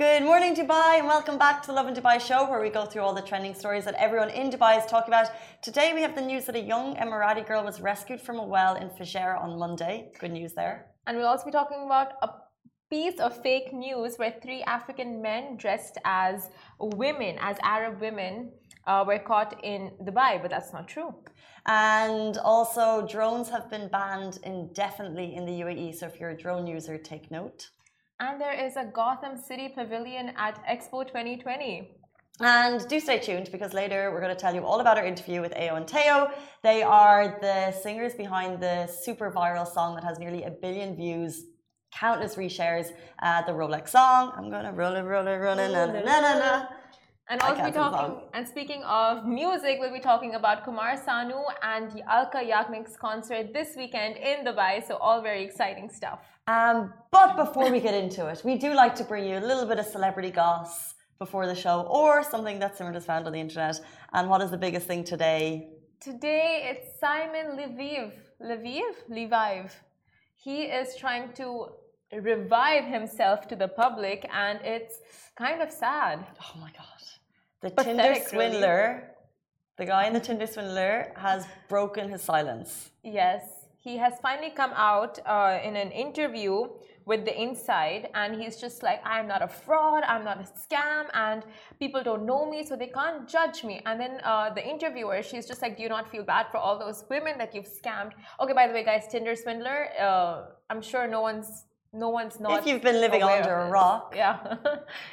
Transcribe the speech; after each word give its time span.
Good 0.00 0.22
morning, 0.22 0.56
Dubai, 0.56 0.98
and 1.00 1.06
welcome 1.06 1.36
back 1.36 1.60
to 1.60 1.66
the 1.66 1.74
Lovin 1.74 1.92
Dubai 1.92 2.18
show, 2.18 2.48
where 2.48 2.62
we 2.62 2.70
go 2.70 2.86
through 2.86 3.02
all 3.02 3.12
the 3.12 3.20
trending 3.20 3.54
stories 3.54 3.84
that 3.84 3.96
everyone 3.98 4.30
in 4.30 4.48
Dubai 4.48 4.78
is 4.78 4.86
talking 4.86 5.12
about. 5.12 5.28
Today, 5.60 5.92
we 5.92 6.00
have 6.00 6.14
the 6.14 6.22
news 6.22 6.46
that 6.46 6.56
a 6.56 6.64
young 6.72 6.96
Emirati 6.96 7.46
girl 7.46 7.62
was 7.62 7.82
rescued 7.82 8.18
from 8.18 8.38
a 8.38 8.42
well 8.42 8.76
in 8.76 8.88
Fujairah 8.88 9.38
on 9.38 9.58
Monday. 9.58 10.10
Good 10.18 10.32
news 10.32 10.54
there. 10.54 10.86
And 11.06 11.18
we'll 11.18 11.26
also 11.26 11.44
be 11.44 11.50
talking 11.50 11.82
about 11.84 12.12
a 12.22 12.30
piece 12.88 13.20
of 13.20 13.42
fake 13.42 13.74
news 13.74 14.16
where 14.16 14.32
three 14.42 14.62
African 14.62 15.20
men 15.20 15.58
dressed 15.58 15.98
as 16.06 16.48
women, 16.78 17.36
as 17.38 17.58
Arab 17.62 18.00
women, 18.00 18.52
uh, 18.86 19.04
were 19.06 19.18
caught 19.18 19.62
in 19.62 19.90
Dubai, 20.02 20.40
but 20.40 20.50
that's 20.50 20.72
not 20.72 20.88
true. 20.88 21.12
And 21.66 22.38
also, 22.38 23.06
drones 23.06 23.50
have 23.50 23.68
been 23.68 23.88
banned 23.88 24.38
indefinitely 24.44 25.34
in 25.34 25.44
the 25.44 25.56
UAE. 25.60 25.94
So 25.94 26.06
if 26.06 26.18
you're 26.18 26.30
a 26.30 26.38
drone 26.44 26.66
user, 26.66 26.96
take 26.96 27.30
note. 27.30 27.68
And 28.20 28.38
there 28.38 28.52
is 28.52 28.76
a 28.76 28.84
Gotham 28.84 29.38
City 29.38 29.68
pavilion 29.74 30.34
at 30.36 30.62
Expo 30.66 31.06
2020. 31.06 31.90
And 32.40 32.86
do 32.86 33.00
stay 33.00 33.18
tuned 33.18 33.48
because 33.50 33.72
later 33.72 34.10
we're 34.12 34.20
going 34.20 34.34
to 34.34 34.40
tell 34.40 34.54
you 34.54 34.62
all 34.62 34.80
about 34.80 34.98
our 34.98 35.06
interview 35.06 35.40
with 35.40 35.52
Ayo 35.54 35.78
and 35.78 35.88
Teo. 35.88 36.30
They 36.62 36.82
are 36.82 37.38
the 37.40 37.72
singers 37.72 38.14
behind 38.14 38.62
the 38.62 38.86
super 38.86 39.30
viral 39.30 39.66
song 39.66 39.94
that 39.94 40.04
has 40.04 40.18
nearly 40.18 40.44
a 40.44 40.50
billion 40.50 40.94
views, 40.94 41.44
countless 41.94 42.36
reshares, 42.36 42.92
uh, 43.22 43.40
the 43.46 43.52
Rolex 43.52 43.88
song. 43.88 44.32
I'm 44.36 44.50
going 44.50 44.64
to 44.66 44.72
roll 44.72 44.96
it, 44.96 45.02
roll 45.02 45.26
it, 45.26 45.36
roll 45.36 45.58
it, 45.58 45.72
na 45.72 45.86
na 45.86 46.20
na 46.20 46.38
na. 46.38 46.66
And 47.30 47.40
also 47.42 47.64
be 47.64 47.70
talking 47.70 48.16
and 48.34 48.48
speaking 48.54 48.82
of 48.82 49.24
music, 49.24 49.76
we'll 49.78 49.92
be 49.92 50.00
talking 50.00 50.34
about 50.34 50.64
Kumar 50.64 50.96
Sanu 50.96 51.42
and 51.62 51.92
the 51.92 52.02
Alka 52.10 52.38
Yagnik's 52.38 52.96
concert 52.96 53.52
this 53.54 53.76
weekend 53.76 54.16
in 54.16 54.44
Dubai. 54.44 54.84
So 54.84 54.96
all 54.96 55.22
very 55.22 55.44
exciting 55.44 55.88
stuff. 55.90 56.18
Um, 56.48 56.92
but 57.12 57.36
before 57.36 57.70
we 57.70 57.78
get 57.78 57.94
into 57.94 58.26
it, 58.26 58.42
we 58.44 58.56
do 58.56 58.74
like 58.74 58.96
to 58.96 59.04
bring 59.04 59.24
you 59.24 59.38
a 59.38 59.46
little 59.50 59.64
bit 59.64 59.78
of 59.78 59.86
celebrity 59.86 60.32
goss 60.32 60.94
before 61.20 61.46
the 61.46 61.54
show 61.54 61.82
or 61.82 62.24
something 62.24 62.58
that 62.58 62.76
Simran 62.76 62.94
has 62.94 63.06
found 63.06 63.28
on 63.28 63.32
the 63.32 63.38
internet. 63.38 63.80
And 64.12 64.28
what 64.28 64.40
is 64.40 64.50
the 64.50 64.58
biggest 64.58 64.88
thing 64.88 65.04
today? 65.04 65.68
Today 66.00 66.68
it's 66.68 66.98
Simon 66.98 67.46
Leviev. 67.58 68.10
Leviev? 68.42 68.94
Leviev. 69.08 69.70
He 70.34 70.62
is 70.62 70.96
trying 70.96 71.32
to 71.34 71.46
revive 72.12 72.86
himself 72.86 73.46
to 73.46 73.54
the 73.54 73.68
public 73.68 74.28
and 74.32 74.58
it's 74.64 74.98
kind 75.36 75.62
of 75.62 75.70
sad. 75.70 76.26
Oh 76.42 76.58
my 76.58 76.72
god. 76.72 77.00
The 77.62 77.70
Tinder 77.70 78.14
swindler, 78.26 78.78
really. 78.86 79.02
the 79.78 79.86
guy 79.86 80.06
in 80.06 80.12
the 80.14 80.20
Tinder 80.20 80.46
swindler, 80.46 81.12
has 81.16 81.46
broken 81.68 82.08
his 82.08 82.22
silence. 82.22 82.90
Yes, 83.02 83.42
he 83.78 83.96
has 83.96 84.14
finally 84.22 84.50
come 84.50 84.72
out 84.74 85.18
uh, 85.26 85.58
in 85.62 85.76
an 85.76 85.90
interview 85.90 86.68
with 87.06 87.24
the 87.24 87.42
inside 87.42 88.08
and 88.14 88.40
he's 88.40 88.56
just 88.56 88.82
like 88.82 89.00
i'm 89.04 89.26
not 89.26 89.42
a 89.42 89.48
fraud 89.48 90.02
i'm 90.04 90.22
not 90.22 90.38
a 90.38 90.44
scam 90.44 91.06
and 91.14 91.42
people 91.78 92.02
don't 92.02 92.24
know 92.26 92.48
me 92.48 92.64
so 92.64 92.76
they 92.76 92.86
can't 92.86 93.26
judge 93.28 93.64
me 93.64 93.80
and 93.86 93.98
then 93.98 94.20
uh, 94.22 94.50
the 94.50 94.64
interviewer 94.64 95.22
she's 95.22 95.46
just 95.46 95.62
like 95.62 95.76
do 95.76 95.82
you 95.82 95.88
not 95.88 96.10
feel 96.10 96.22
bad 96.22 96.46
for 96.50 96.58
all 96.58 96.78
those 96.78 97.04
women 97.08 97.38
that 97.38 97.54
you've 97.54 97.66
scammed 97.82 98.12
okay 98.38 98.52
by 98.52 98.66
the 98.68 98.74
way 98.74 98.84
guys 98.84 99.08
tinder 99.10 99.34
swindler 99.34 99.88
uh, 99.98 100.44
i'm 100.68 100.82
sure 100.82 101.08
no 101.08 101.22
one's 101.22 101.64
no 101.92 102.08
one's 102.08 102.38
not. 102.38 102.52
If 102.60 102.66
you've 102.66 102.82
been 102.82 103.00
living 103.00 103.22
under 103.22 103.54
a 103.54 103.70
rock. 103.70 104.14
Yeah. 104.16 104.56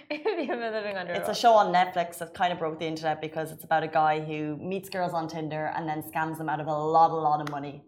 if 0.09 0.23
you've 0.25 0.47
been 0.47 0.73
living 0.79 0.97
under 0.97 1.13
It's 1.13 1.27
a, 1.27 1.31
a 1.31 1.35
show 1.35 1.53
on 1.53 1.73
Netflix 1.73 2.19
that 2.19 2.33
kind 2.33 2.53
of 2.53 2.59
broke 2.59 2.79
the 2.79 2.85
internet 2.85 3.21
because 3.21 3.51
it's 3.51 3.63
about 3.63 3.83
a 3.83 3.87
guy 3.87 4.19
who 4.19 4.57
meets 4.57 4.89
girls 4.89 5.13
on 5.13 5.27
Tinder 5.27 5.71
and 5.75 5.87
then 5.87 6.01
scams 6.03 6.37
them 6.37 6.49
out 6.49 6.59
of 6.59 6.67
a 6.67 6.71
lot, 6.71 7.11
a 7.11 7.15
lot 7.15 7.41
of 7.41 7.49
money. 7.49 7.83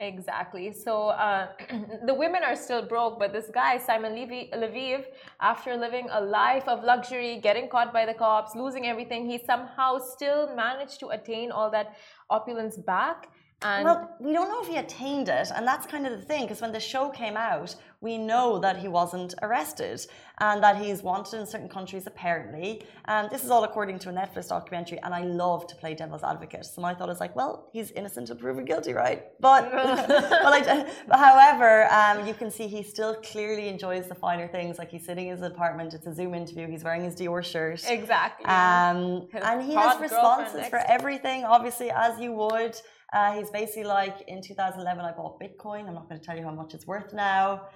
Exactly. 0.00 0.72
So 0.72 1.08
uh, 1.08 1.48
the 2.06 2.14
women 2.14 2.42
are 2.44 2.54
still 2.54 2.82
broke, 2.82 3.18
but 3.18 3.32
this 3.32 3.50
guy, 3.52 3.78
Simon 3.78 4.14
Levy, 4.14 4.48
Leviev, 4.54 5.04
after 5.40 5.76
living 5.76 6.06
a 6.12 6.20
life 6.20 6.68
of 6.68 6.84
luxury, 6.84 7.40
getting 7.42 7.68
caught 7.68 7.92
by 7.92 8.06
the 8.06 8.14
cops, 8.14 8.54
losing 8.54 8.86
everything, 8.86 9.28
he 9.28 9.42
somehow 9.44 9.98
still 9.98 10.54
managed 10.54 11.00
to 11.00 11.08
attain 11.08 11.50
all 11.50 11.68
that 11.72 11.96
opulence 12.30 12.76
back 12.76 13.30
and 13.60 13.84
well, 13.84 14.16
we 14.20 14.32
don't 14.32 14.48
know 14.48 14.62
if 14.62 14.68
he 14.68 14.76
attained 14.76 15.28
it, 15.28 15.50
and 15.54 15.66
that's 15.66 15.84
kind 15.86 16.06
of 16.06 16.12
the 16.12 16.24
thing. 16.24 16.42
Because 16.42 16.60
when 16.60 16.70
the 16.70 16.78
show 16.78 17.10
came 17.10 17.36
out, 17.36 17.74
we 18.00 18.16
know 18.16 18.60
that 18.60 18.76
he 18.76 18.86
wasn't 18.86 19.34
arrested 19.42 20.06
and 20.40 20.62
that 20.62 20.76
he's 20.76 21.02
wanted 21.02 21.40
in 21.40 21.46
certain 21.46 21.68
countries 21.68 22.06
apparently. 22.06 22.84
And 23.06 23.28
this 23.28 23.42
is 23.42 23.50
all 23.50 23.64
according 23.64 23.98
to 24.00 24.10
a 24.10 24.12
Netflix 24.12 24.48
documentary. 24.48 25.00
And 25.02 25.12
I 25.12 25.24
love 25.24 25.66
to 25.66 25.74
play 25.74 25.94
devil's 25.94 26.22
advocate, 26.22 26.66
so 26.66 26.80
my 26.80 26.94
thought 26.94 27.10
is 27.10 27.18
like, 27.18 27.34
well, 27.34 27.68
he's 27.72 27.90
innocent 27.92 28.30
until 28.30 28.40
proven 28.40 28.64
guilty, 28.64 28.92
right? 28.92 29.24
But, 29.40 29.70
but, 29.72 30.68
I, 30.68 30.86
however, 31.10 31.92
um, 31.92 32.28
you 32.28 32.34
can 32.34 32.52
see 32.52 32.68
he 32.68 32.84
still 32.84 33.16
clearly 33.16 33.66
enjoys 33.66 34.06
the 34.06 34.14
finer 34.14 34.46
things. 34.46 34.78
Like 34.78 34.90
he's 34.90 35.04
sitting 35.04 35.26
in 35.26 35.36
his 35.36 35.42
apartment. 35.42 35.94
It's 35.94 36.06
a 36.06 36.14
Zoom 36.14 36.34
interview. 36.34 36.68
He's 36.68 36.84
wearing 36.84 37.02
his 37.02 37.16
Dior 37.16 37.44
shirt. 37.44 37.82
Exactly. 37.88 38.46
Um, 38.46 39.26
and 39.32 39.62
he 39.62 39.74
has 39.74 40.00
responses 40.00 40.68
for 40.68 40.78
everything, 40.86 41.42
obviously, 41.42 41.90
as 41.90 42.20
you 42.20 42.30
would. 42.32 42.76
Uh, 43.12 43.32
he's 43.32 43.50
basically 43.50 43.84
like, 43.84 44.22
in 44.28 44.42
2011, 44.42 45.04
I 45.04 45.12
bought 45.12 45.40
Bitcoin. 45.40 45.88
I'm 45.88 45.94
not 45.94 46.08
going 46.08 46.20
to 46.20 46.26
tell 46.26 46.36
you 46.36 46.44
how 46.44 46.50
much 46.50 46.74
it's 46.74 46.86
worth 46.86 47.12
now. 47.12 47.68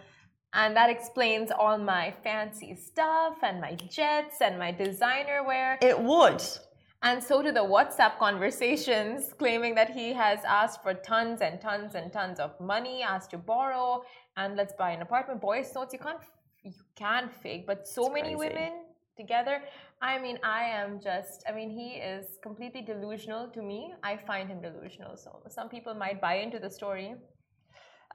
And 0.54 0.76
that 0.76 0.90
explains 0.90 1.50
all 1.50 1.78
my 1.78 2.12
fancy 2.22 2.74
stuff 2.74 3.38
and 3.42 3.60
my 3.60 3.74
jets 3.74 4.42
and 4.42 4.58
my 4.58 4.70
designer 4.70 5.42
wear. 5.42 5.78
It 5.80 5.98
would. 5.98 6.42
And 7.02 7.22
so 7.22 7.42
do 7.42 7.50
the 7.50 7.60
WhatsApp 7.60 8.18
conversations 8.18 9.32
claiming 9.38 9.74
that 9.74 9.90
he 9.90 10.12
has 10.12 10.40
asked 10.44 10.82
for 10.82 10.94
tons 10.94 11.40
and 11.40 11.60
tons 11.60 11.94
and 11.94 12.12
tons 12.12 12.38
of 12.38 12.58
money, 12.60 13.02
asked 13.02 13.30
to 13.30 13.38
borrow, 13.38 14.02
and 14.36 14.56
let's 14.56 14.74
buy 14.78 14.90
an 14.90 15.02
apartment. 15.02 15.40
Boys 15.40 15.74
notes 15.74 15.92
you 15.92 15.98
can't 15.98 16.20
you 16.62 16.72
can 16.94 17.28
fake, 17.28 17.66
but 17.66 17.88
so 17.88 18.04
it's 18.04 18.14
many 18.14 18.36
crazy. 18.36 18.54
women 18.54 18.72
together. 19.16 19.62
I 20.02 20.18
mean, 20.18 20.38
I 20.42 20.64
am 20.64 21.00
just, 21.00 21.44
I 21.48 21.52
mean, 21.52 21.70
he 21.70 21.90
is 21.92 22.26
completely 22.42 22.82
delusional 22.82 23.46
to 23.50 23.62
me. 23.62 23.94
I 24.02 24.16
find 24.16 24.48
him 24.48 24.60
delusional. 24.60 25.16
So 25.16 25.42
some 25.48 25.68
people 25.68 25.94
might 25.94 26.20
buy 26.20 26.34
into 26.34 26.58
the 26.58 26.68
story. 26.68 27.14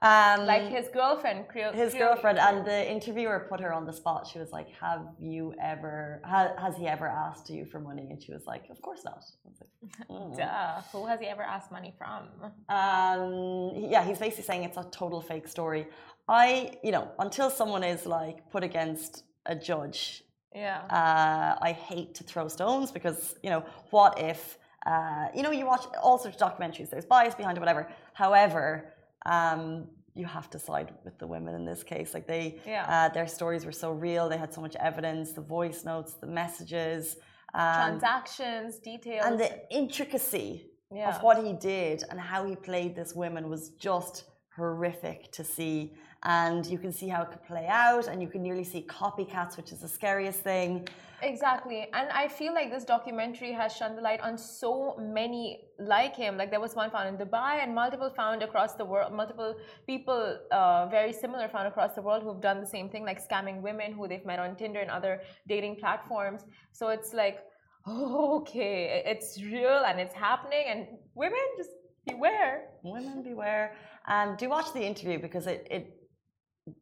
Um, 0.02 0.46
like 0.46 0.70
his 0.70 0.90
girlfriend, 0.90 1.46
his 1.74 1.96
girlfriend, 1.96 2.38
and 2.38 2.64
the 2.64 2.92
interviewer 2.92 3.48
put 3.50 3.59
her 3.59 3.74
on 3.74 3.86
the 3.86 3.94
spot. 3.94 4.28
She 4.31 4.38
was 4.38 4.52
like, 4.52 4.70
"Have 4.80 5.08
you 5.20 5.56
ever? 5.59 6.22
Ha, 6.24 6.52
has 6.59 6.78
he 6.78 6.88
ever 6.88 7.08
asked 7.08 7.50
you 7.50 7.66
for 7.66 7.80
money?" 7.80 8.08
And 8.12 8.22
she 8.22 8.31
was 8.31 8.46
like, 8.46 8.69
"Of 8.69 8.80
course 8.84 9.04
not." 9.04 9.24
Like, 9.59 10.08
mm. 10.12 10.38
Duh. 10.38 10.81
Who 10.92 11.08
has 11.08 11.19
he 11.19 11.25
ever 11.25 11.42
asked 11.42 11.72
money 11.72 11.96
from? 11.98 12.28
Um, 12.69 13.72
yeah, 13.75 14.04
he's 14.04 14.19
basically 14.19 14.44
saying 14.44 14.66
it's 14.66 14.78
a 14.78 14.88
total 14.92 15.19
fake 15.19 15.48
story. 15.48 15.88
I, 16.28 16.78
you 16.84 16.92
know, 16.92 17.09
until 17.18 17.50
someone 17.50 17.84
is 17.84 18.06
like 18.06 18.52
put 18.52 18.64
against 18.64 19.24
a 19.48 19.56
judge 19.56 20.22
yeah. 20.53 20.81
Uh, 20.90 21.58
I 21.62 21.72
hate 21.72 22.16
to 22.16 22.24
throw 22.24 22.47
stones 22.47 22.91
because, 22.91 23.35
you 23.44 23.50
know, 23.50 23.63
what 23.90 24.19
if, 24.19 24.58
uh, 24.85 25.28
you 25.35 25.44
know, 25.44 25.52
you 25.52 25.66
watch 25.66 25.85
all 26.02 26.18
sorts 26.18 26.41
of 26.41 26.50
documentaries, 26.50 26.90
there's 26.90 27.06
bias 27.06 27.35
behind 27.35 27.58
it, 27.58 27.59
whatever. 27.59 27.88
However, 28.13 28.94
um, 29.25 29.88
you 30.16 30.25
have 30.25 30.50
to 30.50 30.59
side 30.59 30.94
with 31.03 31.18
the 31.19 31.28
women 31.28 31.53
in 31.53 31.66
this 31.66 31.84
case. 31.84 32.13
Like 32.13 32.28
they, 32.28 32.59
yeah. 32.66 32.86
uh, 32.88 33.13
their 33.13 33.28
stories 33.28 33.66
were 33.66 33.72
so 33.72 33.91
real. 33.91 34.28
They 34.30 34.38
had 34.38 34.53
so 34.53 34.62
much 34.62 34.75
evidence, 34.78 35.34
the 35.34 35.41
voice 35.41 35.86
notes, 35.86 36.13
the 36.13 36.28
messages, 36.28 37.18
um, 37.53 38.00
transactions, 38.00 38.80
details, 38.80 39.25
and 39.25 39.40
the 39.40 39.52
intricacy 39.72 40.72
yeah. 40.94 41.16
of 41.16 41.22
what 41.22 41.44
he 41.44 41.53
did 41.53 42.03
and 42.09 42.19
how 42.19 42.46
he 42.46 42.56
played 42.56 42.96
this 42.96 43.13
woman 43.13 43.50
was 43.50 43.69
just 43.72 44.25
horrific 44.56 45.31
to 45.31 45.44
see 45.44 45.94
and 46.24 46.66
you 46.66 46.78
can 46.78 46.92
see 46.92 47.08
how 47.08 47.22
it 47.22 47.30
could 47.30 47.44
play 47.44 47.68
out 47.68 48.08
and 48.08 48.22
you 48.22 48.28
can 48.28 48.42
nearly 48.42 48.64
see 48.64 48.82
copycats 48.82 49.56
which 49.56 49.72
is 49.72 49.80
the 49.82 49.88
scariest 49.88 50.40
thing. 50.40 50.88
Exactly. 51.22 51.88
And 51.94 52.10
i 52.12 52.28
feel 52.28 52.54
like 52.54 52.70
this 52.72 52.84
documentary 52.84 53.52
has 53.52 53.76
shone 53.76 53.96
the 53.96 54.02
light 54.02 54.22
on 54.22 54.38
so 54.38 54.96
many 55.00 55.62
like 55.80 56.16
him. 56.16 56.38
Like 56.38 56.52
there 56.52 56.60
was 56.60 56.76
one 56.76 56.90
found 56.92 57.08
in 57.10 57.18
dubai 57.18 57.64
and 57.64 57.74
multiple 57.74 58.10
found 58.10 58.44
across 58.44 58.74
the 58.74 58.86
world 58.86 59.14
multiple 59.14 59.56
people 59.86 60.38
uh, 60.52 60.88
very 60.88 61.14
similar 61.14 61.48
found 61.48 61.68
across 61.68 61.94
the 61.94 62.02
world 62.02 62.24
who've 62.24 62.42
done 62.42 62.60
the 62.60 62.68
same 62.68 62.90
thing 62.90 63.04
like 63.04 63.20
scamming 63.28 63.62
women 63.62 63.94
who 63.94 64.08
they've 64.08 64.26
met 64.26 64.40
on 64.40 64.56
tinder 64.56 64.80
and 64.80 64.92
other 64.92 65.22
dating 65.48 65.76
platforms. 65.76 66.46
So 66.72 66.90
it's 66.90 67.13
like 67.13 67.40
okay 67.88 69.04
it's 69.06 69.42
real 69.42 69.84
and 69.88 70.00
it's 70.00 70.13
happening 70.13 70.66
and 70.70 70.88
women 71.16 71.46
just 71.58 71.72
beware. 72.08 72.70
Women 72.84 73.24
beware. 73.24 73.75
And 74.08 74.38
do 74.38 74.50
watch 74.50 74.74
the 74.74 74.81
interview 74.81 75.20
because 75.20 75.48
it, 75.48 75.68
it 75.70 75.97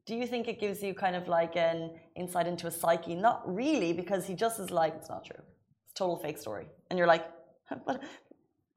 do 0.05 0.15
you 0.15 0.27
think 0.27 0.47
it 0.47 0.59
gives 0.59 0.81
you 0.81 0.93
kind 0.93 1.15
of 1.15 1.27
like 1.27 1.55
an 1.55 1.91
insight 2.15 2.47
into 2.47 2.67
a 2.67 2.71
psyche? 2.71 3.15
Not 3.15 3.41
really, 3.45 3.93
because 3.93 4.25
he 4.25 4.33
just 4.33 4.59
is 4.59 4.71
like, 4.71 4.93
it's 4.95 5.09
not 5.09 5.25
true. 5.25 5.43
It's 5.83 5.91
a 5.91 5.95
total 5.95 6.17
fake 6.17 6.37
story. 6.37 6.67
And 6.89 6.97
you're 6.97 7.07
like, 7.07 7.25
but, 7.85 8.01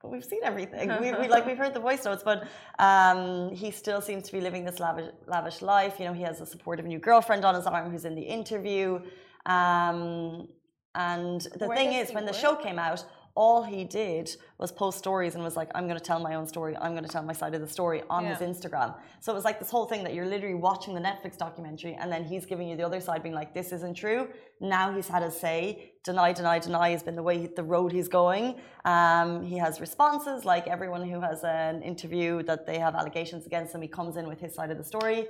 but 0.01 0.11
we've 0.11 0.23
seen 0.23 0.41
everything. 0.43 0.89
we, 1.01 1.11
we, 1.13 1.27
like 1.27 1.45
we've 1.45 1.57
heard 1.57 1.73
the 1.73 1.79
voice 1.79 2.05
notes, 2.05 2.23
but 2.23 2.47
um, 2.79 3.49
he 3.51 3.71
still 3.71 4.01
seems 4.01 4.23
to 4.23 4.31
be 4.31 4.41
living 4.41 4.65
this 4.65 4.79
lavish, 4.79 5.11
lavish 5.27 5.61
life. 5.61 5.99
You 5.99 6.05
know, 6.05 6.13
he 6.13 6.23
has 6.23 6.41
a 6.41 6.45
supportive 6.45 6.85
new 6.85 6.99
girlfriend 6.99 7.45
on 7.45 7.55
his 7.55 7.65
arm 7.65 7.91
who's 7.91 8.05
in 8.05 8.15
the 8.15 8.21
interview. 8.21 8.99
Um, 9.45 10.47
and 10.95 11.41
the 11.55 11.67
Where 11.67 11.77
thing 11.77 11.93
is, 11.93 12.11
when 12.11 12.25
the 12.25 12.33
show 12.33 12.55
came 12.55 12.79
out, 12.79 13.05
all 13.35 13.63
he 13.63 13.83
did 13.85 14.35
was 14.57 14.71
post 14.71 14.97
stories 14.97 15.35
and 15.35 15.43
was 15.43 15.55
like, 15.55 15.69
I'm 15.73 15.85
going 15.87 15.97
to 15.97 16.03
tell 16.03 16.19
my 16.19 16.35
own 16.35 16.45
story. 16.47 16.75
I'm 16.77 16.91
going 16.91 17.03
to 17.05 17.09
tell 17.09 17.23
my 17.23 17.33
side 17.33 17.53
of 17.55 17.61
the 17.61 17.67
story 17.67 18.03
on 18.09 18.23
Yeah. 18.25 18.35
his 18.37 18.39
Instagram. 18.57 18.95
So 19.21 19.31
it 19.31 19.35
was 19.35 19.45
like 19.45 19.59
this 19.59 19.69
whole 19.69 19.85
thing 19.85 20.03
that 20.03 20.13
you're 20.13 20.25
literally 20.25 20.55
watching 20.55 20.93
the 20.93 20.99
Netflix 20.99 21.37
documentary 21.37 21.93
and 21.99 22.11
then 22.11 22.23
he's 22.25 22.45
giving 22.45 22.67
you 22.67 22.75
the 22.75 22.85
other 22.85 22.99
side, 22.99 23.23
being 23.23 23.35
like, 23.35 23.53
this 23.53 23.71
isn't 23.71 23.95
true. 23.95 24.27
Now 24.59 24.91
he's 24.93 25.07
had 25.07 25.23
his 25.23 25.39
say. 25.39 25.93
Deny, 26.03 26.33
deny, 26.33 26.59
deny 26.59 26.89
has 26.89 27.03
been 27.03 27.15
the 27.15 27.23
way, 27.23 27.47
the 27.47 27.63
road 27.63 27.91
he's 27.91 28.07
going. 28.07 28.55
Um, 28.85 29.43
he 29.43 29.57
has 29.57 29.79
responses 29.79 30.43
like 30.45 30.67
everyone 30.67 31.07
who 31.07 31.21
has 31.21 31.43
an 31.43 31.81
interview 31.81 32.43
that 32.43 32.65
they 32.65 32.79
have 32.79 32.95
allegations 32.95 33.45
against 33.45 33.73
him. 33.75 33.81
He 33.81 33.87
comes 33.87 34.17
in 34.17 34.27
with 34.27 34.39
his 34.39 34.53
side 34.53 34.71
of 34.71 34.77
the 34.77 34.83
story. 34.83 35.27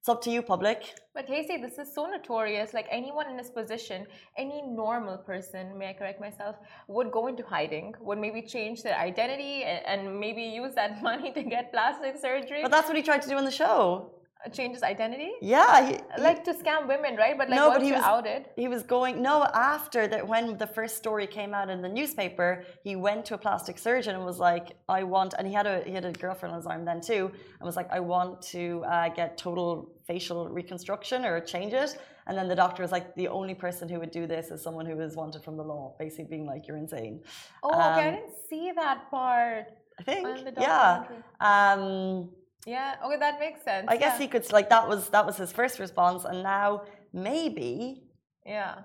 It's 0.00 0.08
up 0.08 0.22
to 0.22 0.30
you, 0.30 0.40
public. 0.40 0.94
But 1.12 1.26
Casey, 1.26 1.58
this 1.58 1.76
is 1.76 1.94
so 1.94 2.06
notorious. 2.06 2.72
Like 2.72 2.86
anyone 2.90 3.28
in 3.28 3.36
this 3.36 3.50
position, 3.50 4.06
any 4.38 4.62
normal 4.62 5.18
person, 5.18 5.76
may 5.76 5.90
I 5.90 5.92
correct 5.92 6.22
myself, 6.22 6.56
would 6.88 7.10
go 7.10 7.26
into 7.26 7.42
hiding, 7.42 7.92
would 8.00 8.16
maybe 8.16 8.40
change 8.40 8.82
their 8.82 8.96
identity 8.96 9.62
and, 9.64 9.84
and 9.86 10.18
maybe 10.18 10.40
use 10.40 10.74
that 10.74 11.02
money 11.08 11.32
to 11.32 11.42
get 11.42 11.70
plastic 11.70 12.16
surgery, 12.18 12.62
But 12.62 12.70
that's 12.70 12.88
what 12.88 12.96
he 12.96 13.02
tried 13.02 13.20
to 13.20 13.28
do 13.28 13.36
in 13.36 13.44
the 13.44 13.50
show. 13.50 14.10
Change 14.52 14.72
his 14.74 14.82
identity. 14.82 15.30
Yeah. 15.42 15.86
He, 15.86 15.98
Like 16.18 16.44
to 16.44 16.52
scam 16.54 16.88
women, 16.88 17.16
right? 17.16 17.36
But 17.36 17.50
like 17.50 17.58
No, 17.60 17.68
once 17.68 17.78
but 17.78 17.86
he 17.86 17.92
was- 17.92 18.02
outed. 18.02 18.42
he 18.56 18.68
was 18.68 18.82
going 18.82 19.20
no 19.30 19.44
after 19.74 20.06
that 20.12 20.26
when 20.32 20.56
the 20.56 20.66
first 20.66 20.94
story 20.96 21.26
came 21.26 21.52
out 21.58 21.68
in 21.74 21.78
the 21.82 21.88
newspaper 21.88 22.64
he 22.82 22.96
went 22.96 23.20
to 23.28 23.34
a 23.34 23.38
plastic 23.46 23.76
surgeon 23.78 24.14
and 24.16 24.24
was 24.24 24.38
like 24.50 24.66
i 24.98 25.02
want 25.02 25.30
and 25.38 25.44
he 25.46 25.52
had 25.60 25.66
a 25.66 25.76
he 25.88 25.92
had 25.98 26.04
a 26.04 26.12
girlfriend 26.24 26.52
on 26.54 26.58
his 26.62 26.66
arm 26.72 26.82
then 26.90 27.00
too 27.10 27.24
and 27.58 27.64
was 27.70 27.76
like 27.80 27.90
i 27.98 28.00
want 28.14 28.32
to 28.54 28.62
uh, 28.94 29.08
get 29.20 29.28
total 29.46 29.68
facial 30.10 30.40
reconstruction 30.48 31.18
or 31.28 31.34
change 31.54 31.72
it 31.84 31.90
and 32.26 32.34
then 32.38 32.46
the 32.52 32.58
doctor 32.64 32.80
was 32.86 32.92
like 32.92 33.06
the 33.22 33.28
only 33.28 33.54
person 33.66 33.84
who 33.90 33.98
would 34.02 34.10
do 34.20 34.24
this 34.34 34.44
is 34.54 34.58
someone 34.66 34.86
who 34.90 34.98
is 35.00 35.16
wanted 35.22 35.40
from 35.46 35.56
the 35.60 35.66
law 35.72 35.94
basically 35.98 36.24
being 36.34 36.46
like 36.52 36.62
you're 36.66 36.76
insane 36.86 37.14
Oh, 37.62 37.68
okay. 37.70 37.78
I 37.80 38.08
Um, 38.08 38.14
didn't 38.14 38.32
see 38.48 38.66
that 38.82 38.98
part. 39.10 39.64
i 39.98 40.02
think 40.02 40.20
yeah 40.58 41.04
um 41.40 42.30
Yeah. 42.66 42.96
Okay, 43.04 43.18
that 43.18 43.40
makes 43.40 43.62
sense. 43.64 43.86
i 43.88 43.96
guess 43.96 44.14
yeah. 44.14 44.22
he 44.22 44.28
could 44.28 44.50
like 44.52 44.68
that 44.68 44.86
was 44.88 45.08
that 45.10 45.24
was 45.24 45.36
his 45.36 45.50
first 45.52 45.78
response 45.78 46.24
and 46.24 46.42
now 46.42 46.82
maybe 47.12 48.02
Yeah. 48.44 48.82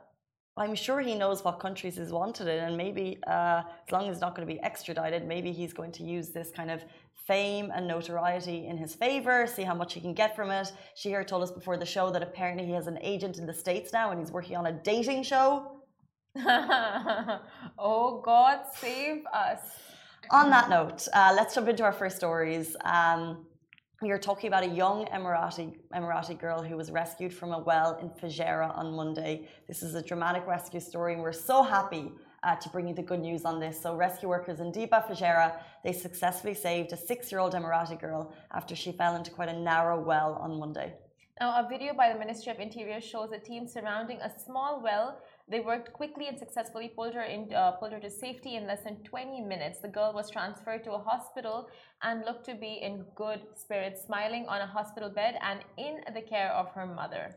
I'm 0.57 0.73
sure 0.73 1.01
he 1.01 1.15
knows 1.15 1.43
what 1.43 1.59
countries 1.59 1.97
he's 1.97 2.13
wanted 2.13 2.47
in, 2.47 2.59
and 2.63 2.77
maybe 2.77 3.19
uh, 3.27 3.61
as 3.85 3.91
long 3.91 4.03
as 4.07 4.15
he's 4.15 4.21
not 4.21 4.35
going 4.35 4.47
to 4.47 4.53
be 4.53 4.61
extradited, 4.61 5.27
maybe 5.27 5.51
he's 5.51 5.73
going 5.73 5.91
to 5.91 6.03
use 6.03 6.29
this 6.29 6.49
kind 6.49 6.71
of 6.71 6.81
fame 7.27 7.71
and 7.75 7.87
notoriety 7.87 8.67
in 8.67 8.77
his 8.77 8.95
favor, 8.95 9.47
see 9.47 9.63
how 9.63 9.73
much 9.73 9.93
he 9.93 9.99
can 9.99 10.13
get 10.13 10.35
from 10.35 10.51
it. 10.51 10.71
Shihir 10.97 11.25
told 11.27 11.43
us 11.43 11.51
before 11.51 11.75
the 11.75 11.85
show 11.85 12.09
that 12.11 12.23
apparently 12.23 12.65
he 12.65 12.71
has 12.71 12.87
an 12.87 12.99
agent 13.01 13.37
in 13.37 13.45
the 13.45 13.53
States 13.53 13.91
now 13.91 14.11
and 14.11 14.19
he's 14.19 14.31
working 14.31 14.55
on 14.55 14.67
a 14.67 14.71
dating 14.71 15.23
show. 15.23 15.81
oh 16.37 18.21
God, 18.23 18.59
save 18.75 19.23
us. 19.33 19.59
On 20.31 20.49
that 20.49 20.69
note, 20.69 21.07
uh, 21.13 21.33
let's 21.35 21.53
jump 21.53 21.67
into 21.67 21.83
our 21.83 21.93
first 21.93 22.15
stories. 22.17 22.75
Um, 22.83 23.45
are 24.03 24.17
talking 24.19 24.49
about 24.49 24.63
a 24.63 24.67
young 24.67 25.05
Emirati, 25.07 25.73
Emirati 25.93 26.37
girl 26.37 26.61
who 26.61 26.75
was 26.75 26.91
rescued 26.91 27.33
from 27.33 27.53
a 27.53 27.59
well 27.59 27.97
in 28.01 28.09
Fujairah 28.09 28.77
on 28.77 28.93
Monday. 28.93 29.47
This 29.67 29.81
is 29.81 29.95
a 29.95 30.01
dramatic 30.01 30.45
rescue 30.45 30.79
story, 30.79 31.13
and 31.13 31.21
we're 31.21 31.31
so 31.31 31.63
happy 31.63 32.11
uh, 32.43 32.55
to 32.57 32.69
bring 32.69 32.87
you 32.87 32.93
the 32.93 33.01
good 33.01 33.21
news 33.21 33.45
on 33.45 33.59
this. 33.59 33.81
So, 33.81 33.95
rescue 33.95 34.29
workers 34.29 34.59
in 34.59 34.71
Diba, 34.71 35.07
Fujairah, 35.07 35.59
they 35.83 35.93
successfully 35.93 36.53
saved 36.53 36.91
a 36.91 36.97
six-year-old 36.97 37.53
Emirati 37.53 37.99
girl 37.99 38.33
after 38.51 38.75
she 38.75 38.91
fell 38.91 39.15
into 39.15 39.31
quite 39.31 39.49
a 39.49 39.57
narrow 39.57 39.99
well 39.99 40.33
on 40.41 40.59
Monday. 40.59 40.93
Now, 41.39 41.65
a 41.65 41.67
video 41.67 41.93
by 41.93 42.11
the 42.13 42.19
Ministry 42.19 42.51
of 42.51 42.59
Interior 42.59 43.01
shows 43.01 43.31
a 43.31 43.39
team 43.39 43.67
surrounding 43.67 44.19
a 44.21 44.31
small 44.39 44.81
well. 44.81 45.21
They 45.47 45.59
worked 45.59 45.93
quickly 45.93 46.27
and 46.27 46.39
successfully 46.39 46.87
pulled 46.87 47.13
her 47.13 47.21
in, 47.21 47.53
uh, 47.53 47.71
pulled 47.73 47.91
her 47.91 47.99
to 47.99 48.09
safety 48.09 48.55
in 48.55 48.65
less 48.65 48.81
than 48.83 49.03
20 49.03 49.41
minutes. 49.41 49.79
The 49.79 49.87
girl 49.87 50.11
was 50.11 50.31
transferred 50.31 50.83
to 50.85 50.93
a 50.93 50.97
hospital 50.97 51.69
and 52.01 52.25
looked 52.25 52.45
to 52.45 52.55
be 52.55 52.79
in 52.81 53.05
good 53.15 53.41
spirits, 53.55 54.05
smiling 54.05 54.47
on 54.47 54.61
a 54.61 54.65
hospital 54.65 55.09
bed 55.09 55.35
and 55.41 55.59
in 55.77 56.01
the 56.15 56.21
care 56.21 56.51
of 56.51 56.71
her 56.71 56.87
mother. 56.87 57.35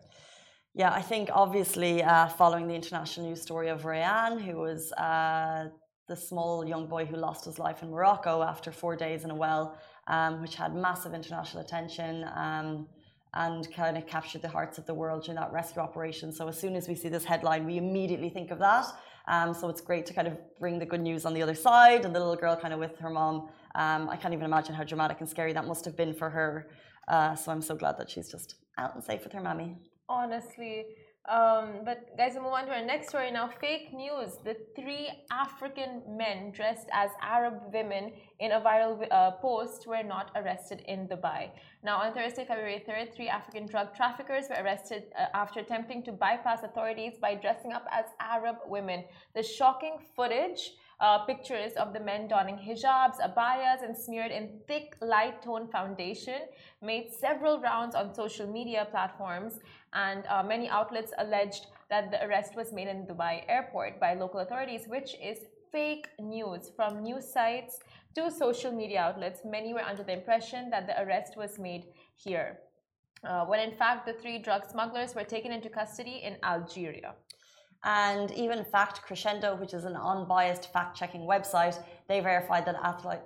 Yeah, 0.74 0.92
I 0.92 1.02
think 1.02 1.28
obviously 1.32 2.02
uh, 2.02 2.28
following 2.28 2.66
the 2.66 2.74
international 2.74 3.26
news 3.26 3.42
story 3.42 3.68
of 3.68 3.82
Rayan, 3.82 4.40
who 4.40 4.56
was 4.56 4.90
uh, 4.92 5.68
the 6.06 6.16
small 6.16 6.66
young 6.66 6.86
boy 6.86 7.04
who 7.04 7.16
lost 7.16 7.44
his 7.44 7.58
life 7.58 7.82
in 7.82 7.90
Morocco 7.90 8.42
after 8.42 8.72
four 8.72 8.96
days 8.96 9.24
in 9.24 9.30
a 9.30 9.34
well, 9.34 9.76
um, 10.06 10.40
which 10.40 10.54
had 10.54 10.74
massive 10.74 11.12
international 11.12 11.62
attention 11.62 12.24
um, 12.34 12.86
and 13.34 13.72
kind 13.74 13.96
of 13.96 14.06
captured 14.06 14.42
the 14.42 14.48
hearts 14.48 14.78
of 14.78 14.86
the 14.86 14.94
world 14.94 15.24
during 15.24 15.36
that 15.36 15.52
rescue 15.52 15.82
operation. 15.82 16.32
So 16.32 16.48
as 16.48 16.58
soon 16.58 16.74
as 16.76 16.88
we 16.88 16.94
see 16.94 17.08
this 17.08 17.24
headline, 17.24 17.66
we 17.66 17.76
immediately 17.76 18.30
think 18.30 18.50
of 18.50 18.58
that. 18.58 18.86
Um, 19.28 19.52
so 19.52 19.68
it's 19.68 19.82
great 19.82 20.06
to 20.06 20.14
kind 20.14 20.26
of 20.26 20.38
bring 20.58 20.78
the 20.78 20.86
good 20.86 21.02
news 21.02 21.26
on 21.26 21.34
the 21.34 21.42
other 21.42 21.54
side 21.54 22.04
and 22.04 22.14
the 22.14 22.18
little 22.18 22.36
girl 22.36 22.56
kind 22.56 22.72
of 22.72 22.80
with 22.80 22.96
her 22.98 23.10
mom. 23.10 23.48
Um, 23.74 24.08
I 24.08 24.16
can't 24.16 24.32
even 24.32 24.46
imagine 24.46 24.74
how 24.74 24.84
dramatic 24.84 25.20
and 25.20 25.28
scary 25.28 25.52
that 25.52 25.66
must 25.66 25.84
have 25.84 25.96
been 25.96 26.14
for 26.14 26.30
her. 26.30 26.70
Uh, 27.06 27.34
so 27.34 27.52
I'm 27.52 27.62
so 27.62 27.74
glad 27.74 27.98
that 27.98 28.08
she's 28.08 28.30
just 28.30 28.56
out 28.78 28.94
and 28.94 29.04
safe 29.04 29.24
with 29.24 29.32
her 29.32 29.40
mommy. 29.40 29.76
Honestly. 30.08 30.86
Um, 31.26 31.84
but 31.84 32.16
guys, 32.16 32.32
we 32.34 32.40
move 32.40 32.52
on 32.52 32.64
to 32.66 32.72
our 32.72 32.84
next 32.84 33.08
story 33.08 33.30
now. 33.30 33.48
Fake 33.60 33.92
news. 33.92 34.38
The 34.44 34.56
three 34.74 35.10
African 35.30 36.02
men 36.08 36.52
dressed 36.52 36.88
as 36.92 37.10
Arab 37.20 37.54
women 37.72 38.12
in 38.40 38.52
a 38.52 38.60
viral 38.60 39.06
uh, 39.10 39.32
post 39.32 39.86
were 39.86 40.02
not 40.02 40.30
arrested 40.36 40.82
in 40.86 41.06
Dubai. 41.06 41.50
Now, 41.84 41.98
on 41.98 42.14
Thursday, 42.14 42.46
February 42.46 42.82
3rd, 42.88 43.14
three 43.14 43.28
African 43.28 43.66
drug 43.66 43.94
traffickers 43.94 44.44
were 44.48 44.62
arrested 44.64 45.04
uh, 45.18 45.26
after 45.34 45.60
attempting 45.60 46.02
to 46.04 46.12
bypass 46.12 46.62
authorities 46.62 47.18
by 47.20 47.34
dressing 47.34 47.72
up 47.72 47.86
as 47.92 48.06
Arab 48.20 48.56
women. 48.66 49.04
The 49.34 49.42
shocking 49.42 49.98
footage 50.16 50.72
uh, 51.00 51.18
pictures 51.24 51.72
of 51.74 51.92
the 51.92 52.00
men 52.00 52.26
donning 52.28 52.56
hijabs, 52.56 53.18
abayas, 53.20 53.82
and 53.82 53.96
smeared 53.96 54.32
in 54.32 54.50
thick, 54.66 54.96
light 55.00 55.42
tone 55.42 55.68
foundation 55.68 56.40
made 56.82 57.12
several 57.12 57.60
rounds 57.60 57.94
on 57.94 58.12
social 58.14 58.46
media 58.46 58.86
platforms, 58.90 59.60
and 59.92 60.24
uh, 60.26 60.42
many 60.42 60.68
outlets 60.68 61.12
alleged 61.18 61.66
that 61.88 62.10
the 62.10 62.24
arrest 62.24 62.56
was 62.56 62.72
made 62.72 62.88
in 62.88 63.06
Dubai 63.06 63.42
airport 63.48 64.00
by 64.00 64.14
local 64.14 64.40
authorities, 64.40 64.86
which 64.88 65.14
is 65.22 65.38
fake 65.70 66.08
news 66.18 66.70
from 66.74 67.02
news 67.02 67.26
sites 67.32 67.78
to 68.14 68.30
social 68.30 68.72
media 68.72 69.00
outlets. 69.00 69.40
Many 69.44 69.72
were 69.72 69.82
under 69.82 70.02
the 70.02 70.12
impression 70.12 70.70
that 70.70 70.86
the 70.86 71.00
arrest 71.02 71.36
was 71.36 71.58
made 71.58 71.84
here. 72.16 72.58
Uh, 73.24 73.44
when 73.46 73.60
in 73.60 73.76
fact, 73.76 74.06
the 74.06 74.12
three 74.12 74.38
drug 74.38 74.64
smugglers 74.64 75.14
were 75.14 75.24
taken 75.24 75.52
into 75.52 75.68
custody 75.68 76.20
in 76.22 76.36
Algeria. 76.42 77.14
And 77.84 78.30
even 78.32 78.64
Fact 78.64 79.02
Crescendo, 79.02 79.54
which 79.54 79.72
is 79.72 79.84
an 79.84 79.96
unbiased 79.96 80.72
fact 80.72 80.96
checking 80.96 81.22
website, 81.22 81.82
they 82.08 82.20
verified 82.20 82.64
that 82.64 82.76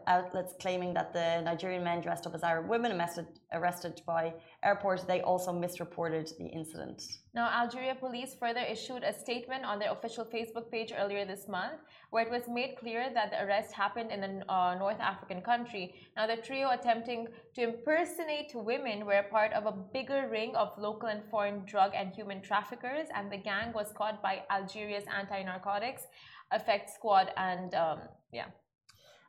outlets 0.09 0.55
claiming 0.61 0.93
that 0.95 1.13
the 1.13 1.41
Nigerian 1.43 1.85
men 1.85 2.01
dressed 2.01 2.27
up 2.27 2.35
as 2.35 2.43
Arab 2.43 2.69
women 2.69 2.91
arrested, 2.99 3.27
arrested 3.53 4.03
by 4.05 4.35
airport, 4.65 5.07
they 5.07 5.21
also 5.21 5.53
misreported 5.53 6.29
the 6.37 6.47
incident. 6.47 7.01
Now, 7.33 7.49
Algeria 7.49 7.95
police 7.95 8.35
further 8.35 8.61
issued 8.61 9.05
a 9.05 9.13
statement 9.13 9.65
on 9.65 9.79
their 9.79 9.93
official 9.93 10.25
Facebook 10.25 10.69
page 10.73 10.93
earlier 10.99 11.25
this 11.25 11.47
month, 11.47 11.79
where 12.11 12.27
it 12.27 12.31
was 12.33 12.49
made 12.49 12.75
clear 12.77 13.09
that 13.15 13.31
the 13.31 13.45
arrest 13.45 13.73
happened 13.73 14.11
in 14.11 14.25
a 14.25 14.53
uh, 14.53 14.75
North 14.75 14.99
African 14.99 15.43
country. 15.43 15.95
Now, 16.17 16.27
the 16.27 16.37
trio 16.37 16.71
attempting 16.71 17.29
to 17.55 17.63
impersonate 17.63 18.51
women 18.53 19.07
were 19.07 19.23
part 19.31 19.53
of 19.53 19.67
a 19.67 19.73
bigger 19.73 20.29
ring 20.29 20.57
of 20.57 20.77
local 20.77 21.09
and 21.09 21.23
foreign 21.31 21.65
drug 21.67 21.93
and 21.95 22.13
human 22.13 22.43
traffickers, 22.43 23.07
and 23.15 23.31
the 23.31 23.37
gang 23.37 23.73
was 23.73 23.93
caught 23.97 24.21
by 24.21 24.43
Algeria's 24.51 25.05
anti-narcotics 25.17 26.03
effect 26.51 26.91
squad, 26.91 27.31
and 27.37 27.75
um, 27.77 28.01
yeah. 28.33 28.47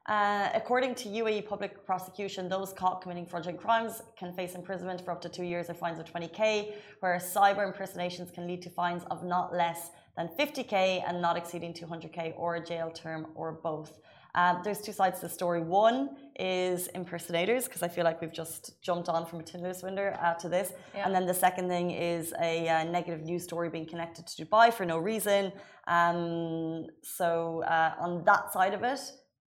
Uh, 0.08 0.50
according 0.54 0.94
to 0.94 1.08
UAE 1.08 1.48
public 1.48 1.86
prosecution, 1.86 2.50
those 2.50 2.74
caught 2.74 3.02
committing 3.02 3.26
fraudulent 3.26 3.60
crimes 3.60 4.02
can 4.18 4.34
face 4.34 4.54
imprisonment 4.54 5.00
for 5.00 5.12
up 5.12 5.22
to 5.22 5.30
two 5.30 5.44
years 5.44 5.70
or 5.70 5.74
fines 5.74 5.98
of 5.98 6.06
20k, 6.06 6.74
whereas 7.00 7.24
cyber 7.34 7.66
impersonations 7.66 8.30
can 8.30 8.46
lead 8.46 8.62
to 8.62 8.70
fines 8.70 9.04
of 9.10 9.24
not 9.24 9.54
less 9.54 9.92
than 10.18 10.30
50k 10.38 11.04
and 11.08 11.22
not 11.22 11.38
exceeding 11.38 11.74
200k 11.74 12.34
or 12.36 12.56
a 12.56 12.66
jail 12.66 12.92
term 12.92 13.28
or 13.34 13.54
both. 13.54 13.98
Um, 14.36 14.62
there's 14.64 14.82
two 14.82 14.92
sides 14.92 15.20
to 15.20 15.28
the 15.28 15.34
story. 15.34 15.62
One 15.62 16.18
is 16.40 16.88
impersonators, 16.88 17.66
because 17.66 17.84
I 17.84 17.88
feel 17.88 18.04
like 18.04 18.20
we've 18.20 18.34
just 18.34 18.82
jumped 18.82 19.08
on 19.08 19.26
from 19.28 19.40
a 19.42 19.44
Tinder 19.44 19.74
swindler 19.74 20.18
uh, 20.20 20.34
to 20.36 20.50
this. 20.50 20.74
Yeah. 20.96 21.06
And 21.06 21.14
then 21.14 21.28
the 21.28 21.34
second 21.36 21.70
thing 21.70 21.92
is 21.92 22.34
a 22.42 22.68
uh, 22.68 22.84
negative 22.86 23.22
news 23.22 23.44
story 23.44 23.70
being 23.70 23.86
connected 23.86 24.26
to 24.28 24.46
Dubai 24.46 24.74
for 24.74 24.86
no 24.86 24.98
reason. 24.98 25.54
Um, 25.88 26.88
so 27.04 27.64
uh, 27.64 27.94
on 28.00 28.24
that 28.26 28.52
side 28.52 28.74
of 28.74 28.84
it, 28.84 29.00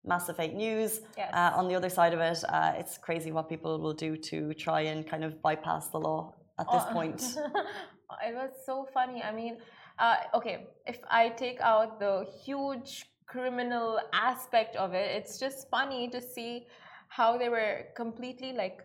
massive 0.05 0.37
fake 0.37 0.55
news. 0.55 1.01
Yes. 1.17 1.31
Uh, 1.33 1.53
on 1.55 1.69
the 1.69 1.75
other 1.75 1.89
side 1.89 2.15
of 2.15 2.21
it, 2.21 2.39
uh, 2.49 2.73
it's 2.77 2.99
crazy 2.99 3.33
what 3.33 3.49
people 3.49 3.79
will 3.81 3.95
do 3.95 4.17
to 4.17 4.55
try 4.55 4.83
and 4.83 5.07
kind 5.07 5.25
of 5.25 5.41
bypass 5.43 5.89
the 5.89 5.99
law 5.99 6.35
at 6.59 6.67
this 6.71 6.83
Oh, 6.89 6.93
point. 6.93 7.21
it 8.29 8.35
was 8.35 8.51
so 8.65 8.87
funny. 8.93 9.23
I 9.23 9.33
mean, 9.33 9.59
uh, 9.99 10.17
okay, 10.35 10.69
if 10.87 10.99
I 11.11 11.31
take 11.31 11.61
out 11.61 11.99
the 12.01 12.27
huge 12.45 13.07
criminal 13.27 14.01
aspect 14.13 14.77
of 14.77 14.95
it, 14.95 15.17
it's 15.17 15.39
just 15.39 15.69
funny 15.71 16.09
to 16.11 16.21
see 16.21 16.67
how 17.09 17.39
they 17.39 17.49
were 17.49 17.87
completely 17.97 18.53
like. 18.53 18.81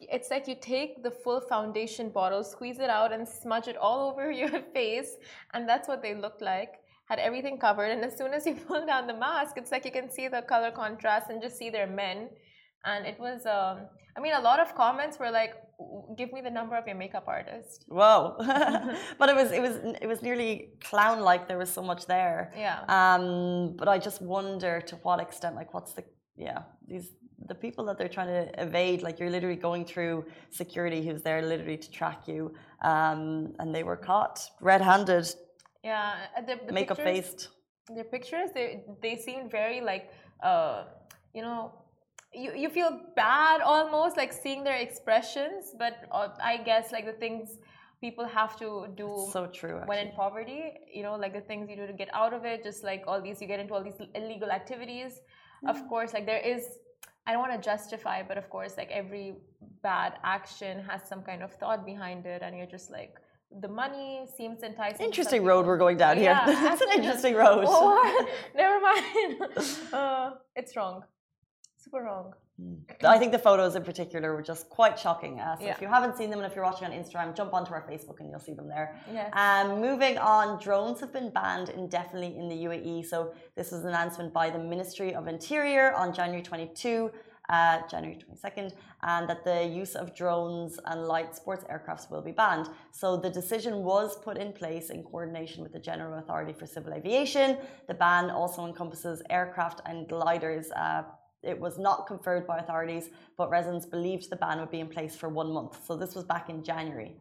It's 0.00 0.30
like 0.30 0.48
you 0.48 0.56
take 0.60 1.02
the 1.02 1.10
full 1.10 1.40
foundation 1.40 2.08
bottle, 2.08 2.42
squeeze 2.42 2.80
it 2.80 2.90
out, 2.90 3.12
and 3.12 3.28
smudge 3.28 3.68
it 3.68 3.76
all 3.76 4.08
over 4.10 4.30
your 4.30 4.62
face, 4.74 5.16
and 5.54 5.68
that's 5.68 5.88
what 5.88 6.02
they 6.02 6.14
looked 6.14 6.42
like. 6.42 6.81
Had 7.12 7.18
everything 7.28 7.56
covered, 7.66 7.90
and 7.94 8.02
as 8.08 8.14
soon 8.20 8.32
as 8.38 8.42
you 8.48 8.54
pull 8.68 8.84
down 8.92 9.02
the 9.12 9.18
mask, 9.26 9.52
it's 9.60 9.72
like 9.74 9.84
you 9.88 9.94
can 9.98 10.08
see 10.16 10.26
the 10.36 10.42
color 10.52 10.70
contrast 10.82 11.26
and 11.30 11.38
just 11.46 11.56
see 11.60 11.70
their 11.78 11.90
men. 12.02 12.18
And 12.90 13.00
it 13.12 13.18
was, 13.26 13.40
um, 13.56 13.74
I 14.16 14.18
mean, 14.24 14.34
a 14.42 14.44
lot 14.50 14.58
of 14.64 14.68
comments 14.84 15.14
were 15.22 15.32
like, 15.40 15.52
"Give 16.18 16.30
me 16.36 16.40
the 16.48 16.54
number 16.58 16.74
of 16.80 16.84
your 16.88 16.98
makeup 17.04 17.26
artist." 17.38 17.78
Whoa! 17.98 18.18
but 19.20 19.26
it 19.32 19.36
was 19.40 19.48
it 19.58 19.62
was 19.66 19.74
it 20.04 20.08
was 20.12 20.20
nearly 20.28 20.52
clown 20.88 21.18
like. 21.30 21.42
There 21.50 21.60
was 21.64 21.72
so 21.78 21.82
much 21.90 22.02
there. 22.16 22.38
Yeah. 22.66 22.78
Um, 22.98 23.26
but 23.80 23.88
I 23.94 23.98
just 24.08 24.20
wonder 24.36 24.72
to 24.90 24.94
what 25.04 25.18
extent, 25.26 25.54
like, 25.60 25.70
what's 25.74 25.92
the 25.98 26.04
yeah 26.48 26.60
these 26.92 27.08
the 27.48 27.54
people 27.54 27.84
that 27.86 27.96
they're 27.98 28.14
trying 28.18 28.32
to 28.38 28.44
evade 28.66 28.98
like 29.06 29.18
you're 29.18 29.34
literally 29.36 29.62
going 29.68 29.84
through 29.84 30.24
security 30.50 31.00
who's 31.06 31.22
there 31.28 31.40
literally 31.52 31.76
to 31.76 31.90
track 31.90 32.20
you 32.32 32.40
um, 32.82 33.52
and 33.58 33.74
they 33.76 33.82
were 33.82 33.96
caught 33.96 34.36
red-handed 34.60 35.26
yeah 35.82 36.26
the, 36.46 36.58
the 36.66 36.72
pictures, 36.72 37.48
their 37.94 38.04
pictures 38.04 38.50
they 38.54 38.84
they 39.02 39.16
seemed 39.16 39.50
very 39.50 39.80
like 39.80 40.10
uh 40.42 40.84
you 41.34 41.42
know 41.42 41.72
you, 42.34 42.52
you 42.54 42.70
feel 42.70 42.98
bad 43.14 43.60
almost 43.60 44.16
like 44.16 44.32
seeing 44.32 44.64
their 44.64 44.76
expressions 44.76 45.74
but 45.78 46.04
uh, 46.10 46.28
i 46.42 46.56
guess 46.56 46.92
like 46.92 47.04
the 47.04 47.12
things 47.12 47.58
people 48.00 48.24
have 48.24 48.56
to 48.58 48.86
do 48.96 49.28
so 49.32 49.46
true 49.46 49.80
when 49.86 49.98
in 50.06 50.12
poverty 50.12 50.72
you 50.92 51.02
know 51.02 51.14
like 51.14 51.32
the 51.32 51.40
things 51.40 51.68
you 51.70 51.76
do 51.76 51.86
to 51.86 51.92
get 51.92 52.08
out 52.12 52.32
of 52.32 52.44
it 52.44 52.62
just 52.62 52.82
like 52.82 53.04
all 53.06 53.20
these 53.20 53.40
you 53.40 53.46
get 53.46 53.60
into 53.60 53.74
all 53.74 53.84
these 53.84 54.00
illegal 54.14 54.50
activities. 54.50 55.20
Mm. 55.64 55.70
of 55.70 55.88
course 55.88 56.12
like 56.12 56.26
there 56.26 56.40
is 56.40 56.78
I 57.26 57.32
don't 57.32 57.40
want 57.40 57.52
to 57.60 57.64
justify, 57.64 58.22
but 58.22 58.36
of 58.36 58.50
course, 58.50 58.76
like 58.76 58.90
every 58.90 59.34
bad 59.82 60.14
action 60.24 60.82
has 60.88 61.02
some 61.08 61.22
kind 61.22 61.42
of 61.42 61.52
thought 61.52 61.86
behind 61.86 62.26
it, 62.26 62.42
and 62.42 62.56
you're 62.56 62.66
just 62.66 62.90
like, 62.90 63.14
the 63.60 63.68
money 63.68 64.26
seems 64.36 64.62
enticing. 64.62 65.04
Interesting 65.06 65.44
road 65.44 65.66
we're 65.66 65.76
going 65.78 65.96
down 65.96 66.16
here. 66.16 66.30
Yeah, 66.32 66.46
That's 66.46 66.80
an 66.80 66.88
interesting 66.92 67.34
road. 67.34 67.64
Oh, 67.66 68.26
never 68.54 68.80
mind. 68.80 69.52
Uh, 69.92 70.30
it's 70.56 70.74
wrong. 70.76 71.04
Super 71.76 72.02
wrong. 72.02 72.32
I 73.04 73.18
think 73.18 73.32
the 73.32 73.38
photos 73.38 73.74
in 73.74 73.82
particular 73.82 74.34
were 74.34 74.42
just 74.42 74.68
quite 74.68 74.98
shocking. 74.98 75.40
Uh, 75.40 75.56
so 75.56 75.64
Yeah. 75.64 75.72
if 75.72 75.80
you 75.80 75.88
haven't 75.88 76.16
seen 76.16 76.30
them 76.30 76.38
and 76.38 76.46
if 76.46 76.54
you're 76.54 76.64
watching 76.64 76.86
on 76.86 76.92
Instagram, 76.92 77.34
jump 77.34 77.52
onto 77.54 77.72
our 77.72 77.82
Facebook 77.90 78.20
and 78.20 78.30
you'll 78.30 78.38
see 78.40 78.52
them 78.54 78.68
there. 78.68 78.94
Yes. 79.12 79.30
Um, 79.32 79.80
moving 79.80 80.16
on, 80.18 80.60
drones 80.62 81.00
have 81.00 81.12
been 81.12 81.30
banned 81.30 81.70
indefinitely 81.70 82.36
in 82.36 82.48
the 82.48 82.54
UAE. 82.66 83.04
So 83.06 83.32
this 83.56 83.72
was 83.72 83.82
an 83.82 83.88
announcement 83.88 84.32
by 84.32 84.48
the 84.50 84.58
Ministry 84.58 85.14
of 85.14 85.26
Interior 85.28 85.92
on 85.94 86.14
January 86.14 86.42
22, 86.42 87.10
uh, 87.48 87.80
January 87.90 88.18
22nd, 88.18 88.72
and 89.02 89.28
that 89.28 89.44
the 89.44 89.64
use 89.64 89.94
of 89.94 90.14
drones 90.14 90.78
and 90.86 91.06
light 91.06 91.34
sports 91.34 91.64
aircrafts 91.70 92.10
will 92.10 92.22
be 92.22 92.32
banned. 92.32 92.68
So 92.90 93.16
the 93.16 93.30
decision 93.30 93.82
was 93.82 94.16
put 94.16 94.36
in 94.36 94.52
place 94.52 94.90
in 94.90 95.02
coordination 95.02 95.62
with 95.62 95.72
the 95.72 95.80
General 95.80 96.18
Authority 96.18 96.52
for 96.52 96.66
Civil 96.66 96.94
Aviation. 96.94 97.58
The 97.88 97.94
ban 97.94 98.30
also 98.30 98.66
encompasses 98.66 99.22
aircraft 99.30 99.80
and 99.86 100.08
gliders. 100.08 100.70
Uh, 100.70 101.02
it 101.42 101.58
was 101.58 101.78
not 101.78 102.06
conferred 102.06 102.46
by 102.46 102.58
authorities, 102.58 103.10
but 103.36 103.50
residents 103.50 103.86
believed 103.86 104.30
the 104.30 104.36
ban 104.36 104.60
would 104.60 104.70
be 104.70 104.80
in 104.80 104.88
place 104.88 105.16
for 105.16 105.28
one 105.28 105.52
month. 105.52 105.84
So 105.84 105.96
this 105.96 106.14
was 106.14 106.24
back 106.24 106.48
in 106.48 106.62
January. 106.62 107.16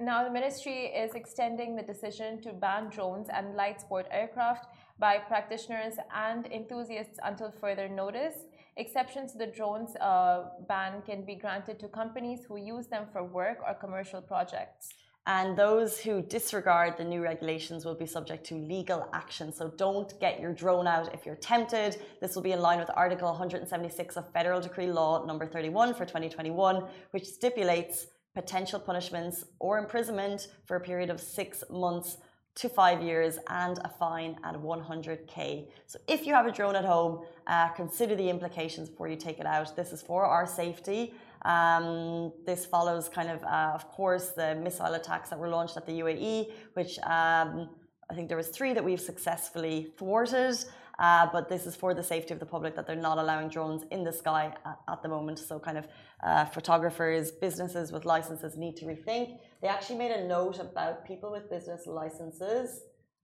Now, 0.00 0.24
the 0.24 0.30
ministry 0.30 0.86
is 0.86 1.14
extending 1.14 1.76
the 1.76 1.82
decision 1.82 2.40
to 2.42 2.52
ban 2.52 2.88
drones 2.88 3.28
and 3.28 3.54
light 3.54 3.80
sport 3.80 4.06
aircraft 4.10 4.66
by 4.98 5.18
practitioners 5.18 5.94
and 6.14 6.46
enthusiasts 6.46 7.18
until 7.22 7.52
further 7.60 7.88
notice. 7.88 8.46
Exceptions 8.78 9.32
to 9.32 9.38
the 9.38 9.46
drones 9.46 9.94
uh, 9.96 10.44
ban 10.66 11.02
can 11.02 11.24
be 11.24 11.34
granted 11.34 11.78
to 11.80 11.88
companies 11.88 12.40
who 12.48 12.56
use 12.56 12.86
them 12.86 13.06
for 13.12 13.22
work 13.22 13.58
or 13.66 13.74
commercial 13.74 14.22
projects. 14.22 14.88
And 15.26 15.56
those 15.56 16.00
who 16.00 16.22
disregard 16.22 16.96
the 16.96 17.04
new 17.04 17.22
regulations 17.22 17.84
will 17.84 17.94
be 17.94 18.06
subject 18.06 18.44
to 18.46 18.54
legal 18.54 19.08
action. 19.12 19.52
So 19.52 19.68
don't 19.76 20.18
get 20.20 20.40
your 20.40 20.52
drone 20.52 20.86
out 20.86 21.14
if 21.14 21.26
you're 21.26 21.36
tempted. 21.36 22.00
This 22.20 22.34
will 22.34 22.42
be 22.42 22.52
in 22.52 22.60
line 22.60 22.80
with 22.80 22.90
Article 22.96 23.28
176 23.28 24.16
of 24.16 24.32
Federal 24.32 24.60
Decree 24.60 24.90
Law 24.90 25.24
number 25.26 25.46
31 25.46 25.94
for 25.94 26.06
2021, 26.06 26.84
which 27.12 27.26
stipulates 27.26 28.06
potential 28.34 28.80
punishments 28.80 29.44
or 29.60 29.78
imprisonment 29.78 30.48
for 30.64 30.76
a 30.76 30.80
period 30.80 31.10
of 31.10 31.20
six 31.20 31.62
months 31.70 32.16
to 32.54 32.68
five 32.68 33.02
years 33.02 33.38
and 33.48 33.78
a 33.78 33.88
fine 33.88 34.36
at 34.44 34.54
100k. 34.54 35.66
So 35.86 35.98
if 36.06 36.26
you 36.26 36.34
have 36.34 36.46
a 36.46 36.52
drone 36.52 36.76
at 36.76 36.84
home, 36.84 37.24
uh, 37.46 37.68
consider 37.70 38.14
the 38.14 38.28
implications 38.28 38.90
before 38.90 39.08
you 39.08 39.16
take 39.16 39.38
it 39.40 39.46
out. 39.46 39.74
This 39.74 39.92
is 39.92 40.02
for 40.02 40.24
our 40.24 40.46
safety. 40.46 41.14
Um, 41.44 42.32
this 42.44 42.66
follows 42.66 43.08
kind 43.08 43.30
of, 43.30 43.42
uh, 43.42 43.72
of 43.74 43.88
course, 43.88 44.30
the 44.30 44.54
missile 44.54 44.94
attacks 44.94 45.30
that 45.30 45.38
were 45.38 45.48
launched 45.48 45.76
at 45.76 45.86
the 45.86 46.00
UAE, 46.00 46.52
which 46.74 46.98
um, 47.00 47.70
I 48.10 48.14
think 48.14 48.28
there 48.28 48.36
was 48.36 48.48
three 48.48 48.74
that 48.74 48.84
we've 48.84 49.00
successfully 49.00 49.92
thwarted. 49.96 50.56
Uh, 50.98 51.26
but 51.32 51.48
this 51.48 51.66
is 51.66 51.74
for 51.74 51.94
the 51.94 52.02
safety 52.02 52.34
of 52.34 52.38
the 52.38 52.46
public 52.46 52.76
that 52.76 52.86
they're 52.86 52.94
not 52.94 53.16
allowing 53.18 53.48
drones 53.48 53.82
in 53.90 54.04
the 54.04 54.12
sky 54.12 54.54
at, 54.64 54.78
at 54.88 55.02
the 55.02 55.08
moment. 55.08 55.38
So, 55.38 55.58
kind 55.58 55.78
of 55.78 55.88
uh, 56.22 56.44
photographers, 56.44 57.32
businesses 57.32 57.90
with 57.90 58.04
licenses 58.04 58.56
need 58.56 58.76
to 58.76 58.84
rethink. 58.84 59.38
They 59.62 59.68
actually 59.68 59.98
made 59.98 60.10
a 60.10 60.26
note 60.26 60.58
about 60.58 61.04
people 61.06 61.30
with 61.30 61.48
business 61.48 61.86
licenses. 61.86 62.80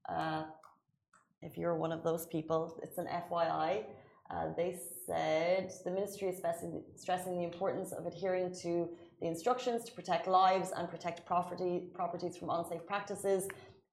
Uh, 0.09 0.45
if 1.42 1.59
you're 1.59 1.76
one 1.76 1.90
of 1.90 2.04
those 2.04 2.26
people, 2.26 2.78
it's 2.80 2.97
an 2.97 3.07
FYI. 3.07 3.83
Uh, 4.30 4.52
they 4.57 4.78
said 5.04 5.73
the 5.85 5.90
ministry 5.90 6.28
is 6.28 6.38
stressing, 6.97 7.37
the 7.37 7.45
importance 7.45 7.92
of 7.92 8.07
adhering 8.07 8.54
to 8.62 8.88
the 9.21 9.26
instructions 9.26 9.83
to 9.85 9.92
protect 9.92 10.28
lives 10.28 10.71
and 10.76 10.88
protect 10.88 11.26
property, 11.26 11.88
properties 11.92 12.37
from 12.37 12.50
unsafe 12.50 12.87
practices. 12.87 13.49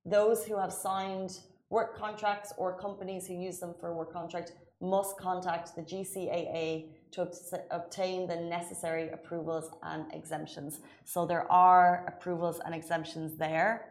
Those 0.06 0.46
who 0.46 0.56
have 0.60 0.72
signed 0.72 1.40
work 1.72 1.98
contracts 1.98 2.54
or 2.58 2.78
companies 2.78 3.26
who 3.26 3.34
use 3.34 3.60
them 3.60 3.74
for 3.80 3.96
work 3.96 4.14
contract 4.14 4.52
must 4.86 5.18
contact 5.18 5.76
the 5.76 5.82
GCAA 5.82 6.86
to 7.12 7.30
obtain 7.72 8.28
the 8.28 8.36
necessary 8.36 9.10
approvals 9.10 9.70
and 9.84 10.06
exemptions. 10.14 10.80
So 11.06 11.26
there 11.26 11.50
are 11.52 12.06
approvals 12.08 12.60
and 12.66 12.76
exemptions 12.76 13.38
there, 13.38 13.90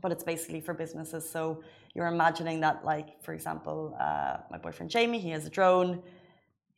but 0.00 0.12
it's 0.12 0.24
basically 0.24 0.60
for 0.60 0.74
businesses. 0.74 1.28
So 1.28 1.62
you're 1.94 2.06
imagining 2.06 2.60
that, 2.60 2.84
like, 2.84 3.22
for 3.22 3.34
example, 3.34 3.96
uh, 4.00 4.38
my 4.50 4.58
boyfriend 4.58 4.90
Jamie, 4.90 5.18
he 5.18 5.30
has 5.30 5.46
a 5.46 5.50
drone. 5.50 6.02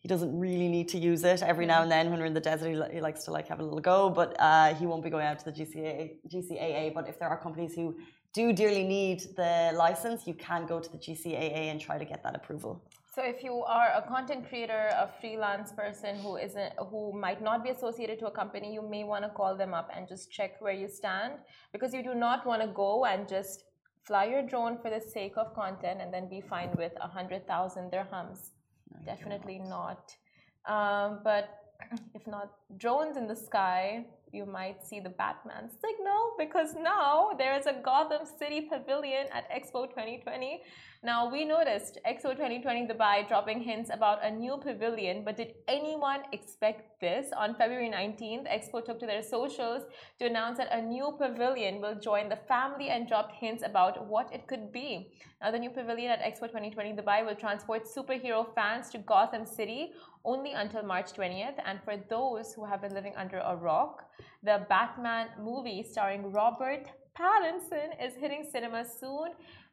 He 0.00 0.08
doesn't 0.08 0.36
really 0.38 0.68
need 0.68 0.88
to 0.88 0.98
use 0.98 1.22
it. 1.24 1.42
Every 1.42 1.66
now 1.66 1.82
and 1.82 1.92
then, 1.92 2.10
when 2.10 2.18
we're 2.20 2.26
in 2.26 2.34
the 2.34 2.40
desert, 2.40 2.70
he, 2.70 2.94
he 2.94 3.00
likes 3.00 3.24
to 3.24 3.30
like 3.30 3.46
have 3.48 3.60
a 3.60 3.62
little 3.62 3.80
go. 3.80 4.08
But 4.08 4.34
uh, 4.40 4.74
he 4.74 4.86
won't 4.86 5.04
be 5.04 5.10
going 5.10 5.26
out 5.26 5.38
to 5.40 5.44
the 5.44 5.52
GCAA, 5.52 6.16
GCAA. 6.26 6.94
But 6.94 7.08
if 7.08 7.18
there 7.18 7.28
are 7.28 7.38
companies 7.38 7.74
who 7.74 7.96
do 8.32 8.52
dearly 8.52 8.84
need 8.84 9.20
the 9.36 9.72
license, 9.74 10.26
you 10.26 10.34
can 10.34 10.66
go 10.66 10.78
to 10.78 10.90
the 10.90 10.98
GCAA 10.98 11.70
and 11.70 11.80
try 11.80 11.98
to 11.98 12.04
get 12.04 12.22
that 12.22 12.36
approval. 12.36 12.82
So 13.12 13.22
if 13.24 13.42
you 13.42 13.64
are 13.64 13.90
a 13.96 14.02
content 14.02 14.48
creator, 14.48 14.88
a 14.92 15.08
freelance 15.20 15.72
person 15.72 16.16
who 16.16 16.36
isn't 16.36 16.72
who 16.90 17.12
might 17.12 17.42
not 17.42 17.64
be 17.64 17.70
associated 17.70 18.20
to 18.20 18.26
a 18.28 18.30
company, 18.30 18.72
you 18.72 18.82
may 18.82 19.02
want 19.02 19.24
to 19.24 19.30
call 19.30 19.56
them 19.56 19.74
up 19.74 19.90
and 19.94 20.06
just 20.06 20.30
check 20.30 20.60
where 20.60 20.72
you 20.72 20.86
stand 20.86 21.32
because 21.72 21.92
you 21.92 22.04
do 22.04 22.14
not 22.14 22.46
want 22.46 22.62
to 22.62 22.68
go 22.68 23.04
and 23.04 23.28
just 23.28 23.64
fly 24.04 24.26
your 24.26 24.42
drone 24.42 24.78
for 24.80 24.90
the 24.90 25.00
sake 25.00 25.34
of 25.36 25.52
content 25.54 26.00
and 26.00 26.14
then 26.14 26.28
be 26.28 26.40
fined 26.40 26.76
with 26.76 26.92
a 27.00 27.08
hundred 27.08 27.48
thousand 27.48 27.90
dirhams. 27.90 28.50
Definitely 29.04 29.58
not. 29.58 30.14
Um, 30.66 31.20
but 31.24 31.48
if 32.14 32.26
not 32.28 32.52
drones 32.78 33.16
in 33.16 33.26
the 33.26 33.36
sky, 33.36 34.06
you 34.32 34.46
might 34.46 34.86
see 34.86 35.00
the 35.00 35.08
Batman 35.08 35.68
signal 35.70 36.34
because 36.38 36.74
now 36.74 37.30
there 37.36 37.56
is 37.58 37.66
a 37.66 37.74
Gotham 37.84 38.26
City 38.38 38.62
pavilion 38.62 39.26
at 39.32 39.50
Expo 39.50 39.88
2020. 39.88 40.62
Now, 41.02 41.30
we 41.32 41.46
noticed 41.46 41.96
Expo 42.06 42.36
2020 42.36 42.86
Dubai 42.86 43.26
dropping 43.26 43.62
hints 43.62 43.88
about 43.90 44.22
a 44.22 44.30
new 44.30 44.58
pavilion, 44.58 45.24
but 45.24 45.34
did 45.34 45.54
anyone 45.66 46.20
expect 46.30 47.00
this? 47.00 47.30
On 47.34 47.54
February 47.54 47.88
19th, 47.88 48.46
Expo 48.46 48.84
took 48.84 49.00
to 49.00 49.06
their 49.06 49.22
socials 49.22 49.84
to 50.18 50.26
announce 50.26 50.58
that 50.58 50.68
a 50.70 50.82
new 50.82 51.16
pavilion 51.18 51.80
will 51.80 51.94
join 51.94 52.28
the 52.28 52.36
family 52.36 52.90
and 52.90 53.08
dropped 53.08 53.34
hints 53.34 53.62
about 53.64 54.06
what 54.08 54.30
it 54.30 54.46
could 54.46 54.70
be. 54.72 55.10
Now, 55.40 55.50
the 55.50 55.58
new 55.58 55.70
pavilion 55.70 56.10
at 56.10 56.20
Expo 56.20 56.48
2020 56.48 56.92
Dubai 56.92 57.24
will 57.24 57.34
transport 57.34 57.86
superhero 57.86 58.54
fans 58.54 58.90
to 58.90 58.98
Gotham 58.98 59.46
City 59.46 59.92
only 60.26 60.52
until 60.52 60.82
March 60.82 61.14
20th. 61.14 61.56
And 61.64 61.80
for 61.82 61.96
those 62.10 62.52
who 62.52 62.66
have 62.66 62.82
been 62.82 62.92
living 62.92 63.14
under 63.16 63.38
a 63.38 63.56
rock, 63.56 64.04
the 64.42 64.66
Batman 64.68 65.28
movie 65.42 65.82
starring 65.82 66.30
Robert 66.30 66.90
Pattinson 67.18 67.88
is 68.02 68.14
hitting 68.16 68.46
cinemas 68.50 68.88
soon. 69.00 69.30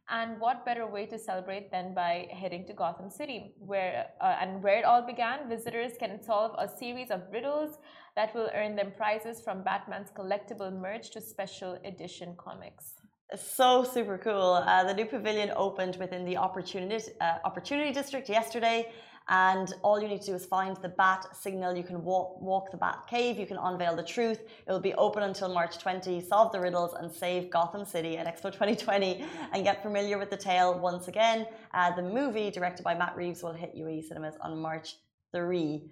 And 0.10 0.40
what 0.40 0.64
better 0.64 0.88
way 0.88 1.06
to 1.08 1.20
celebrate 1.20 1.70
than 1.70 1.94
by 1.94 2.30
heading 2.32 2.66
to 2.68 2.74
Gotham 2.74 3.10
City, 3.10 3.56
where 3.60 4.08
uh, 4.22 4.38
and 4.40 4.64
where 4.64 4.80
it 4.80 4.86
all 4.86 5.02
began? 5.02 5.50
Visitors 5.50 5.94
can 6.00 6.24
solve 6.24 6.56
a 6.58 6.68
series 6.68 7.12
of 7.12 7.24
riddles 7.30 7.80
that 8.16 8.34
will 8.34 8.50
earn 8.56 8.78
them 8.78 8.94
prizes 8.96 9.42
from 9.42 9.64
Batman's 9.64 10.12
collectible 10.12 10.72
merch 10.72 11.12
to 11.12 11.20
special 11.20 11.78
edition 11.84 12.36
comics. 12.38 12.97
So 13.36 13.84
super 13.84 14.18
cool. 14.18 14.64
Uh, 14.66 14.86
the 14.86 14.94
new 14.94 15.06
pavilion 15.06 15.52
opened 15.56 15.98
within 15.98 16.24
the 16.24 16.38
Opportunity, 16.38 17.12
uh, 17.20 17.40
Opportunity 17.44 17.92
District 17.92 18.30
yesterday, 18.30 18.90
and 19.28 19.74
all 19.82 20.02
you 20.02 20.08
need 20.08 20.22
to 20.22 20.28
do 20.28 20.36
is 20.36 20.46
find 20.46 20.78
the 20.78 20.88
Bat 20.88 21.36
signal. 21.36 21.76
You 21.76 21.84
can 21.84 22.06
walk, 22.06 22.42
walk 22.42 22.72
the 22.72 22.78
Bat 22.78 23.06
Cave. 23.10 23.38
You 23.38 23.46
can 23.46 23.58
unveil 23.58 23.98
the 23.98 24.04
truth. 24.04 24.40
It 24.66 24.72
will 24.72 24.80
be 24.80 24.94
open 24.94 25.24
until 25.24 25.54
March 25.54 25.78
20. 25.78 26.22
Solve 26.22 26.54
the 26.54 26.62
riddles 26.62 26.94
and 26.94 27.12
save 27.12 27.50
Gotham 27.50 27.84
City 27.84 28.18
at 28.18 28.28
Expo 28.28 28.44
2020, 28.44 29.26
and 29.52 29.64
get 29.66 29.84
familiar 29.84 30.18
with 30.18 30.30
the 30.30 30.38
tale 30.38 30.80
once 30.80 31.10
again. 31.10 31.46
Uh, 31.74 31.94
the 31.94 32.04
movie, 32.04 32.50
directed 32.50 32.84
by 32.84 32.96
Matt 32.96 33.18
Reeves, 33.18 33.44
will 33.44 33.52
hit 33.52 33.76
UE 33.76 34.02
cinemas 34.04 34.36
on 34.40 34.58
March 34.58 34.96
3. 35.34 35.84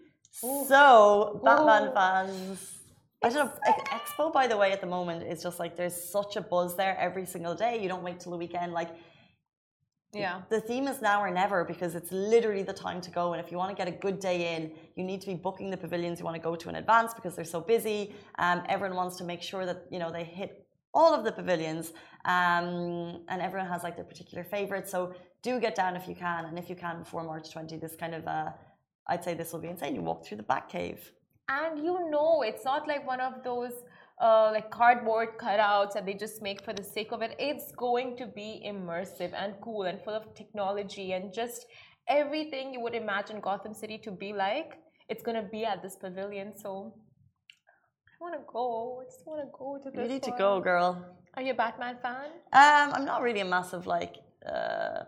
Ooh. 0.45 0.65
So, 0.69 1.41
Batman 1.43 1.89
Ooh. 1.89 1.93
fans. 1.93 2.84
I 3.25 3.29
don't 3.29 3.47
know. 3.47 3.51
Expo, 3.97 4.31
by 4.31 4.45
the 4.45 4.55
way, 4.55 4.71
at 4.71 4.81
the 4.81 4.87
moment 4.97 5.23
is 5.23 5.41
just 5.41 5.57
like 5.59 5.75
there's 5.75 5.99
such 6.17 6.35
a 6.35 6.41
buzz 6.41 6.75
there 6.77 6.95
every 6.99 7.25
single 7.25 7.55
day. 7.55 7.81
You 7.81 7.89
don't 7.89 8.03
wait 8.03 8.19
till 8.19 8.31
the 8.31 8.37
weekend. 8.37 8.71
Like 8.71 8.91
Yeah. 10.13 10.41
the 10.49 10.61
theme 10.61 10.87
is 10.87 11.01
now 11.01 11.17
or 11.25 11.31
never 11.31 11.63
because 11.65 11.95
it's 11.95 12.11
literally 12.11 12.61
the 12.61 12.77
time 12.87 13.01
to 13.01 13.09
go. 13.09 13.33
And 13.33 13.43
if 13.43 13.51
you 13.51 13.57
want 13.57 13.71
to 13.75 13.75
get 13.75 13.87
a 13.87 13.97
good 14.05 14.19
day 14.19 14.37
in, 14.55 14.61
you 14.95 15.03
need 15.03 15.21
to 15.21 15.27
be 15.33 15.33
booking 15.33 15.71
the 15.71 15.81
pavilions 15.85 16.19
you 16.19 16.25
want 16.25 16.35
to 16.35 16.41
go 16.49 16.55
to 16.55 16.69
in 16.69 16.75
advance 16.75 17.15
because 17.15 17.35
they're 17.35 17.53
so 17.57 17.61
busy. 17.75 18.13
Um, 18.37 18.61
everyone 18.69 18.95
wants 18.95 19.15
to 19.17 19.23
make 19.23 19.41
sure 19.41 19.65
that 19.65 19.79
you 19.89 19.97
know 19.97 20.11
they 20.11 20.23
hit 20.23 20.51
all 20.93 21.11
of 21.17 21.25
the 21.25 21.31
pavilions, 21.31 21.85
um, 22.25 23.23
and 23.31 23.41
everyone 23.41 23.67
has 23.67 23.81
like 23.83 23.95
their 23.95 24.05
particular 24.13 24.43
favorite. 24.43 24.87
So 24.87 24.99
do 25.41 25.59
get 25.59 25.73
down 25.75 25.95
if 25.95 26.07
you 26.07 26.15
can, 26.15 26.45
and 26.45 26.59
if 26.59 26.69
you 26.69 26.75
can 26.75 26.99
before 26.99 27.23
March 27.23 27.51
20, 27.51 27.77
this 27.77 27.95
kind 27.95 28.13
of 28.13 28.27
uh, 28.27 28.51
I'd 29.07 29.23
say 29.23 29.33
this 29.33 29.51
will 29.51 29.63
be 29.67 29.71
insane. 29.75 29.95
You 29.95 30.03
walk 30.03 30.25
through 30.25 30.37
the 30.37 30.43
Bat 30.53 30.69
Cave. 30.69 31.11
And 31.47 31.77
you 31.83 32.09
know, 32.09 32.41
it's 32.41 32.65
not 32.65 32.87
like 32.87 33.05
one 33.05 33.19
of 33.21 33.43
those 33.43 33.73
uh, 34.21 34.49
like 34.51 34.71
cardboard 34.71 35.37
cutouts 35.37 35.93
that 35.93 36.05
they 36.05 36.13
just 36.13 36.41
make 36.41 36.63
for 36.63 36.73
the 36.73 36.83
sake 36.83 37.11
of 37.11 37.21
it. 37.21 37.35
It's 37.37 37.71
going 37.73 38.17
to 38.17 38.25
be 38.25 38.63
immersive 38.65 39.33
and 39.33 39.53
cool 39.61 39.83
and 39.83 40.01
full 40.03 40.15
of 40.15 40.33
technology 40.33 41.11
and 41.13 41.33
just 41.33 41.65
everything 42.07 42.73
you 42.73 42.79
would 42.79 42.95
imagine 42.95 43.39
Gotham 43.41 43.73
City 43.73 43.97
to 43.99 44.11
be 44.11 44.33
like. 44.33 44.79
It's 45.07 45.21
gonna 45.21 45.43
be 45.43 45.65
at 45.65 45.83
this 45.83 45.95
pavilion. 45.95 46.53
So 46.57 46.93
I 47.67 48.15
want 48.19 48.33
to 48.33 48.41
go. 48.51 49.01
I 49.01 49.05
just 49.05 49.21
want 49.27 49.41
to 49.41 49.49
go 49.55 49.77
to 49.83 49.91
this. 49.91 50.01
You 50.01 50.13
need 50.15 50.23
to 50.23 50.31
go, 50.31 50.59
girl. 50.59 51.05
Are 51.35 51.43
you 51.43 51.51
a 51.51 51.55
Batman 51.55 51.97
fan? 52.01 52.29
Um, 52.53 52.93
I'm 52.95 53.05
not 53.05 53.21
really 53.21 53.41
a 53.41 53.45
massive 53.45 53.85
like 53.85 54.15
uh, 54.51 55.03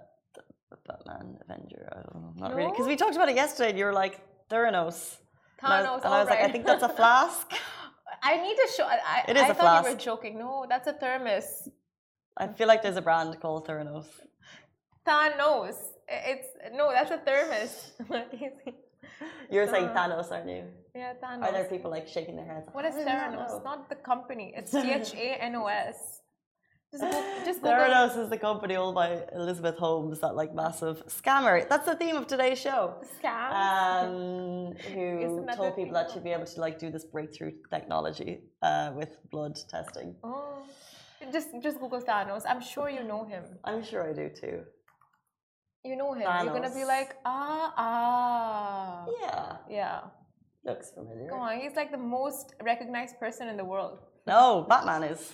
Batman 0.88 1.38
Avenger. 1.50 1.89
I 1.91 1.96
don't 2.13 2.22
know, 2.22 2.34
not 2.36 2.56
really, 2.56 2.70
because 2.72 2.86
we 2.86 2.96
talked 2.96 3.15
about 3.15 3.29
it 3.29 3.36
yesterday. 3.36 3.70
and 3.70 3.79
You 3.79 3.86
were 3.86 3.94
like 3.94 4.22
Theranos. 4.50 5.17
And 5.63 5.73
I 5.73 5.91
was, 5.95 6.03
and 6.03 6.13
I 6.13 6.19
was 6.19 6.29
like, 6.29 6.39
I 6.39 6.49
think 6.51 6.65
that's 6.65 6.83
a 6.83 6.89
flask. 6.89 7.51
I 8.23 8.37
need 8.41 8.55
to 8.55 8.67
show. 8.75 8.85
I, 8.85 9.23
It 9.27 9.37
is 9.37 9.43
I 9.43 9.47
a 9.49 9.53
thought 9.53 9.83
you 9.85 9.91
were 9.91 9.97
joking. 9.97 10.37
No, 10.37 10.65
that's 10.69 10.87
a 10.87 10.93
thermos. 10.93 11.69
I 12.37 12.47
feel 12.47 12.67
like 12.67 12.81
there's 12.83 12.97
a 12.97 13.01
brand 13.01 13.39
called 13.39 13.67
Theranos. 13.67 14.05
Thanos. 15.07 15.75
It's 16.07 16.47
no, 16.73 16.91
that's 16.91 17.11
a 17.11 17.17
thermos. 17.17 17.91
You're 19.51 19.67
saying 19.67 19.87
Thanos, 19.89 20.31
aren't 20.31 20.49
you? 20.49 20.63
yeah, 20.95 21.13
Thanos. 21.21 21.43
Are 21.43 21.51
there 21.51 21.65
people 21.65 21.89
like 21.91 22.07
shaking 22.07 22.35
their 22.35 22.45
heads? 22.45 22.67
What 22.73 22.85
is 22.85 22.95
"I 22.95 23.03
Theranos? 23.03 23.49
know." 23.49 23.61
Not 23.63 23.89
the 23.89 23.95
company. 23.95 24.53
It's 24.55 24.71
T 24.83 24.91
H 24.91 25.13
A 25.15 25.41
N 25.43 25.55
O 25.55 25.65
S. 25.67 26.16
Just 26.91 27.03
go, 27.03 27.24
just 27.44 27.62
Google. 27.62 27.77
Theranos 27.77 28.17
is 28.17 28.29
the 28.29 28.38
company 28.38 28.75
owned 28.77 28.96
by 28.96 29.24
Elizabeth 29.36 29.77
Holmes, 29.77 30.22
that 30.22 30.36
like 30.36 30.56
massive 30.56 31.06
scammer. 31.08 31.67
That's 31.67 31.86
the 31.86 31.96
theme 31.96 32.15
of 32.15 32.27
today's 32.27 32.60
show. 32.60 32.96
Scam. 33.22 33.51
Um, 33.51 34.74
who 34.94 35.46
told 35.56 35.75
people 35.75 35.94
that 35.96 36.12
she'd 36.12 36.24
be 36.24 36.32
able 36.32 36.46
to 36.46 36.62
like 36.62 36.79
do 36.79 36.89
this 36.89 37.03
breakthrough 37.03 37.51
technology 37.70 38.39
uh, 38.62 38.91
with 38.96 39.17
blood 39.32 39.58
testing. 39.70 40.15
oh, 40.24 40.63
just 41.34 41.50
just 41.62 41.77
Google 41.79 42.01
Thanos. 42.01 42.44
I'm 42.48 42.62
sure 42.62 42.89
you 42.89 43.03
know 43.03 43.25
him. 43.25 43.44
I'm 43.65 43.84
sure 43.84 44.10
I 44.10 44.13
do 44.13 44.29
too. 44.29 44.62
You 45.84 45.98
know 45.98 46.13
him. 46.13 46.22
You're 46.44 46.53
gonna 46.53 46.74
be 46.74 46.86
like, 46.86 47.17
ah, 47.25 47.74
ah. 47.77 49.06
Yeah, 49.22 49.58
Yeah. 49.70 50.00
looks 50.63 50.91
familiar. 50.91 51.29
Come 51.29 51.39
on. 51.39 51.60
He's 51.60 51.75
like 51.75 51.91
the 51.91 51.98
most 51.98 52.56
recognized 52.63 53.20
person 53.20 53.50
in 53.50 53.58
the 53.58 53.65
world. 53.65 54.00
No, 54.25 54.65
Batman 54.70 55.03
is. 55.03 55.34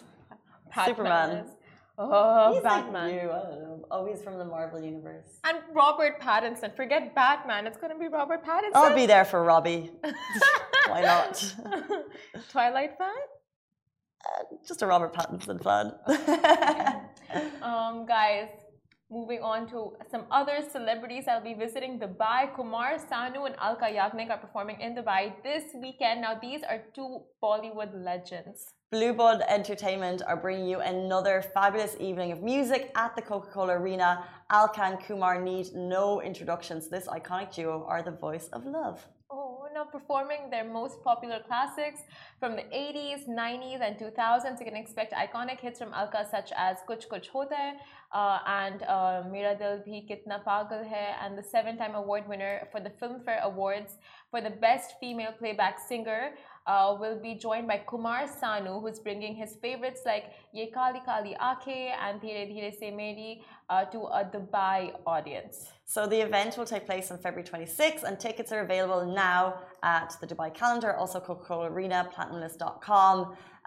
Superman. 0.85 1.29
is. 1.37 1.51
Oh, 1.97 2.53
He's 2.53 2.63
Batman. 2.63 2.93
Like 2.93 3.13
new, 3.23 3.29
I 3.31 3.41
don't 3.43 3.61
know. 3.61 3.85
Oh, 3.91 4.05
he's 4.05 4.21
from 4.23 4.39
the 4.39 4.45
Marvel 4.45 4.81
universe. 4.81 5.27
And 5.43 5.59
Robert 5.73 6.19
Pattinson. 6.19 6.75
Forget 6.75 7.13
Batman. 7.13 7.67
It's 7.67 7.77
gonna 7.77 7.97
be 7.97 8.07
Robert 8.07 8.43
Pattinson. 8.43 8.71
I'll 8.73 8.95
be 8.95 9.05
there 9.05 9.25
for 9.25 9.43
Robbie. 9.43 9.91
Why 10.87 11.01
not? 11.01 11.53
Twilight 12.49 12.97
fan? 12.97 13.09
Just 14.67 14.81
a 14.81 14.87
Robert 14.87 15.13
Pattinson 15.13 15.61
fan. 15.61 15.93
Um, 17.61 18.05
guys, 18.07 18.47
moving 19.13 19.41
on 19.41 19.67
to 19.69 19.79
some 20.11 20.23
other 20.31 20.57
celebrities 20.75 21.25
that'll 21.25 21.49
be 21.53 21.53
visiting 21.65 21.99
Dubai. 21.99 22.39
Kumar 22.55 22.91
Sanu 22.97 23.45
and 23.45 23.55
Alka 23.59 23.89
Yagnik 23.99 24.29
are 24.31 24.41
performing 24.45 24.79
in 24.81 24.95
Dubai 24.95 25.33
this 25.43 25.65
weekend. 25.75 26.21
Now, 26.21 26.33
these 26.41 26.61
are 26.63 26.79
two 26.95 27.21
Bollywood 27.41 27.91
legends. 28.09 28.73
Bluebud 28.91 29.41
Entertainment 29.47 30.21
are 30.27 30.37
bringing 30.37 30.67
you 30.67 30.79
another 30.79 31.41
fabulous 31.41 31.95
evening 31.99 32.31
of 32.31 32.41
music 32.43 32.91
at 32.95 33.15
the 33.15 33.21
Coca 33.21 33.49
Cola 33.51 33.73
Arena. 33.79 34.23
Alka 34.51 34.83
and 34.83 34.99
Kumar 34.99 35.41
need 35.41 35.67
no 35.73 36.21
introductions. 36.21 36.89
This 36.89 37.07
iconic 37.07 37.53
duo 37.55 37.85
are 37.87 38.03
the 38.03 38.11
voice 38.11 38.49
of 38.53 38.65
love. 38.65 39.07
Oh, 39.83 39.85
now 39.85 39.99
performing 39.99 40.49
their 40.49 40.63
most 40.63 41.03
popular 41.03 41.39
classics 41.45 42.01
from 42.39 42.55
the 42.55 42.63
80s, 42.63 43.27
90s, 43.27 43.81
and 43.81 43.97
2000s. 43.97 44.59
You 44.59 44.65
can 44.65 44.75
expect 44.75 45.13
iconic 45.13 45.59
hits 45.59 45.79
from 45.79 45.93
Alka 45.93 46.27
such 46.29 46.51
as 46.55 46.77
Kuch 46.87 47.07
Kuch 47.07 47.27
Hota 47.27 47.73
uh, 48.11 48.39
and 48.45 48.83
uh, 48.83 49.23
Mera 49.31 49.55
Dil 49.55 49.83
Bhi 49.85 50.07
Kitna 50.07 50.43
Pagal 50.43 50.87
Hai, 50.87 51.15
and 51.23 51.37
the 51.37 51.43
seven 51.43 51.77
time 51.77 51.95
award 51.95 52.27
winner 52.27 52.67
for 52.71 52.79
the 52.79 52.89
Filmfare 52.89 53.41
Awards 53.43 53.97
for 54.31 54.41
the 54.41 54.49
Best 54.49 54.93
Female 54.99 55.31
Playback 55.37 55.79
Singer. 55.79 56.31
Uh, 56.65 56.95
will 56.97 57.19
be 57.21 57.35
joined 57.35 57.67
by 57.67 57.77
Kumar 57.85 58.23
Sanu, 58.23 58.81
who's 58.81 58.97
bringing 58.97 59.35
his 59.35 59.57
favorites 59.61 60.01
like 60.05 60.25
Ye 60.53 60.71
Kali 60.71 61.01
Kali 61.05 61.35
Aake 61.41 61.91
and 62.05 62.21
Dheere 62.21 62.47
Dheere 62.47 62.71
Se 62.79 62.89
Meri 62.89 63.41
uh, 63.69 63.83
to 63.85 63.99
a 64.19 64.23
Dubai 64.23 64.93
audience. 65.05 65.67
So 65.85 66.07
the 66.07 66.21
event 66.21 66.57
will 66.57 66.65
take 66.65 66.85
place 66.85 67.11
on 67.11 67.17
February 67.17 67.43
26th, 67.47 68.03
and 68.03 68.17
tickets 68.17 68.53
are 68.53 68.61
available 68.61 69.13
now 69.13 69.59
at 69.83 70.15
the 70.21 70.27
Dubai 70.27 70.53
calendar, 70.53 70.95
also 70.95 71.19
Coca-Cola 71.19 71.69
Arena, 71.69 72.09
platinumlist.com. 72.15 73.17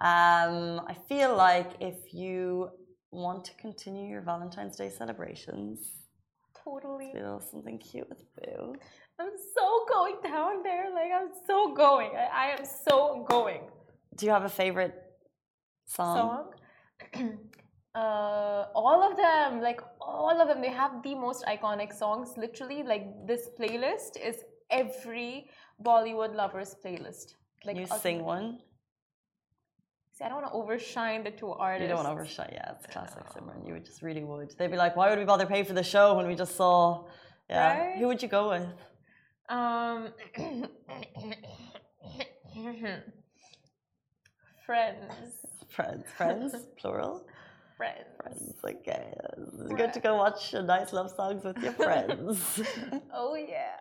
Um, 0.00 0.80
I 0.92 0.96
feel 1.06 1.37
like 1.37 1.72
if 1.80 2.14
you 2.14 2.70
want 3.11 3.44
to 3.44 3.54
continue 3.61 4.09
your 4.09 4.22
Valentine's 4.22 4.76
Day 4.76 4.88
celebrations, 4.90 5.92
Totally. 6.64 7.12
feel 7.12 7.40
something 7.40 7.78
cute 7.78 8.09
with 8.09 8.22
Boo. 8.37 8.74
I'm 9.18 9.31
so 9.57 9.85
going 9.88 10.16
down 10.22 10.62
there. 10.62 10.87
Like 10.92 11.11
I'm 11.18 11.31
so 11.46 11.74
going. 11.74 12.11
I, 12.16 12.26
I 12.44 12.46
am 12.59 12.64
so 12.87 13.24
going. 13.29 13.62
Do 14.16 14.26
you 14.26 14.33
have 14.33 14.44
a 14.44 14.48
favorite 14.48 14.94
song? 15.87 16.16
Song. 16.18 16.48
uh, 17.94 18.64
all 18.74 19.00
of 19.11 19.16
them, 19.16 19.61
like 19.61 19.81
all 20.00 20.38
of 20.40 20.48
them, 20.48 20.61
they 20.61 20.70
have 20.70 21.02
the 21.02 21.14
most 21.14 21.44
iconic 21.46 21.92
songs. 21.94 22.35
Literally, 22.37 22.83
like 22.83 23.05
this 23.26 23.48
playlist 23.59 24.12
is 24.22 24.37
every 24.70 25.48
Bollywood 25.83 26.35
lovers 26.35 26.74
playlist. 26.85 27.35
Can 27.62 27.68
Like 27.68 27.76
you 27.76 27.83
ultimate- 27.83 28.02
sing 28.02 28.24
one? 28.24 28.59
See, 30.12 30.24
I 30.24 30.29
don't 30.31 30.40
want 30.40 30.50
to 30.50 30.57
overshine 30.61 31.24
the 31.24 31.31
two 31.31 31.50
artists. 31.50 31.83
You 31.83 31.88
don't 31.88 31.98
want 32.02 32.09
to 32.09 32.12
overshine. 32.12 32.48
Yeah, 32.50 32.72
it's 32.74 32.87
classic 32.87 33.26
Simran. 33.26 33.66
You 33.66 33.74
would 33.74 33.85
just 33.85 34.00
really 34.00 34.24
would. 34.24 34.50
They'd 34.59 34.70
be 34.70 34.79
like, 34.79 34.96
why 34.96 35.11
would 35.11 35.18
we 35.18 35.26
bother 35.26 35.44
pay 35.44 35.62
for 35.62 35.74
the 35.74 35.83
show 35.83 36.14
when 36.16 36.26
we 36.26 36.35
just 36.35 36.57
saw? 36.57 37.05
Yeah. 37.50 37.79
Right? 37.79 37.98
Who 37.98 38.07
would 38.07 38.22
you 38.22 38.29
go 38.29 38.48
with? 38.48 38.66
Um, 39.48 40.09
friends, 44.64 45.06
Friends. 45.68 46.04
Friends, 46.16 46.54
plural. 46.78 47.26
friends. 47.76 48.06
Friends. 48.22 48.54
Okay. 48.64 49.12
It's 49.64 49.74
good 49.74 49.92
to 49.92 50.00
go 50.00 50.16
watch 50.16 50.54
a 50.54 50.62
nice 50.62 50.92
love 50.92 51.11
songs 51.11 51.44
with 51.44 51.59
your 51.62 51.72
friends. 51.72 52.61
Oh 53.18 53.35
yeah. 53.35 53.76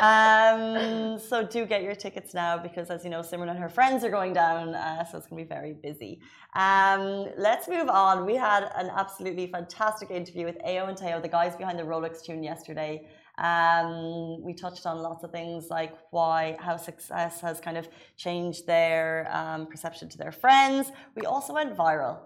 um, 1.14 1.18
so 1.18 1.46
do 1.46 1.64
get 1.66 1.82
your 1.82 1.94
tickets 1.94 2.34
now 2.34 2.58
because, 2.58 2.90
as 2.90 3.04
you 3.04 3.10
know, 3.10 3.20
Simran 3.20 3.48
and 3.50 3.58
her 3.58 3.68
friends 3.68 4.02
are 4.04 4.10
going 4.10 4.32
down, 4.32 4.74
uh, 4.74 5.04
so 5.04 5.18
it's 5.18 5.26
going 5.28 5.42
to 5.42 5.48
be 5.48 5.48
very 5.48 5.72
busy. 5.72 6.20
Um, 6.54 7.26
let's 7.36 7.68
move 7.68 7.88
on. 7.88 8.26
We 8.26 8.34
had 8.34 8.70
an 8.76 8.90
absolutely 8.94 9.46
fantastic 9.46 10.10
interview 10.10 10.44
with 10.46 10.58
Ayo 10.66 10.88
and 10.88 10.96
Teo, 10.96 11.20
the 11.20 11.28
guys 11.28 11.54
behind 11.56 11.78
the 11.78 11.84
Rolex 11.84 12.22
tune 12.24 12.42
yesterday. 12.42 13.06
Um, 13.38 14.42
we 14.42 14.52
touched 14.54 14.84
on 14.86 14.98
lots 14.98 15.24
of 15.24 15.30
things 15.32 15.68
like 15.70 15.94
why, 16.10 16.56
how 16.60 16.76
success 16.76 17.40
has 17.40 17.60
kind 17.60 17.78
of 17.78 17.88
changed 18.16 18.66
their 18.66 19.28
um, 19.32 19.66
perception 19.66 20.08
to 20.10 20.18
their 20.18 20.32
friends. 20.32 20.92
We 21.16 21.24
also 21.24 21.54
went 21.54 21.76
viral. 21.76 22.18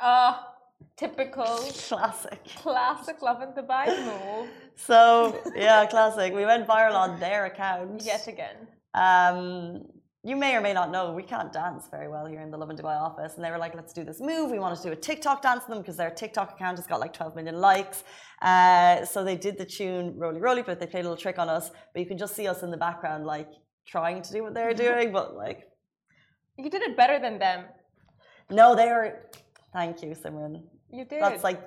Uh, 0.00 0.36
typical 0.96 1.44
Classic. 1.88 2.44
classic 2.56 3.22
Lovin 3.22 3.50
Dubai 3.50 3.86
move. 4.06 4.48
So, 4.76 5.40
yeah, 5.54 5.86
classic. 5.86 6.32
We 6.32 6.44
went 6.44 6.66
viral 6.66 6.94
on 6.94 7.18
their 7.20 7.46
account. 7.46 8.02
Yet 8.04 8.26
again. 8.28 8.56
Um, 8.94 9.86
you 10.26 10.36
may 10.36 10.56
or 10.56 10.62
may 10.62 10.72
not 10.72 10.90
know 10.90 11.12
we 11.12 11.22
can't 11.22 11.52
dance 11.52 11.86
very 11.96 12.08
well 12.08 12.24
here 12.32 12.40
in 12.40 12.50
the 12.50 12.56
Lovin 12.56 12.76
Dubai 12.76 12.96
office, 13.08 13.32
and 13.36 13.44
they 13.44 13.50
were 13.50 13.58
like, 13.58 13.74
"Let's 13.74 13.92
do 13.92 14.04
this 14.04 14.20
move. 14.20 14.50
We 14.50 14.58
wanted 14.58 14.78
to 14.82 14.84
do 14.88 14.92
a 14.92 14.96
TikTok 15.08 15.42
dance 15.42 15.62
with 15.64 15.72
them 15.74 15.82
because 15.82 15.98
their 16.02 16.10
TikTok 16.10 16.48
account 16.54 16.78
has 16.78 16.86
got 16.86 16.98
like 16.98 17.12
12 17.12 17.36
million 17.36 17.60
likes." 17.60 18.04
Uh, 18.40 19.04
so 19.04 19.22
they 19.22 19.36
did 19.36 19.58
the 19.58 19.66
tune 19.78 20.04
"Roly 20.18 20.40
Roly," 20.40 20.62
but 20.62 20.80
they 20.80 20.86
played 20.86 21.04
a 21.04 21.08
little 21.08 21.22
trick 21.26 21.38
on 21.38 21.48
us. 21.48 21.70
But 21.92 22.00
you 22.02 22.06
can 22.06 22.18
just 22.24 22.34
see 22.34 22.46
us 22.48 22.62
in 22.62 22.70
the 22.70 22.76
background, 22.88 23.26
like 23.26 23.50
trying 23.84 24.22
to 24.22 24.32
do 24.32 24.42
what 24.42 24.54
they're 24.54 24.72
doing, 24.86 25.12
but 25.12 25.36
like, 25.36 25.68
You 26.56 26.70
did 26.70 26.82
it 26.88 26.96
better 26.96 27.18
than 27.18 27.38
them. 27.38 27.66
no, 28.50 28.74
they 28.74 28.86
were. 28.86 29.10
Thank 29.74 30.02
you, 30.02 30.10
Simran. 30.22 30.62
You 30.90 31.04
did. 31.04 31.20
That's 31.22 31.44
like. 31.44 31.60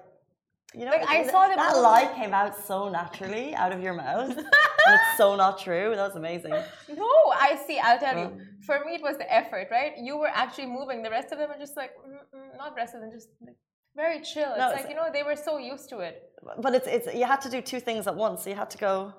You 0.73 0.85
know, 0.85 0.91
Like, 0.91 1.07
I 1.09 1.25
saw 1.27 1.47
them 1.47 1.55
that 1.57 1.77
lie 1.77 2.11
came 2.15 2.33
out 2.33 2.53
so 2.69 2.89
naturally 2.89 3.55
out 3.55 3.71
of 3.71 3.81
your 3.81 3.93
mouth, 3.93 4.35
it's 4.37 5.17
so 5.17 5.35
not 5.35 5.59
true. 5.59 5.93
That 5.95 6.05
was 6.07 6.15
amazing. 6.15 6.51
No, 6.89 7.09
I 7.33 7.57
see. 7.65 7.79
I'll 7.79 7.99
tell 7.99 8.17
you. 8.17 8.31
For 8.65 8.83
me, 8.85 8.95
it 8.95 9.01
was 9.01 9.17
the 9.17 9.31
effort, 9.33 9.67
right? 9.71 9.93
You 9.97 10.17
were 10.17 10.27
actually 10.43 10.67
moving. 10.67 11.03
The 11.03 11.09
rest 11.09 11.31
of 11.31 11.37
them 11.39 11.49
were 11.49 11.57
just 11.65 11.77
like, 11.77 11.91
mm, 12.05 12.17
mm, 12.37 12.57
not 12.57 12.75
rest 12.75 12.95
of 12.95 13.01
them, 13.01 13.11
just 13.11 13.29
like 13.45 13.55
very 13.95 14.19
chill. 14.21 14.49
It's 14.49 14.57
No, 14.59 14.67
like 14.67 14.79
it's- 14.79 14.89
you 14.89 14.95
know 14.95 15.07
they 15.11 15.23
were 15.23 15.37
so 15.37 15.57
used 15.57 15.89
to 15.89 15.99
it. 15.99 16.15
But 16.61 16.75
it's 16.75 16.87
it's 16.87 17.07
you 17.19 17.25
had 17.25 17.41
to 17.41 17.49
do 17.49 17.61
two 17.61 17.79
things 17.79 18.05
at 18.07 18.15
once. 18.15 18.45
You 18.45 18.55
had 18.55 18.69
to 18.71 18.77
go. 18.77 19.13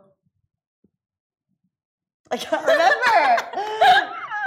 I 2.31 2.37
can't 2.37 2.65
remember. 2.75 3.17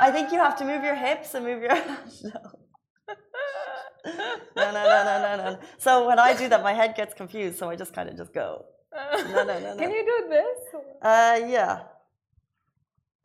I 0.05 0.09
think 0.11 0.31
you 0.31 0.37
have 0.39 0.55
to 0.59 0.65
move 0.65 0.83
your 0.83 0.95
hips 0.95 1.33
and 1.35 1.45
move 1.45 1.61
your. 1.63 1.75
No. 2.33 2.41
No, 4.05 4.13
no, 4.55 4.71
no, 4.71 5.03
no, 5.03 5.35
no, 5.37 5.51
no. 5.51 5.59
So 5.77 6.07
when 6.07 6.19
I 6.19 6.35
do 6.35 6.49
that, 6.49 6.63
my 6.63 6.73
head 6.73 6.95
gets 6.95 7.13
confused. 7.13 7.57
So 7.59 7.69
I 7.69 7.75
just 7.75 7.93
kind 7.93 8.09
of 8.09 8.17
just 8.17 8.33
go. 8.33 8.65
No, 8.93 9.23
no, 9.25 9.43
no, 9.43 9.59
no. 9.59 9.75
Can 9.77 9.91
you 9.91 10.05
do 10.05 10.29
this? 10.29 10.81
Uh, 11.01 11.39
yeah. 11.47 11.83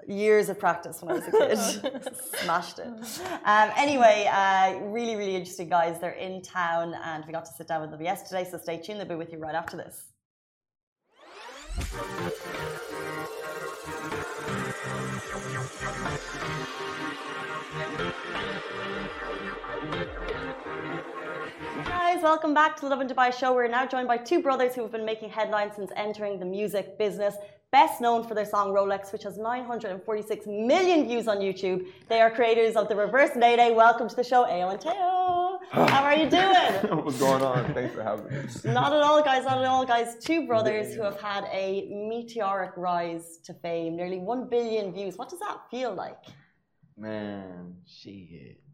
Years 0.06 0.48
of 0.48 0.58
practice 0.60 1.02
when 1.02 1.10
I 1.10 1.14
was 1.18 1.26
a 1.26 1.32
kid. 1.32 2.14
Smashed 2.42 2.78
it. 2.78 2.86
Um, 2.86 3.70
anyway, 3.76 4.28
uh, 4.30 4.78
really, 4.84 5.16
really 5.16 5.34
interesting 5.34 5.68
guys. 5.68 6.00
They're 6.00 6.10
in 6.12 6.42
town 6.42 6.94
and 7.04 7.24
we 7.26 7.32
got 7.32 7.44
to 7.46 7.52
sit 7.52 7.66
down 7.66 7.80
with 7.80 7.90
them 7.90 8.02
yesterday. 8.02 8.46
So 8.48 8.58
stay 8.58 8.78
tuned. 8.80 9.00
They'll 9.00 9.08
be 9.08 9.16
with 9.16 9.32
you 9.32 9.38
right 9.38 9.54
after 9.54 9.76
this. 9.76 10.04
Welcome 22.32 22.54
back 22.54 22.74
to 22.74 22.82
the 22.82 22.88
Lovin 22.88 23.06
Dubai 23.06 23.32
show. 23.32 23.54
We're 23.54 23.68
now 23.68 23.86
joined 23.86 24.08
by 24.08 24.16
two 24.16 24.42
brothers 24.42 24.74
who 24.74 24.82
have 24.82 24.90
been 24.90 25.04
making 25.04 25.30
headlines 25.30 25.76
since 25.76 25.92
entering 25.94 26.40
the 26.40 26.44
music 26.44 26.98
business. 26.98 27.36
Best 27.70 28.00
known 28.00 28.26
for 28.26 28.34
their 28.34 28.44
song 28.44 28.72
Rolex, 28.72 29.12
which 29.12 29.22
has 29.22 29.38
946 29.38 30.44
million 30.48 31.06
views 31.06 31.28
on 31.28 31.36
YouTube. 31.36 31.86
They 32.08 32.20
are 32.20 32.28
creators 32.28 32.74
of 32.74 32.88
the 32.88 32.96
Reverse 32.96 33.30
Day 33.34 33.54
Day. 33.54 33.70
Welcome 33.70 34.08
to 34.08 34.16
the 34.16 34.24
show, 34.24 34.42
Ayo 34.44 34.72
and 34.72 34.80
Teo. 34.80 35.60
How 35.94 36.02
are 36.02 36.16
you 36.16 36.28
doing? 36.28 37.04
What's 37.04 37.20
going 37.20 37.44
on? 37.44 37.72
Thanks 37.72 37.94
for 37.94 38.02
having 38.02 38.26
me. 38.26 38.72
Not 38.72 38.92
at 38.92 39.02
all, 39.02 39.22
guys. 39.22 39.44
Not 39.44 39.58
at 39.58 39.64
all, 39.64 39.86
guys. 39.86 40.16
Two 40.20 40.48
brothers 40.48 40.96
who 40.96 41.02
have 41.02 41.20
had 41.20 41.44
a 41.52 41.88
meteoric 41.92 42.72
rise 42.76 43.38
to 43.44 43.54
fame, 43.54 43.94
nearly 43.94 44.18
1 44.18 44.48
billion 44.48 44.92
views. 44.92 45.16
What 45.16 45.28
does 45.28 45.38
that 45.38 45.58
feel 45.70 45.94
like? 45.94 46.24
Man, 46.98 47.76
Shit. 47.86 48.65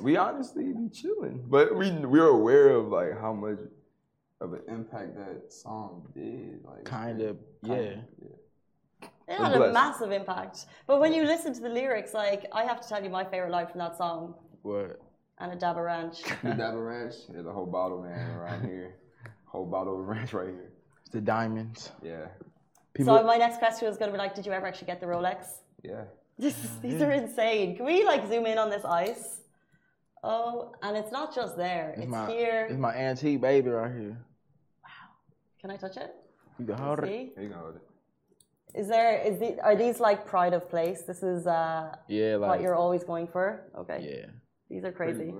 We 0.00 0.16
honestly 0.16 0.72
be 0.72 0.88
chilling, 0.88 1.42
but 1.48 1.74
we 1.76 1.90
we're 1.90 2.28
aware 2.28 2.70
of 2.70 2.88
like 2.88 3.18
how 3.20 3.32
much 3.32 3.58
of 4.40 4.52
an 4.54 4.62
impact 4.68 5.16
that 5.16 5.52
song 5.52 6.06
did. 6.14 6.60
Like 6.64 6.84
Kind 6.84 7.20
of, 7.20 7.36
kind 7.66 8.02
yeah. 8.22 8.28
It 9.28 9.38
We're 9.38 9.44
had 9.44 9.52
a 9.54 9.56
blessed. 9.58 9.74
massive 9.74 10.12
impact. 10.12 10.66
But 10.86 10.98
when 11.00 11.12
you 11.12 11.22
listen 11.24 11.52
to 11.54 11.60
the 11.60 11.68
lyrics, 11.68 12.14
like, 12.14 12.46
I 12.52 12.64
have 12.64 12.80
to 12.80 12.88
tell 12.88 13.02
you 13.02 13.10
my 13.10 13.24
favorite 13.24 13.50
line 13.52 13.68
from 13.68 13.78
that 13.78 13.96
song, 13.96 14.34
What? 14.62 15.00
and 15.38 15.52
a 15.52 15.56
dab 15.56 15.76
of 15.76 15.84
ranch. 15.84 16.22
The 16.42 16.50
Dabba 16.50 16.84
Ranch, 16.84 17.14
there's 17.28 17.46
a 17.46 17.52
whole 17.52 17.66
bottle 17.66 18.02
man 18.02 18.30
around 18.36 18.64
here, 18.64 18.96
whole 19.44 19.66
bottle 19.66 20.00
of 20.00 20.06
ranch 20.08 20.32
right 20.32 20.48
here. 20.48 20.72
It's 21.02 21.10
the 21.10 21.20
diamonds. 21.20 21.92
Yeah, 22.02 22.26
People. 22.92 23.18
So 23.18 23.24
my 23.24 23.36
next 23.36 23.58
question 23.58 23.86
was 23.88 23.96
going 23.98 24.10
to 24.10 24.12
be 24.12 24.18
like, 24.18 24.34
did 24.34 24.44
you 24.46 24.52
ever 24.52 24.66
actually 24.66 24.86
get 24.86 25.00
the 25.00 25.06
Rolex? 25.06 25.46
yeah. 25.82 26.04
This 26.38 26.56
is, 26.64 26.70
these 26.80 27.02
are 27.02 27.12
insane. 27.12 27.76
Can 27.76 27.84
we 27.84 28.02
like 28.02 28.26
zoom 28.26 28.46
in 28.46 28.56
on 28.56 28.70
this 28.70 28.82
ice? 28.86 29.39
Oh, 30.22 30.72
and 30.82 30.96
it's 30.96 31.10
not 31.12 31.34
just 31.34 31.56
there. 31.56 31.90
It's, 31.90 32.02
it's 32.02 32.10
my 32.10 32.30
here. 32.30 32.66
It's 32.68 32.78
my 32.78 32.94
antique 32.94 33.40
baby 33.40 33.70
right 33.70 33.90
here. 33.92 34.18
Wow. 34.84 34.90
Can 35.60 35.70
I 35.70 35.76
touch 35.76 35.96
it? 35.96 36.14
You 36.58 36.66
can 36.66 36.76
hold 36.76 36.98
it. 37.00 37.06
See? 37.06 37.32
Here 37.34 37.42
you 37.44 37.48
go. 37.48 37.74
Is 38.74 38.86
there? 38.88 39.18
Is 39.20 39.38
the? 39.38 39.58
Are 39.62 39.74
these 39.74 39.98
like 39.98 40.26
pride 40.26 40.52
of 40.52 40.68
place? 40.68 41.02
This 41.02 41.22
is 41.22 41.46
uh, 41.46 41.94
Yeah, 42.08 42.36
like 42.36 42.50
what 42.50 42.60
you're 42.60 42.76
always 42.76 43.02
going 43.02 43.26
for. 43.26 43.62
Okay. 43.76 43.98
yeah. 44.20 44.26
These 44.68 44.84
are 44.84 44.92
crazy. 44.92 45.34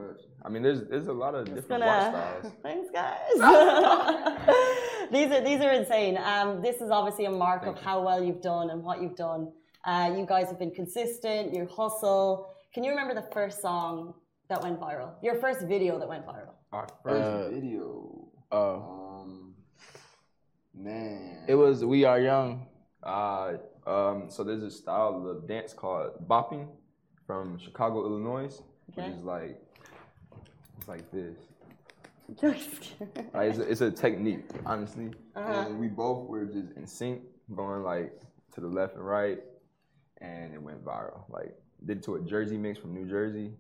I 0.44 0.48
mean, 0.48 0.62
there's 0.62 0.82
there's 0.88 1.06
a 1.06 1.12
lot 1.12 1.36
of 1.36 1.44
Just 1.46 1.54
different 1.68 1.84
gonna. 1.84 2.10
watch 2.10 2.40
styles. 2.40 2.54
Thanks, 2.64 2.88
guys. 2.92 3.20
these 5.12 5.30
are 5.30 5.40
these 5.44 5.60
are 5.60 5.70
insane. 5.70 6.18
Um, 6.18 6.60
this 6.62 6.80
is 6.80 6.90
obviously 6.90 7.26
a 7.26 7.30
mark 7.30 7.62
Thank 7.62 7.76
of 7.76 7.82
you. 7.82 7.88
how 7.88 8.02
well 8.02 8.24
you've 8.24 8.42
done 8.42 8.70
and 8.70 8.82
what 8.82 9.00
you've 9.00 9.14
done. 9.16 9.52
Uh, 9.84 10.12
you 10.16 10.26
guys 10.26 10.48
have 10.48 10.58
been 10.58 10.72
consistent. 10.72 11.54
You 11.54 11.66
hustle. 11.66 12.54
Can 12.74 12.82
you 12.82 12.90
remember 12.90 13.14
the 13.14 13.28
first 13.32 13.60
song 13.62 14.14
that 14.50 14.62
went 14.62 14.78
viral? 14.78 15.12
Your 15.22 15.36
first 15.36 15.62
video 15.62 15.98
that 15.98 16.08
went 16.08 16.26
viral? 16.26 16.52
Our 16.72 16.86
first 17.02 17.24
Uh, 17.24 17.48
video. 17.50 18.28
Uh, 18.52 18.76
Um, 18.78 19.54
man. 20.74 21.44
it 21.48 21.54
was 21.54 21.84
We 21.84 22.04
Are 22.04 22.20
Young. 22.20 22.66
Uh, 23.02 23.54
um, 23.86 24.28
so 24.28 24.44
there's 24.44 24.62
a 24.62 24.70
style 24.70 25.26
of 25.26 25.46
dance 25.48 25.72
called 25.72 26.28
bopping 26.28 26.68
from 27.26 27.58
Chicago, 27.58 28.04
Illinois, 28.04 28.60
Okay. 28.90 29.08
which 29.08 29.16
is 29.18 29.24
like 29.24 29.56
it's 30.78 30.88
like 30.88 31.10
this. 31.10 31.38
Uh, 32.42 32.54
Like, 33.34 33.50
it's, 33.50 33.58
a, 33.58 33.70
it's 33.70 33.80
a 33.80 33.90
technique, 33.90 34.44
honestly. 34.64 35.10
Uh-huh. 35.34 35.64
And 35.66 35.80
we 35.80 35.88
both 35.88 36.28
were 36.28 36.44
just 36.44 36.70
in 36.76 36.86
sync, 36.86 37.22
going 37.54 37.82
like 37.82 38.12
to 38.54 38.60
the 38.60 38.68
left 38.68 38.94
and 38.94 39.04
right, 39.06 39.40
and 40.18 40.52
it 40.54 40.62
went 40.62 40.84
viral. 40.84 41.22
Like 41.28 41.54
did 41.86 41.98
it 41.98 42.02
to 42.04 42.16
a 42.16 42.20
Jersey 42.20 42.56
mix 42.58 42.78
from 42.78 42.92
New 42.94 43.06
Jersey. 43.08 43.52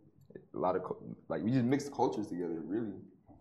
A 0.54 0.58
lot 0.58 0.76
of 0.76 0.82
like 1.28 1.42
we 1.42 1.50
just 1.50 1.64
mixed 1.64 1.92
cultures 1.92 2.26
together, 2.26 2.60
really 2.64 2.92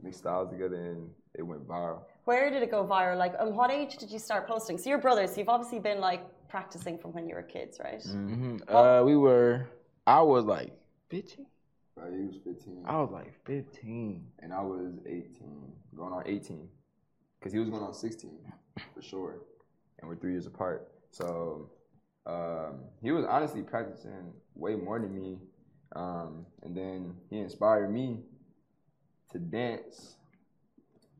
mixed 0.02 0.20
styles 0.20 0.50
together, 0.50 0.76
and 0.76 1.10
it 1.36 1.44
went 1.44 1.68
viral. 1.68 2.02
Where 2.26 2.50
did 2.50 2.64
it 2.64 2.72
go 2.72 2.86
viral? 2.86 3.18
Like, 3.18 3.34
um, 3.40 3.56
what 3.56 3.72
age 3.72 3.98
did 3.98 4.12
you 4.12 4.20
start 4.20 4.48
posting? 4.48 4.78
So 4.78 4.90
you're 4.90 5.00
brothers. 5.00 5.32
So 5.32 5.38
you've 5.38 5.50
obviously 5.50 5.80
been 5.80 6.00
like 6.00 6.22
practicing 6.48 6.98
from 6.98 7.14
when 7.14 7.28
you 7.28 7.36
were 7.36 7.44
kids, 7.44 7.80
right? 7.84 8.00
Mm-hmm. 8.00 8.58
Uh, 8.74 9.04
we 9.04 9.16
were. 9.16 9.68
I 10.06 10.22
was 10.22 10.46
like 10.46 10.72
15. 11.10 11.46
Right, 11.96 12.14
he 12.14 12.26
was 12.26 12.38
15, 12.46 12.84
I 12.86 12.96
was 13.02 13.12
like 13.12 13.34
15. 13.46 14.26
and 14.40 14.54
I 14.54 14.62
was 14.62 14.94
18, 15.06 15.74
going 15.98 16.14
on 16.14 16.24
18, 16.26 16.68
because 17.40 17.52
he 17.52 17.60
was 17.60 17.70
going 17.70 17.84
on 17.84 17.94
16 17.94 18.32
for 18.96 19.02
sure, 19.02 19.40
and 20.00 20.08
we're 20.08 20.16
three 20.16 20.32
years 20.32 20.46
apart. 20.46 20.92
So 21.12 21.70
um, 22.26 22.86
he 23.02 23.12
was 23.12 23.26
honestly 23.26 23.64
practicing 23.64 24.32
way 24.56 24.76
more 24.76 24.98
than 25.00 25.14
me, 25.14 25.40
um, 25.96 26.46
and 26.64 26.76
then 26.76 27.16
he 27.30 27.40
inspired 27.40 27.92
me 27.92 28.20
to 29.32 29.40
dance 29.40 30.16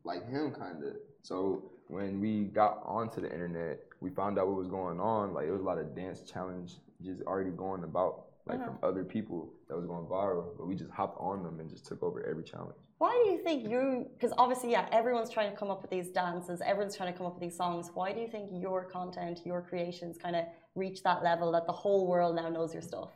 like 0.04 0.28
him, 0.30 0.52
kind 0.52 0.84
of. 0.84 0.94
So 1.22 1.72
when 1.88 2.20
we 2.20 2.46
got 2.46 2.82
onto 2.86 3.22
the 3.22 3.32
internet, 3.32 3.80
we 4.00 4.10
found 4.10 4.40
out 4.40 4.48
what 4.48 4.58
was 4.58 4.68
going 4.68 5.00
on. 5.00 5.34
Like 5.34 5.48
it 5.48 5.52
was 5.52 5.62
a 5.62 5.66
lot 5.66 5.78
of 5.78 5.96
dance 5.96 6.22
challenge 6.22 6.74
just 7.04 7.22
already 7.24 7.52
going 7.52 7.84
about, 7.84 8.26
like 8.48 8.64
from 8.64 8.78
other 8.82 9.04
people 9.04 9.54
that 9.68 9.76
was 9.76 9.86
going 9.86 10.06
viral. 10.06 10.58
But 10.58 10.68
we 10.68 10.76
just 10.76 10.92
hopped 10.92 11.20
on 11.20 11.44
them 11.44 11.60
and 11.60 11.70
just 11.70 11.86
took 11.86 12.02
over 12.02 12.26
every 12.26 12.44
challenge. 12.44 12.76
Why 12.98 13.22
do 13.24 13.32
you 13.32 13.38
think 13.44 13.70
you? 13.70 14.08
Because 14.14 14.34
obviously, 14.38 14.72
yeah, 14.72 14.88
everyone's 14.92 15.30
trying 15.30 15.52
to 15.52 15.58
come 15.58 15.70
up 15.70 15.82
with 15.82 15.92
these 15.92 16.10
dances. 16.10 16.62
Everyone's 16.66 16.98
trying 16.98 17.12
to 17.12 17.18
come 17.18 17.28
up 17.28 17.34
with 17.34 17.42
these 17.42 17.56
songs. 17.56 17.92
Why 17.94 18.12
do 18.12 18.20
you 18.20 18.28
think 18.28 18.50
your 18.52 18.84
content, 18.86 19.40
your 19.46 19.62
creations, 19.62 20.18
kind 20.18 20.36
of 20.36 20.46
reach 20.76 21.02
that 21.04 21.24
level 21.24 21.52
that 21.54 21.66
the 21.66 21.74
whole 21.74 22.08
world 22.08 22.36
now 22.36 22.50
knows 22.50 22.74
your 22.74 22.82
stuff? 22.82 23.12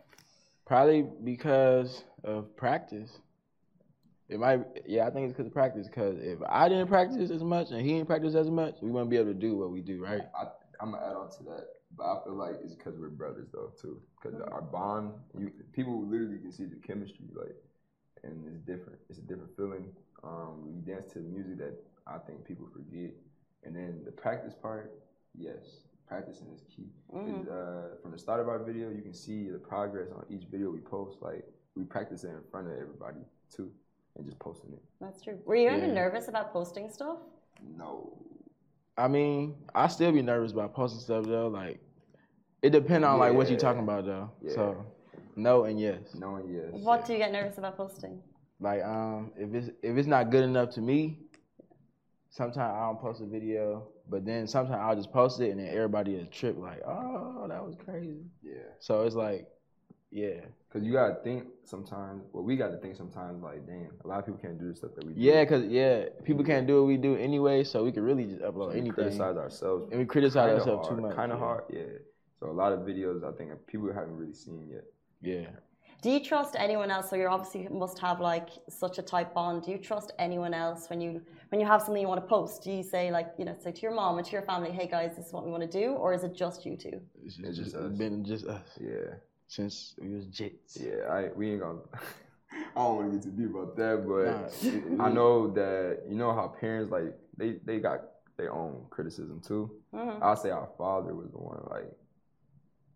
Probably 0.66 1.06
because 1.24 2.04
of 2.24 2.56
practice. 2.56 3.20
It 4.30 4.40
might, 4.40 4.62
yeah, 4.88 5.06
I 5.06 5.10
think 5.12 5.26
it's 5.26 5.34
because 5.34 5.48
of 5.48 5.54
practice. 5.54 5.88
Because 5.88 6.18
if 6.20 6.40
I 6.48 6.70
didn't 6.70 6.88
practice 6.88 7.30
as 7.30 7.44
much 7.44 7.72
and 7.72 7.82
he 7.82 7.94
didn't 7.94 8.08
practice 8.08 8.36
as 8.36 8.50
much, 8.50 8.76
we 8.82 8.90
wouldn't 8.90 9.10
be 9.10 9.18
able 9.18 9.34
to 9.34 9.40
do 9.40 9.58
what 9.58 9.72
we 9.72 9.82
do, 9.82 10.02
right? 10.02 10.22
I, 10.40 10.46
I'm 10.80 10.92
gonna 10.92 11.06
add 11.06 11.16
on 11.16 11.30
to 11.32 11.44
that, 11.44 11.68
but 11.98 12.04
I 12.06 12.24
feel 12.24 12.36
like 12.36 12.56
it's 12.64 12.76
because 12.76 12.96
we're 12.98 13.10
brothers 13.10 13.48
though 13.54 13.72
too. 13.82 14.02
Because 14.22 14.40
our 14.52 14.62
bond, 14.62 15.12
you 15.38 15.52
people 15.74 16.06
literally 16.06 16.40
can 16.40 16.52
see 16.52 16.66
the 16.66 16.78
chemistry, 16.78 17.26
like, 17.36 17.56
and 18.24 18.46
it's 18.48 18.60
different. 18.60 19.00
It's 19.10 19.20
a 19.20 19.22
different 19.22 19.56
feeling. 19.56 19.86
Um, 20.24 20.66
we 20.66 20.72
dance 20.92 21.12
to 21.14 21.20
music 21.20 21.58
that 21.58 21.76
I 22.08 22.18
think 22.20 22.46
people 22.46 22.68
forget, 22.74 23.12
and 23.64 23.76
then 23.76 24.02
the 24.06 24.12
practice 24.12 24.54
part, 24.60 24.94
yes, 25.38 25.82
practicing 26.14 26.48
is 26.54 26.62
key. 26.70 26.88
'Cause, 27.12 27.48
Uh, 27.48 27.96
from 28.02 28.12
the 28.12 28.18
start 28.18 28.40
of 28.40 28.48
our 28.48 28.60
video, 28.60 28.90
you 28.90 29.02
can 29.02 29.14
see 29.14 29.50
the 29.50 29.58
progress 29.60 30.12
on 30.12 30.26
each 30.30 30.46
video 30.46 30.70
we 30.72 30.80
post. 30.80 31.22
Like 31.22 31.44
we 31.76 31.84
practice 31.84 32.24
it 32.24 32.30
in 32.30 32.44
front 32.52 32.68
of 32.68 32.74
everybody 32.74 33.22
too, 33.50 33.72
and 34.16 34.26
just 34.26 34.38
posting 34.40 34.74
it. 34.74 34.84
That's 35.00 35.22
true. 35.22 35.40
Were 35.46 35.56
you 35.56 35.70
ever 35.70 35.88
Yeah. 35.88 35.94
nervous 35.94 36.28
about 36.28 36.52
posting 36.54 36.90
stuff? 36.90 37.20
No, 37.62 38.18
I 38.98 39.08
mean, 39.08 39.56
I 39.74 39.88
still 39.88 40.12
be 40.12 40.22
nervous 40.22 40.52
about 40.52 40.74
posting 40.76 41.00
stuff 41.02 41.26
though. 41.26 41.48
Like, 41.48 41.80
it 42.62 42.70
depends 42.70 43.06
on 43.08 43.18
like 43.20 43.34
what 43.34 43.50
you're 43.50 43.58
talking 43.58 43.82
about 43.84 44.06
though. 44.06 44.30
Yeah. 44.42 44.54
So 44.54 44.86
No 45.36 45.64
and 45.64 45.80
yes. 45.80 46.14
No 46.14 46.36
and 46.36 46.48
yes. 46.54 46.72
What 46.84 47.06
do 47.06 47.14
you 47.14 47.18
get 47.18 47.32
nervous 47.32 47.58
about 47.58 47.76
posting? 47.76 48.22
Like 48.60 48.84
um, 48.84 49.32
if 49.36 49.52
it's 49.56 49.70
if 49.82 49.98
it's 49.98 50.08
not 50.08 50.30
good 50.30 50.44
enough 50.44 50.70
to 50.76 50.82
me, 50.82 51.23
sometimes 52.34 52.76
I 52.76 52.88
don't 52.88 53.00
post 53.00 53.22
a 53.22 53.26
video. 53.26 53.88
But 54.10 54.26
then 54.26 54.48
sometimes 54.48 54.80
I'll 54.82 54.96
just 54.96 55.14
post 55.14 55.40
it 55.40 55.52
and 55.52 55.60
then 55.60 55.68
everybody 55.68 56.16
will 56.16 56.26
trip 56.26 56.58
like, 56.58 56.82
oh, 56.86 57.46
that 57.48 57.66
was 57.66 57.76
crazy. 57.76 58.26
Yeah. 58.44 58.74
So 58.80 59.04
it's 59.04 59.16
like, 59.16 59.48
yeah, 60.12 60.42
Cause 60.72 60.84
you 60.84 60.92
gotta 60.92 61.16
think 61.24 61.46
sometimes. 61.66 62.24
Well, 62.32 62.44
we 62.44 62.56
gotta 62.56 62.78
think 62.78 62.96
sometimes. 62.96 63.44
Like, 63.44 63.66
damn, 63.66 63.90
a 64.04 64.08
lot 64.08 64.20
of 64.20 64.26
people 64.26 64.40
can't 64.40 64.60
do 64.60 64.70
the 64.70 64.76
stuff 64.76 64.92
that 64.96 65.06
we 65.06 65.14
do. 65.14 65.20
yeah, 65.22 65.46
cause 65.46 65.64
yeah, 65.66 66.06
people 66.24 66.44
can't 66.44 66.68
do 66.68 66.82
what 66.82 66.88
we 66.88 66.98
do 66.98 67.16
anyway, 67.16 67.64
so 67.64 67.84
we 67.84 67.92
can 67.92 68.04
really 68.04 68.26
just 68.26 68.42
upload 68.42 68.74
we 68.74 68.80
anything. 68.80 68.94
criticize 68.94 69.38
ourselves. 69.38 69.92
and 69.92 70.00
we 70.00 70.06
criticize 70.06 70.52
ourselves 70.52 70.88
too 70.88 70.98
much. 70.98 71.16
Kind 71.16 71.32
of 71.32 71.40
yeah. 71.40 71.46
hard, 71.46 71.64
yeah. 71.72 71.82
So 72.40 72.50
a 72.50 72.52
lot 72.52 72.74
of 72.74 72.80
videos, 72.82 73.24
I 73.24 73.36
think 73.38 73.52
people 73.68 73.92
haven't 73.94 74.18
really 74.18 74.34
seen 74.34 74.68
yet. 74.70 74.86
Yeah. 75.22 75.50
Do 76.04 76.10
you 76.12 76.20
trust 76.32 76.56
anyone 76.60 76.92
else? 76.92 77.10
So 77.10 77.16
you 77.16 77.28
obviously 77.28 77.68
must 77.84 77.98
have 78.00 78.20
like 78.20 78.50
such 78.68 78.96
a 79.00 79.02
tight 79.02 79.34
bond. 79.34 79.64
Do 79.64 79.72
you 79.72 79.78
trust 79.78 80.12
anyone 80.20 80.54
else 80.54 80.90
when 80.90 81.00
you 81.00 81.22
when 81.50 81.62
you 81.62 81.66
have 81.74 81.82
something 81.82 82.02
you 82.02 82.10
want 82.14 82.22
to 82.22 82.28
post? 82.28 82.62
Do 82.66 82.72
you 82.72 82.84
say 82.84 83.10
like 83.18 83.30
you 83.40 83.46
know 83.46 83.56
say 83.64 83.72
to 83.72 83.82
your 83.82 83.96
mom 83.96 84.18
or 84.18 84.24
to 84.24 84.32
your 84.38 84.42
family, 84.52 84.72
hey 84.80 84.88
guys, 84.96 85.12
this 85.16 85.28
is 85.28 85.34
what 85.34 85.46
we 85.46 85.52
want 85.56 85.64
to 85.70 85.74
do, 85.84 85.88
or 85.94 86.14
is 86.14 86.24
it 86.26 86.36
just 86.36 86.66
you 86.66 86.76
two? 86.76 87.00
It's 87.26 87.40
It's 87.40 87.58
just, 87.58 87.72
just 87.72 87.76
us. 87.76 87.98
been 87.98 88.26
just 88.26 88.46
us 88.46 88.68
Yeah, 88.82 89.16
since 89.48 89.96
we 90.02 90.10
was 90.14 90.26
jits. 90.28 90.72
yeah. 90.86 91.08
I 91.10 91.30
we 91.38 91.52
ain't 91.54 91.62
gonna. 91.62 91.80
I 92.76 92.80
don't 92.84 92.96
want 92.98 93.08
to 93.12 93.18
get 93.18 93.24
too 93.24 93.32
deep 93.32 93.56
about 93.56 93.76
that, 93.78 93.98
but 94.06 94.26
Nah, 94.98 95.04
I 95.06 95.10
know 95.10 95.50
that 95.54 96.02
you 96.10 96.16
know 96.16 96.34
how 96.34 96.50
parents 96.60 96.92
like 96.92 97.16
they 97.38 97.60
they 97.64 97.80
got 97.80 98.00
their 98.36 98.52
own 98.54 98.88
criticism 98.90 99.40
too. 99.40 99.72
Mhm. 99.94 100.20
I'll 100.22 100.36
say 100.36 100.50
our 100.50 100.70
father 100.78 101.16
was 101.16 101.32
the 101.32 101.38
one 101.38 101.62
like 101.70 101.90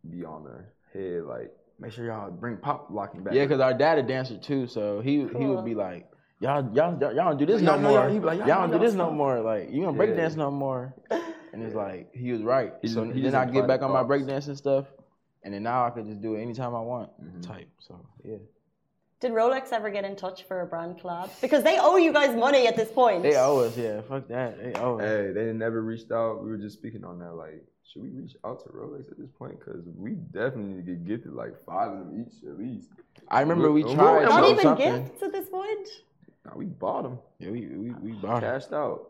be 0.09 0.25
on 0.25 0.43
their 0.43 0.73
head 0.93 1.23
like 1.23 1.51
make 1.79 1.91
sure 1.91 2.05
y'all 2.05 2.31
bring 2.31 2.57
pop 2.57 2.87
locking 2.91 3.23
back. 3.23 3.33
Yeah, 3.33 3.45
cause 3.45 3.59
our 3.59 3.73
dad 3.73 3.97
a 3.99 4.03
dancer 4.03 4.37
too, 4.37 4.67
so 4.67 4.99
he 5.01 5.27
he 5.37 5.45
would 5.45 5.65
be 5.65 5.75
like, 5.75 6.07
y'all 6.39 6.63
y'all 6.73 6.97
y'all 7.01 7.13
don't 7.15 7.37
do 7.37 7.45
this 7.45 7.61
Y'all 7.61 7.77
no 7.79 7.89
more. 7.89 7.99
y'all- 7.99 8.13
be 8.13 8.19
like, 8.19 8.39
y'all, 8.39 8.47
y'all 8.47 8.67
don't 8.67 8.79
do 8.79 8.85
this 8.85 8.95
no 8.95 9.11
more. 9.11 9.39
Like 9.41 9.69
you 9.71 9.81
don't 9.83 9.97
break 9.97 10.11
Yeah. 10.11 10.17
dance 10.17 10.35
no 10.35 10.51
more. 10.51 10.93
And 11.53 11.63
it's 11.63 11.75
like 11.75 12.13
he 12.13 12.31
was 12.31 12.43
right. 12.43 12.73
He 12.81 12.87
so 12.87 13.03
just- 13.05 13.15
he 13.15 13.21
then 13.21 13.31
just 13.31 13.47
I 13.47 13.51
get 13.51 13.67
back 13.67 13.81
on 13.81 13.91
my 13.91 14.03
breakdance 14.03 14.47
and 14.47 14.57
stuff, 14.57 14.85
and 15.43 15.53
then 15.53 15.63
now 15.63 15.85
I 15.85 15.89
can 15.91 16.05
just 16.05 16.21
do 16.21 16.35
it 16.35 16.41
anytime 16.41 16.75
I 16.75 16.81
want. 16.81 17.09
Mhm. 17.23 17.41
Type. 17.45 17.69
So 17.79 17.95
yeah. 18.23 18.37
Did 19.19 19.31
Rolex 19.31 19.71
ever 19.73 19.89
get 19.89 20.05
in 20.05 20.15
touch 20.15 20.43
for 20.43 20.61
a 20.61 20.67
brand 20.67 20.99
collab? 20.99 21.29
Because 21.41 21.63
they 21.63 21.79
owe 21.79 21.95
you 21.95 22.13
guys 22.13 22.35
money 22.35 22.67
at 22.67 22.75
this 22.75 22.91
point. 22.91 23.23
They 23.23 23.35
owe 23.35 23.57
us, 23.61 23.75
yeah. 23.75 24.01
Fuck 24.01 24.27
that. 24.27 24.59
They 24.61 24.73
owe 24.79 24.99
us. 24.99 25.01
Hey, 25.01 25.31
they 25.33 25.51
never 25.53 25.81
reached 25.81 26.11
out. 26.11 26.43
We 26.43 26.51
were 26.51 26.57
just 26.59 26.77
speaking 26.77 27.03
on 27.03 27.17
that. 27.17 27.33
Like, 27.33 27.65
should 27.91 28.03
we 28.03 28.09
reach 28.09 28.35
out 28.45 28.61
to 28.63 28.69
Rolex 28.69 29.09
at 29.11 29.17
this 29.17 29.29
point? 29.37 29.59
Because 29.59 29.83
we 29.95 30.11
definitely 30.11 30.73
need 30.73 30.85
to 30.85 30.91
get 30.91 31.05
gifted 31.07 31.33
like 31.33 31.53
five 31.65 31.91
of 31.91 31.99
them 31.99 32.25
each 32.27 32.43
at 32.47 32.57
least. 32.57 32.89
I 33.29 33.39
remember 33.41 33.71
we 33.71 33.83
Well, 33.83 33.95
tried 33.95 34.19
well, 34.27 34.29
Not 34.41 34.49
even 34.49 34.61
something. 34.63 35.03
gifts 35.05 35.23
at 35.23 35.31
this 35.31 35.49
point. 35.49 35.87
Nah, 36.45 36.51
we 36.55 36.65
bought 36.65 37.03
them, 37.03 37.19
Yeah, 37.39 37.51
we 37.51 37.67
we, 37.67 37.91
we 37.91 38.11
bought 38.13 38.43
it. 38.43 38.47
cashed 38.47 38.73
out. 38.73 39.09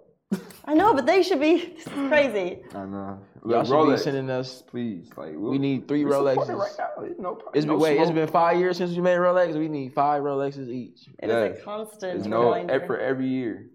I 0.66 0.74
know, 0.74 0.94
but 0.94 1.06
they 1.06 1.24
should 1.24 1.40
be. 1.40 1.74
This 1.78 1.88
is 1.88 1.94
crazy. 2.10 2.62
I 2.76 2.86
know. 2.86 3.20
Y'all 3.46 3.60
Look, 3.60 3.66
should 3.66 3.74
Rolex, 3.76 3.96
be 3.98 4.02
sending 4.04 4.30
us. 4.30 4.62
please. 4.62 5.10
Like, 5.16 5.34
We 5.38 5.58
need 5.58 5.88
three 5.88 6.04
we 6.04 6.12
support 6.12 6.36
it 6.36 6.40
Rolexes. 6.52 6.58
right 6.60 6.72
now. 6.78 7.04
It's 7.04 7.20
no, 7.20 7.42
It's 7.54 7.66
been 7.66 7.76
no 7.76 7.78
wait. 7.78 7.98
It's 7.98 8.08
smoke. 8.08 8.16
been 8.16 8.28
five 8.28 8.58
years 8.60 8.78
since 8.78 8.92
we 8.92 9.02
made 9.02 9.18
Rolex. 9.18 9.58
We 9.58 9.70
need 9.70 9.94
five 9.94 10.22
Rolexes 10.24 10.68
each. 10.70 11.08
It 11.20 11.30
is 11.30 11.52
Yes. 11.56 11.60
a 11.60 11.64
constant 11.64 12.18
It's 12.18 12.28
no 12.28 12.44
reminder. 12.54 12.86
for 12.86 13.00
every 13.00 13.28
year. 13.28 13.70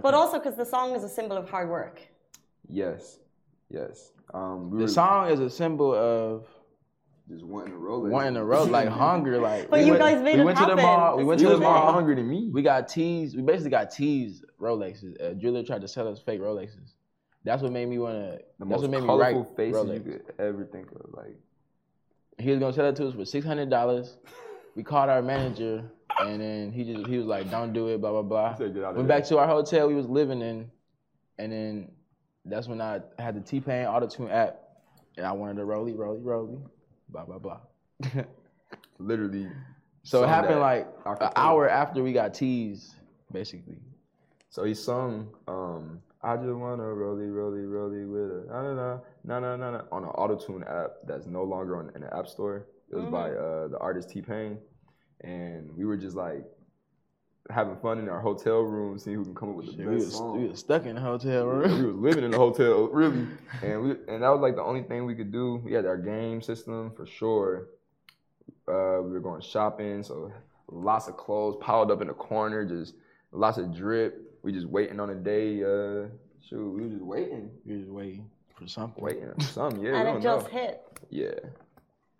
But 0.00 0.14
also 0.14 0.38
because 0.38 0.56
the 0.56 0.64
song 0.64 0.94
is 0.94 1.04
a 1.04 1.08
symbol 1.08 1.36
of 1.36 1.48
hard 1.50 1.68
work. 1.68 2.00
Yes, 2.68 3.18
yes. 3.72 4.12
Um, 4.34 4.70
we 4.70 4.78
The 4.78 4.84
were 4.84 4.88
song 4.88 5.28
is 5.30 5.40
a 5.40 5.50
symbol 5.50 5.94
of 5.94 6.46
just 7.28 7.44
wanting 7.44 7.74
a 7.74 7.76
Rolex. 7.76 8.10
wanting 8.10 8.34
to 8.34 8.44
roll 8.44 8.66
like 8.66 8.88
hunger. 8.88 9.38
Like 9.40 9.70
But 9.70 9.80
we 9.80 9.86
you 9.86 9.92
went, 9.92 10.02
guys 10.02 10.22
made 10.22 10.34
we 10.36 10.40
it 10.42 10.44
went 10.44 10.58
to 10.58 10.66
the 10.66 10.76
mall. 10.76 11.16
We 11.16 11.24
went 11.24 11.40
He 11.40 11.46
to 11.46 11.52
the 11.52 11.58
mall. 11.58 11.92
hungry 11.92 12.14
than 12.14 12.28
me. 12.28 12.50
We 12.52 12.62
got 12.62 12.88
teased. 12.88 13.36
We 13.36 13.42
basically 13.42 13.70
got 13.70 13.90
teased 13.90 14.44
Rolexes. 14.60 15.20
A 15.20 15.34
jeweler 15.34 15.62
tried 15.62 15.80
to 15.82 15.88
sell 15.88 16.08
us 16.08 16.20
fake 16.20 16.40
Rolexes. 16.40 16.94
That's 17.44 17.62
what 17.62 17.72
made 17.72 17.88
me 17.88 17.98
want 17.98 18.14
to. 18.14 18.20
the 18.38 18.42
That's 18.60 18.70
most 18.70 18.80
what 18.82 18.90
made 18.90 19.02
me 19.02 19.08
write 19.14 19.32
colorful 19.32 19.54
faces 19.54 19.76
Rolex. 19.82 19.94
you 19.94 20.00
could 20.00 20.34
ever 20.38 20.64
think 20.64 20.90
of. 20.92 21.06
Like, 21.12 21.36
He 22.38 22.50
was 22.50 22.58
gonna 22.60 22.72
sell 22.72 22.86
it 22.86 22.96
to 22.96 23.08
us 23.08 23.14
for 23.14 23.24
six 23.24 23.44
hundred 23.46 23.70
dollars. 23.70 24.16
We 24.74 24.82
called 24.82 25.10
our 25.10 25.20
manager, 25.20 25.84
and 26.20 26.40
then 26.40 26.72
he 26.72 26.82
just 26.84 27.06
he 27.06 27.18
was 27.18 27.26
like, 27.26 27.50
"Don't 27.50 27.74
do 27.74 27.88
it." 27.88 28.00
Blah 28.00 28.10
blah 28.12 28.22
blah. 28.22 28.52
I 28.52 28.56
said, 28.56 28.72
"Get 28.72 28.94
Went 28.94 29.06
back 29.06 29.22
to 29.26 29.36
our 29.36 29.46
hotel 29.46 29.86
we 29.86 29.94
was 29.94 30.08
living 30.08 30.40
in, 30.40 30.70
and 31.38 31.52
then 31.52 31.90
that's 32.44 32.68
when 32.68 32.80
I 32.80 33.00
had 33.18 33.34
the 33.36 33.40
T 33.40 33.60
Pain 33.60 33.86
Auto 33.86 34.06
Tune 34.06 34.30
app, 34.30 34.58
and 35.16 35.26
I 35.26 35.32
wanted 35.32 35.56
to 35.56 35.64
rolly 35.64 35.92
rolly 35.92 36.20
rolly, 36.20 36.58
blah 37.08 37.24
blah 37.24 37.38
blah. 37.38 37.60
literally. 38.98 39.48
so 40.02 40.24
it 40.24 40.28
happened 40.28 40.60
like 40.60 40.88
an 41.06 41.30
hour 41.36 41.68
after 41.68 42.02
we 42.02 42.12
got 42.12 42.34
teased, 42.34 42.94
basically. 43.30 43.78
So 44.50 44.64
he 44.64 44.74
sung, 44.74 45.28
um, 45.48 46.00
I 46.22 46.36
just 46.36 46.48
wanna 46.48 46.84
rolly, 46.84 47.26
rolly, 47.26 47.64
rolly 47.64 48.04
with 48.04 48.30
a 48.30 48.46
na 48.50 48.74
na 48.74 48.98
na 49.24 49.40
na 49.40 49.56
na 49.56 49.70
na 49.70 49.82
on 49.90 50.04
an 50.04 50.10
auto 50.10 50.36
tune 50.36 50.64
app 50.64 50.92
that's 51.06 51.26
no 51.26 51.42
longer 51.42 51.76
on 51.76 51.90
in 51.94 52.02
the 52.02 52.16
app 52.16 52.26
store. 52.26 52.66
It 52.90 52.96
was 52.96 53.06
by 53.06 53.30
uh, 53.30 53.68
the 53.68 53.78
artist 53.78 54.10
T 54.10 54.20
Pain, 54.20 54.58
and 55.22 55.74
we 55.76 55.84
were 55.84 55.96
just 55.96 56.16
like 56.16 56.44
having 57.50 57.76
fun 57.76 57.98
in 57.98 58.08
our 58.08 58.20
hotel 58.20 58.60
room, 58.60 58.98
seeing 58.98 59.16
who 59.16 59.24
can 59.24 59.34
come 59.34 59.50
up 59.50 59.56
with 59.56 59.66
the 59.66 59.72
Shit, 59.72 59.78
best 59.86 59.88
we, 59.88 59.94
was, 59.96 60.14
song. 60.16 60.40
we 60.42 60.48
was 60.48 60.60
stuck 60.60 60.86
in 60.86 60.94
the 60.94 61.00
hotel 61.00 61.44
room. 61.46 61.62
we 61.70 61.80
room. 61.80 61.86
was 61.86 61.96
living 61.96 62.24
in 62.24 62.30
the 62.30 62.38
hotel, 62.38 62.88
really, 62.92 63.26
and 63.62 63.82
we 63.82 63.90
and 64.08 64.22
that 64.22 64.28
was 64.30 64.40
like 64.40 64.54
the 64.56 64.62
only 64.62 64.82
thing 64.82 65.04
we 65.06 65.14
could 65.14 65.32
do. 65.32 65.60
We 65.64 65.72
had 65.72 65.86
our 65.86 65.98
game 65.98 66.40
system 66.42 66.92
for 66.96 67.06
sure. 67.06 67.68
Uh, 68.68 69.02
we 69.02 69.10
were 69.10 69.20
going 69.20 69.40
shopping, 69.40 70.02
so 70.02 70.32
lots 70.70 71.08
of 71.08 71.16
clothes 71.16 71.56
piled 71.60 71.90
up 71.90 72.00
in 72.00 72.06
the 72.08 72.14
corner, 72.14 72.64
just 72.64 72.94
lots 73.32 73.58
of 73.58 73.74
drip. 73.76 74.38
We 74.42 74.52
just 74.52 74.66
waiting 74.66 75.00
on 75.00 75.10
a 75.10 75.14
day. 75.14 75.62
Uh, 75.62 76.06
shoot, 76.48 76.70
we 76.70 76.82
were 76.82 76.88
just 76.88 77.02
waiting, 77.02 77.50
we 77.66 77.78
was 77.78 77.88
waiting 77.88 78.30
for 78.56 78.66
something. 78.68 79.02
waiting 79.02 79.32
for 79.34 79.40
something. 79.42 79.80
Yeah, 79.84 79.96
and 79.96 80.04
we 80.04 80.10
it 80.18 80.22
don't 80.22 80.22
just 80.22 80.52
know. 80.52 80.58
hit. 80.58 80.80
Yeah, 81.10 81.30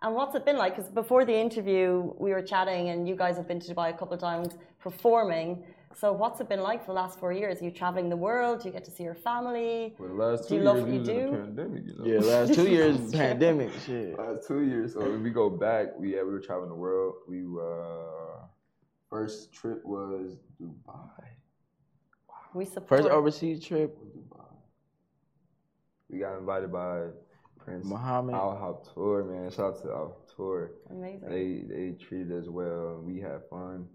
And 0.03 0.15
what's 0.17 0.35
it 0.35 0.45
been 0.45 0.59
like? 0.59 0.77
Because 0.77 0.91
before 0.91 1.25
the 1.25 1.35
interview, 1.35 2.13
we 2.19 2.31
were 2.33 2.43
chatting, 2.43 2.89
and 2.89 3.09
you 3.09 3.15
guys 3.15 3.37
have 3.37 3.47
been 3.47 3.61
to 3.61 3.75
Dubai 3.75 3.91
a 3.91 3.93
couple 3.93 4.15
of 4.15 4.21
times 4.21 4.57
performing. 4.81 5.63
So 5.95 6.13
what's 6.13 6.41
it 6.41 6.49
been 6.49 6.61
like 6.63 6.81
for 6.81 6.89
the 6.93 6.95
last 7.03 7.21
four 7.21 7.33
years? 7.33 7.61
Are 7.61 7.65
you 7.67 7.71
traveling 7.71 8.09
the 8.09 8.17
world? 8.17 8.61
Do 8.63 8.69
you 8.69 8.73
get 8.73 8.85
to 8.87 8.91
see 8.91 9.05
your 9.05 9.15
family? 9.15 9.95
for 9.97 10.09
the 10.09 10.15
last 10.15 10.45
Do 10.45 10.49
two 10.49 10.55
you 10.57 10.63
love 10.63 10.77
years, 10.79 10.87
what 10.87 10.93
you 10.93 10.99
was 11.01 11.09
the 11.09 11.15
do? 11.15 11.31
pandemic. 11.45 11.83
You 11.87 11.95
know? 11.99 12.05
Yeah, 12.05 12.21
last 12.37 12.55
two 12.55 12.69
years 12.69 13.13
pandemic 13.23 13.71
shit. 13.87 14.19
last 14.19 14.49
two 14.49 14.63
years. 14.63 14.95
So 14.95 15.01
if 15.15 15.21
we 15.21 15.31
go 15.31 15.49
back, 15.51 15.87
we 15.99 16.15
yeah, 16.17 16.23
we 16.23 16.31
were 16.33 16.41
traveling 16.41 16.71
the 16.71 16.75
world. 16.75 17.15
We 17.29 17.43
uh, 17.45 18.47
first 19.09 19.53
trip 19.53 19.85
was 19.85 20.39
Dubai. 20.61 21.25
We 22.55 22.65
support. 22.65 22.89
First 22.89 23.09
overseas 23.09 23.63
trip, 23.65 23.97
Dubai. 24.17 24.47
We 26.11 26.19
got 26.19 26.39
invited 26.39 26.73
by 26.73 27.09
Prince 27.65 27.85
Muhammad. 27.87 28.35
Al 28.35 28.57
Habtoor, 28.63 29.29
man. 29.31 29.51
Shout 29.51 29.75
out 29.75 29.83
to 29.83 29.91
Al 29.91 30.17
Habtoor. 30.17 30.69
Amazing. 30.91 31.29
They 31.29 31.75
they 31.75 31.93
treated 31.93 32.33
us 32.33 32.49
well. 32.49 33.01
We 33.05 33.21
had 33.21 33.41
fun, 33.51 33.87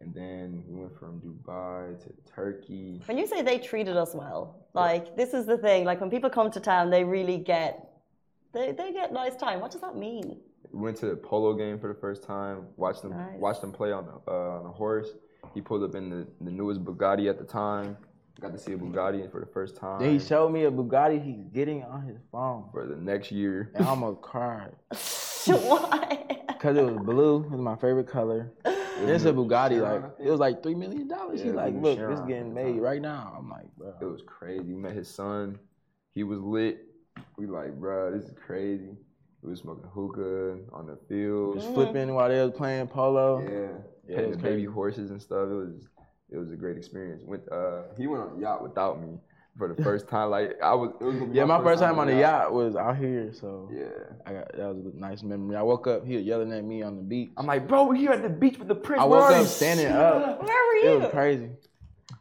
and 0.00 0.14
then 0.14 0.64
we 0.68 0.74
went 0.82 0.98
from 0.98 1.20
Dubai 1.20 1.98
to 2.04 2.08
Turkey. 2.32 3.02
When 3.06 3.18
you 3.18 3.26
say 3.26 3.42
they 3.42 3.58
treated 3.58 3.96
us 3.96 4.14
well, 4.14 4.66
like 4.74 5.16
this 5.16 5.34
is 5.34 5.46
the 5.46 5.58
thing. 5.58 5.84
Like 5.84 6.00
when 6.00 6.10
people 6.10 6.30
come 6.30 6.50
to 6.50 6.60
town, 6.60 6.90
they 6.90 7.04
really 7.04 7.38
get. 7.38 7.84
They, 8.54 8.72
they 8.72 8.92
get 8.92 9.12
nice 9.12 9.36
time. 9.36 9.60
What 9.60 9.70
does 9.72 9.82
that 9.82 9.94
mean? 9.96 10.38
We 10.72 10.80
went 10.80 10.96
to 10.98 11.06
the 11.06 11.16
polo 11.16 11.52
game 11.54 11.78
for 11.78 11.88
the 11.92 11.98
first 12.00 12.22
time. 12.24 12.66
Watched 12.76 13.02
them 13.02 13.10
Nice. 13.12 13.38
watched 13.38 13.60
them 13.60 13.72
play 13.72 13.92
on 13.92 14.04
a, 14.08 14.30
uh, 14.30 14.58
on 14.60 14.66
a 14.66 14.72
horse. 14.72 15.08
He 15.54 15.60
pulled 15.60 15.82
up 15.82 15.94
in 15.94 16.08
the, 16.10 16.26
the 16.40 16.50
newest 16.50 16.82
Bugatti 16.84 17.28
at 17.28 17.38
the 17.38 17.44
time. 17.44 17.96
Got 18.40 18.52
to 18.52 18.58
see 18.58 18.72
a 18.72 18.78
Bugatti 18.78 19.30
for 19.32 19.40
the 19.40 19.46
first 19.46 19.76
time. 19.76 20.00
Then 20.00 20.12
he 20.12 20.24
showed 20.24 20.50
me 20.52 20.64
a 20.64 20.70
Bugatti 20.70 21.20
he's 21.22 21.44
getting 21.52 21.82
on 21.82 22.02
his 22.06 22.18
phone. 22.30 22.68
for 22.72 22.86
the 22.86 22.94
next 22.94 23.32
year. 23.32 23.72
And 23.74 23.82
I'm 23.84 24.02
almost 24.02 24.22
cried. 24.22 24.74
Why? 25.46 26.24
Because 26.58 26.76
it 26.76 26.82
was 26.82 26.96
blue. 27.04 27.44
It 27.44 27.50
was 27.52 27.60
my 27.60 27.76
favorite 27.76 28.08
color. 28.08 28.50
And 28.64 29.08
it's 29.08 29.24
a 29.24 29.32
Bugatti. 29.32 29.80
Like 29.80 30.02
it 30.18 30.28
was 30.28 30.40
like 30.40 30.60
three 30.60 30.74
million 30.74 31.06
dollars. 31.06 31.40
He 31.40 31.48
Yeah, 31.48 31.54
like, 31.54 31.74
look, 31.74 31.96
Chiron 31.96 32.10
this 32.10 32.20
at 32.20 32.26
getting 32.26 32.52
made 32.52 32.80
right 32.80 33.00
now. 33.00 33.32
I'm 33.38 33.48
like, 33.48 33.66
bro. 33.76 33.94
It 34.00 34.04
was 34.04 34.22
crazy. 34.26 34.64
We 34.64 34.74
met 34.74 34.92
his 34.94 35.08
son. 35.08 35.60
He 36.14 36.24
was 36.24 36.40
lit. 36.40 36.84
We 37.36 37.46
like, 37.46 37.78
bro, 37.78 38.10
this 38.10 38.24
is 38.24 38.34
crazy. 38.44 38.96
We 39.42 39.50
was 39.50 39.60
smoking 39.60 39.88
hookah 39.94 40.58
on 40.72 40.86
the 40.86 40.98
field. 41.08 41.54
Was 41.56 41.64
flipping 41.66 42.12
while 42.12 42.28
they 42.28 42.40
was 42.42 42.50
playing 42.56 42.88
polo. 42.88 43.40
Yeah, 43.40 43.78
Yeah, 44.08 44.16
petting 44.16 44.30
was 44.30 44.36
the 44.38 44.42
baby 44.42 44.64
horses 44.64 45.12
and 45.12 45.22
stuff. 45.22 45.48
It 45.48 45.54
was 45.54 45.86
it 46.30 46.36
was 46.38 46.50
a 46.50 46.56
great 46.56 46.76
experience. 46.76 47.22
Went 47.24 47.42
uh 47.50 47.82
he 47.96 48.06
went 48.06 48.22
on 48.22 48.36
a 48.38 48.40
yacht 48.40 48.62
without 48.62 49.00
me 49.00 49.18
for 49.56 49.72
the 49.72 49.82
first 49.82 50.08
time. 50.08 50.30
Like 50.30 50.56
I 50.62 50.74
was 50.74 50.90
it 51.00 51.04
was 51.04 51.14
Yeah, 51.32 51.44
my 51.44 51.62
first 51.62 51.82
time 51.82 51.98
on 51.98 52.06
the 52.06 52.16
yacht 52.16 52.52
was 52.52 52.76
out 52.76 52.96
here, 52.96 53.32
so 53.32 53.68
Yeah. 53.72 53.86
I 54.26 54.32
got 54.34 54.52
that 54.56 54.74
was 54.74 54.86
a 54.94 54.96
nice 54.98 55.22
memory. 55.22 55.56
I 55.56 55.62
woke 55.62 55.86
up, 55.86 56.06
he 56.06 56.16
was 56.16 56.24
yelling 56.24 56.52
at 56.52 56.64
me 56.64 56.82
on 56.82 56.96
the 56.96 57.02
beach. 57.02 57.30
I'm 57.36 57.46
like, 57.46 57.66
bro, 57.66 57.84
we're 57.86 57.94
here 57.96 58.12
at 58.12 58.22
the 58.22 58.28
beach 58.28 58.58
with 58.58 58.68
the 58.68 58.74
prince. 58.74 59.02
I 59.02 59.04
woke 59.04 59.22
are 59.22 59.32
up 59.32 59.40
you?" 59.40 59.46
standing 59.46 59.86
up. 59.88 60.42
Where 60.42 60.66
were 60.66 60.74
you? 60.76 60.88
It 60.90 60.92
you? 60.94 60.98
was 61.00 61.10
crazy. 61.10 61.50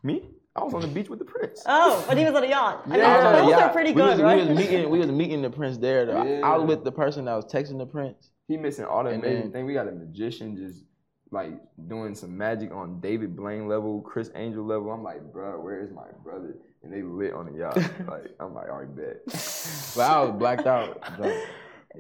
Me? 0.03 0.23
I 0.55 0.63
was 0.63 0.73
on 0.73 0.81
the 0.81 0.87
beach 0.87 1.07
with 1.07 1.19
the 1.19 1.25
prince. 1.25 1.61
Oh, 1.67 2.03
but 2.07 2.17
he 2.17 2.25
was 2.25 2.33
on 2.33 2.43
a 2.43 2.47
yacht. 2.47 2.81
I 2.85 2.89
mean, 2.89 3.01
I 3.01 3.17
was 3.17 3.25
on 3.25 3.33
those 3.43 3.51
yacht. 3.51 3.61
are 3.61 3.69
pretty 3.69 3.91
we 3.91 4.01
good, 4.01 4.11
was, 4.13 4.21
right? 4.21 4.41
We 4.41 4.47
was 4.53 4.57
meeting. 4.57 4.89
We 4.89 4.97
was 4.99 5.11
meeting 5.11 5.41
the 5.43 5.51
prince 5.51 5.77
there. 5.77 6.07
though. 6.07 6.17
I- 6.17 6.39
I 6.53 6.57
was 6.57 6.67
with 6.67 6.83
the 6.83 6.91
person 6.91 7.25
that 7.25 7.35
was 7.35 7.45
texting 7.45 7.77
the 7.77 7.85
prince, 7.85 8.31
He 8.47 8.57
missing 8.57 8.85
all 8.85 9.03
the 9.03 9.11
And 9.11 9.23
amazing 9.23 9.41
then- 9.43 9.51
thing. 9.51 9.65
We 9.67 9.73
got 9.75 9.87
a 9.87 9.91
magician 9.91 10.55
just 10.57 10.83
like 11.31 11.53
doing 11.87 12.15
some 12.15 12.37
magic 12.37 12.71
on 12.71 12.99
David 12.99 13.35
Blaine 13.35 13.67
level, 13.67 14.01
Criss 14.01 14.31
Angel 14.35 14.63
level. 14.63 14.91
I'm 14.91 15.03
like, 15.03 15.21
bro, 15.31 15.59
where 15.59 15.81
is 15.83 15.91
my 15.91 16.07
brother? 16.23 16.55
And 16.83 16.93
they 16.93 17.01
lit 17.01 17.33
on 17.33 17.51
the 17.51 17.59
yacht. 17.59 17.75
like, 18.07 18.35
I'm 18.39 18.53
like, 18.53 18.69
all 18.69 18.79
right, 18.79 18.95
bet. 18.95 19.25
But 19.95 20.01
I 20.01 20.21
was 20.23 20.35
blacked 20.37 20.67
out. 20.67 21.01
drunk. 21.17 21.43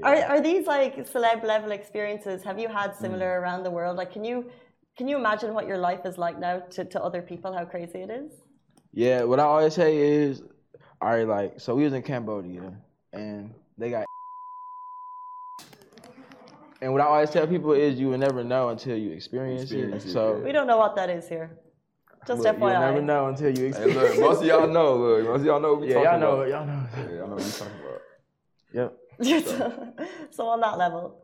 Are, 0.03 0.15
are 0.15 0.41
these 0.41 0.67
like 0.67 0.95
celeb 1.11 1.43
level 1.43 1.71
experiences? 1.71 2.43
Have 2.43 2.59
you 2.59 2.67
had 2.67 2.95
similar 2.95 3.25
mm. 3.25 3.41
around 3.41 3.63
the 3.63 3.71
world? 3.71 3.97
Like, 3.97 4.11
can 4.11 4.23
you 4.23 4.49
can 4.97 5.07
you 5.07 5.15
imagine 5.15 5.53
what 5.53 5.67
your 5.67 5.77
life 5.77 6.05
is 6.05 6.17
like 6.17 6.39
now 6.39 6.59
to, 6.71 6.83
to 6.85 7.03
other 7.03 7.21
people? 7.21 7.53
How 7.53 7.65
crazy 7.65 7.99
it 7.99 8.09
is. 8.09 8.31
Yeah, 8.93 9.23
what 9.23 9.39
I 9.39 9.43
always 9.43 9.75
say 9.75 9.97
is, 9.97 10.41
all 10.99 11.09
right, 11.09 11.27
like, 11.27 11.59
so 11.59 11.75
we 11.75 11.83
was 11.83 11.93
in 11.93 12.01
Cambodia 12.01 12.73
and 13.13 13.53
they 13.77 13.91
got. 13.91 14.06
And 16.81 16.91
what 16.91 17.01
I 17.01 17.05
always 17.05 17.29
tell 17.31 17.47
people 17.47 17.71
is, 17.73 17.99
you 17.99 18.09
will 18.09 18.17
never 18.17 18.43
know 18.43 18.69
until 18.69 18.95
you 18.97 19.11
experience, 19.11 19.63
Experience 19.63 20.05
it. 20.05 20.09
it, 20.09 20.11
So 20.11 20.35
We 20.43 20.51
don't 20.51 20.67
know 20.67 20.77
what 20.77 20.95
that 20.95 21.09
is 21.09 21.27
here. 21.27 21.57
Just 22.27 22.41
look, 22.41 22.57
you'll 22.59 22.67
never 22.69 23.01
know 23.01 23.27
until 23.27 23.49
you 23.49 23.63
Hey, 23.63 23.67
experience. 23.69 23.95
look, 23.95 24.19
most 24.19 24.41
of 24.41 24.47
y'all 24.47 24.67
know. 24.67 24.95
Look, 24.97 25.23
most 25.25 25.39
of 25.39 25.45
y'all 25.45 25.59
know 25.61 25.71
what 25.73 25.81
we 25.81 25.87
yeah, 25.89 26.03
talking 26.03 26.11
y'all 26.11 26.19
know, 26.19 26.41
about. 26.41 26.49
y'all 26.49 26.65
know. 26.65 26.87
Yeah, 26.97 27.17
y'all 27.17 27.27
know 27.29 27.35
what 27.35 27.45
we 27.45 27.51
talking 27.51 27.79
about. 27.79 28.01
Yep, 28.73 30.27
so 30.31 30.47
on 30.47 30.59
that 30.59 30.77
level. 30.77 31.23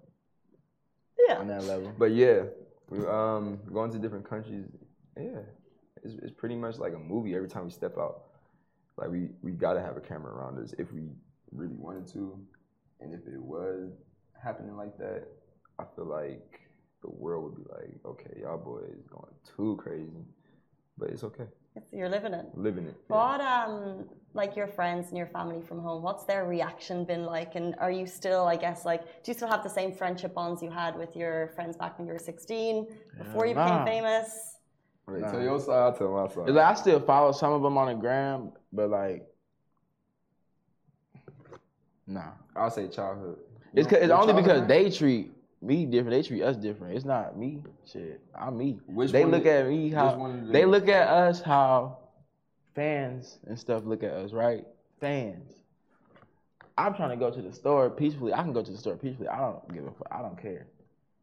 Yeah. 1.28 1.36
on 1.40 1.48
that 1.48 1.66
level. 1.66 1.92
But 1.98 2.12
yeah, 2.12 2.44
we 2.90 3.00
um 3.06 3.60
going 3.72 3.92
to 3.92 4.00
different 4.00 4.28
countries. 4.28 4.66
Yeah, 5.18 5.40
it's, 6.04 6.14
it's 6.24 6.32
pretty 6.32 6.56
much 6.56 6.78
like 6.78 6.94
a 6.94 6.98
movie 7.00 7.36
every 7.36 7.50
time 7.50 7.66
we 7.66 7.72
step 7.72 7.98
out. 7.98 8.24
Like 8.98 9.10
we 9.10 9.28
we 9.42 9.52
gotta 9.52 9.82
have 9.82 9.98
a 9.98 10.02
camera 10.02 10.32
around 10.34 10.58
us 10.64 10.74
if 10.80 10.92
we 10.94 11.02
really 11.52 11.76
wanted 11.76 12.08
to, 12.14 12.40
and 13.02 13.14
if 13.14 13.28
it 13.28 13.42
was 13.42 13.92
happening 14.42 14.78
like 14.78 14.98
that, 15.00 15.28
I 15.84 15.96
feel 15.96 16.06
like 16.06 16.62
the 17.02 17.10
world 17.10 17.44
would 17.44 17.56
be 17.56 17.70
like, 17.78 18.00
okay, 18.06 18.40
y'all 18.42 18.58
boys 18.58 19.04
going 19.10 19.34
too 19.56 19.76
crazy, 19.84 20.26
but 20.98 21.10
it's 21.10 21.24
okay, 21.24 21.46
It's, 21.76 21.92
you're 21.92 22.10
living 22.10 22.34
it. 22.34 22.46
living 22.56 22.86
it. 22.88 22.96
yeah. 23.10 23.16
What 23.16 23.42
um 23.42 24.06
like 24.34 24.56
your 24.56 24.68
friends 24.68 25.10
and 25.10 25.18
your 25.18 25.28
family 25.28 25.62
from 25.62 25.80
home, 25.80 26.02
what's 26.02 26.24
their 26.24 26.46
reaction 26.46 27.04
been 27.06 27.26
like? 27.26 27.56
And 27.56 27.76
are 27.80 27.92
you 27.92 28.08
still, 28.08 28.46
I 28.46 28.56
guess, 28.56 28.86
like 28.86 29.02
do 29.24 29.26
you 29.32 29.34
still 29.34 29.50
have 29.50 29.64
the 29.64 29.70
same 29.80 29.92
friendship 29.94 30.34
bonds 30.34 30.64
you 30.64 30.72
had 30.72 30.96
with 30.98 31.16
your 31.16 31.50
friends 31.56 31.76
back 31.76 31.98
when 31.98 32.08
you 32.08 32.14
were 32.14 32.20
sixteen, 32.20 32.88
before 33.18 33.46
you 33.46 33.54
became 33.54 33.80
nah. 33.84 33.86
famous? 33.86 34.28
Wait, 35.08 35.22
Nah. 35.22 35.32
tell 35.32 35.42
your 35.42 35.60
side, 35.60 35.98
tell 35.98 36.12
my 36.14 36.28
side. 36.30 36.50
Like 36.50 36.66
I 36.66 36.74
still 36.76 37.00
follow 37.02 37.32
some 37.34 37.52
of 37.54 37.62
them 37.62 37.78
on 37.78 37.88
the 37.90 37.96
gram, 37.96 38.54
but 38.72 38.90
like, 38.90 39.28
nah. 42.08 42.32
I'll 42.56 42.70
say 42.72 42.88
childhood. 42.88 43.40
It's, 43.74 43.88
cause, 43.88 43.98
it's 44.00 44.08
your 44.08 44.18
only 44.22 44.34
because 44.42 44.68
they 44.68 44.90
treat 44.90 45.32
me 45.64 45.86
different. 45.86 46.12
They 46.12 46.28
treat 46.28 46.44
us 46.44 46.58
different. 46.58 46.96
It's 46.96 47.06
not 47.06 47.38
me. 47.38 47.62
Shit, 47.86 48.20
I'm 48.36 48.58
me. 48.58 48.80
Which 48.88 49.12
they 49.12 49.26
look 49.26 49.44
did- 49.44 49.66
at 49.66 49.68
me 49.70 49.90
how 49.90 50.32
they- 50.50 50.66
look 50.66 50.88
at 50.90 51.08
us 51.08 51.42
how 51.42 51.98
fans 52.76 53.40
and 53.48 53.58
stuff 53.58 53.84
look 53.86 54.04
at 54.04 54.12
us, 54.12 54.34
right? 54.34 54.66
Fans. 55.00 55.54
I'm 56.78 56.96
trying 56.96 57.12
to 57.12 57.16
go 57.18 57.30
to 57.30 57.42
the 57.42 57.54
store 57.54 57.90
peacefully. 57.90 58.34
I 58.34 58.42
can 58.42 58.52
go 58.52 58.64
to 58.64 58.72
the 58.72 58.78
store 58.78 58.96
peacefully. 58.96 59.28
I 59.30 59.40
don't 59.40 59.74
give 59.74 59.86
a 59.86 59.92
fuck. 59.92 60.08
I 60.12 60.22
don't 60.22 60.38
care. 60.42 60.66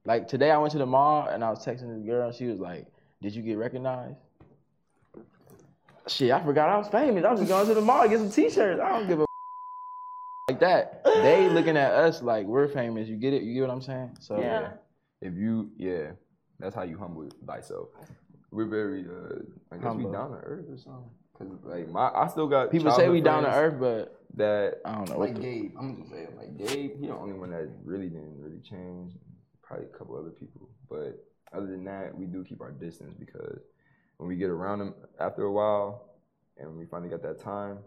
Like 0.04 0.28
today, 0.28 0.50
I 0.50 0.58
went 0.58 0.72
to 0.72 0.78
the 0.78 0.86
mall 0.86 1.28
and 1.28 1.42
I 1.44 1.50
was 1.50 1.64
texting 1.66 1.94
this 1.94 2.06
girl 2.06 2.28
and 2.28 2.34
she 2.36 2.46
was 2.46 2.58
like, 2.60 2.86
"Did 3.20 3.34
you 3.34 3.42
get 3.42 3.58
recognized?" 3.58 4.16
Shit, 6.06 6.30
I 6.32 6.42
forgot 6.42 6.68
I 6.68 6.78
was 6.78 6.88
famous. 6.88 7.24
I 7.24 7.30
was 7.30 7.40
just 7.40 7.50
going 7.50 7.66
to 7.66 7.74
the 7.74 7.80
mall 7.80 8.02
to 8.02 8.08
get 8.08 8.18
some 8.18 8.30
t-shirts. 8.30 8.80
I 8.80 8.88
don't 8.90 9.06
give 9.06 9.20
a 9.20 9.26
like 10.60 11.02
that. 11.04 11.04
They 11.04 11.48
looking 11.52 11.76
at 11.76 11.92
us 11.92 12.22
like 12.22 12.46
we're 12.46 12.68
famous. 12.68 13.08
You 13.08 13.16
get 13.16 13.32
it? 13.32 13.42
You 13.42 13.54
get 13.54 13.62
what 13.62 13.70
I'm 13.70 13.82
saying? 13.82 14.16
So 14.20 14.40
Yeah. 14.40 14.72
If 15.20 15.34
you, 15.34 15.70
yeah, 15.76 16.12
that's 16.58 16.74
how 16.74 16.82
you 16.82 16.96
humble 16.96 17.28
thyself. 17.46 17.88
We're 18.50 18.66
very, 18.66 19.04
uh, 19.04 19.40
I 19.70 19.76
guess 19.76 19.84
Humble. 19.84 20.10
we 20.10 20.16
down 20.16 20.30
to 20.30 20.38
earth 20.38 20.66
or 20.70 20.78
something. 20.78 21.10
Cause 21.38 21.48
like 21.64 21.88
my, 21.88 22.10
I 22.10 22.26
still 22.28 22.46
got 22.46 22.70
people 22.70 22.90
say 22.92 23.08
we 23.08 23.20
down 23.20 23.44
to 23.44 23.54
earth, 23.54 23.80
but 23.80 24.20
That 24.34 24.80
I 24.84 24.94
don't 24.94 25.08
know 25.08 25.18
like 25.18 25.40
Gabe, 25.40 25.74
I'm 25.78 25.96
just 25.96 26.10
saying 26.10 26.28
like 26.36 26.56
Gabe, 26.58 27.00
he 27.00 27.06
the 27.06 27.14
only 27.14 27.32
one 27.32 27.50
that 27.50 27.68
really 27.84 28.08
didn't 28.08 28.38
really 28.38 28.60
change. 28.60 29.14
Probably 29.62 29.86
a 29.86 29.88
couple 29.88 30.18
other 30.18 30.30
people, 30.30 30.68
but 30.88 31.24
other 31.52 31.66
than 31.66 31.84
that, 31.84 32.14
we 32.16 32.26
do 32.26 32.44
keep 32.44 32.60
our 32.60 32.72
distance 32.72 33.14
because 33.18 33.60
when 34.18 34.28
we 34.28 34.36
get 34.36 34.50
around 34.50 34.80
them 34.80 34.94
after 35.18 35.44
a 35.44 35.52
while, 35.52 36.10
and 36.58 36.76
we 36.76 36.84
finally 36.86 37.08
got 37.08 37.22
that 37.22 37.40
time, 37.40 37.78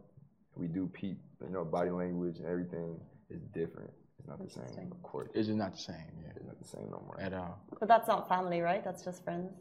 we 0.56 0.68
do 0.68 0.88
peep. 0.88 1.18
You 1.42 1.50
know, 1.50 1.66
body 1.66 1.90
language 1.90 2.38
and 2.38 2.48
everything 2.48 3.00
is 3.30 3.42
different. 3.54 3.92
It's 4.20 4.28
not 4.28 4.40
the 4.40 4.50
same, 4.50 4.92
of 4.92 5.04
course. 5.04 5.30
it's 5.34 5.48
just 5.48 5.58
not 5.58 5.74
the 5.74 5.82
same, 5.82 5.96
yeah, 6.22 6.32
It's 6.36 6.46
not 6.46 6.58
the 6.58 6.68
same 6.68 6.90
no 6.90 7.04
more. 7.06 7.20
at 7.20 7.34
all. 7.34 7.60
But 7.78 7.90
that's 7.90 8.08
not 8.08 8.30
family, 8.30 8.62
right? 8.62 8.84
That's 8.84 9.04
just 9.04 9.24
friends. 9.24 9.52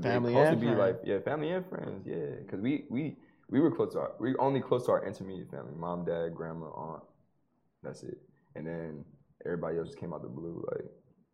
Family 0.00 0.32
supposed 0.32 0.52
and 0.52 0.60
to 0.60 0.66
be 0.66 0.72
friends. 0.74 0.78
like 0.78 1.00
yeah, 1.04 1.18
family 1.20 1.50
and 1.50 1.66
friends, 1.68 2.06
yeah. 2.06 2.36
Because 2.40 2.60
we 2.60 2.84
we 2.88 3.16
we 3.50 3.60
were 3.60 3.70
close 3.70 3.92
to 3.94 4.00
our 4.00 4.12
we 4.20 4.34
only 4.36 4.60
close 4.60 4.86
to 4.86 4.92
our 4.92 5.04
intermediate 5.04 5.50
family, 5.50 5.72
mom, 5.76 6.04
dad, 6.04 6.34
grandma, 6.34 6.66
aunt. 6.66 7.02
That's 7.82 8.02
it. 8.04 8.18
And 8.54 8.66
then 8.66 9.04
everybody 9.44 9.78
else 9.78 9.88
just 9.88 9.98
came 9.98 10.14
out 10.14 10.22
the 10.22 10.28
blue, 10.28 10.64
like, 10.72 10.84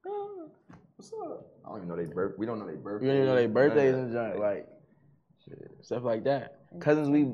oh, 0.06 0.50
what's 0.96 1.12
up? 1.12 1.46
I 1.64 1.68
don't 1.68 1.78
even 1.78 1.88
know 1.88 1.96
they 1.96 2.12
birth. 2.12 2.34
We 2.38 2.46
don't 2.46 2.58
know 2.58 2.66
their 2.66 2.76
birthdays. 2.76 3.02
We 3.02 3.08
don't 3.08 3.16
even 3.16 3.28
know 3.28 3.36
their 3.36 3.48
birthdays 3.48 3.94
and 3.94 4.12
junk, 4.12 4.38
like 4.38 4.66
shit. 5.44 5.70
stuff 5.82 6.04
like 6.04 6.24
that. 6.24 6.58
Cousins 6.80 7.10
we 7.10 7.32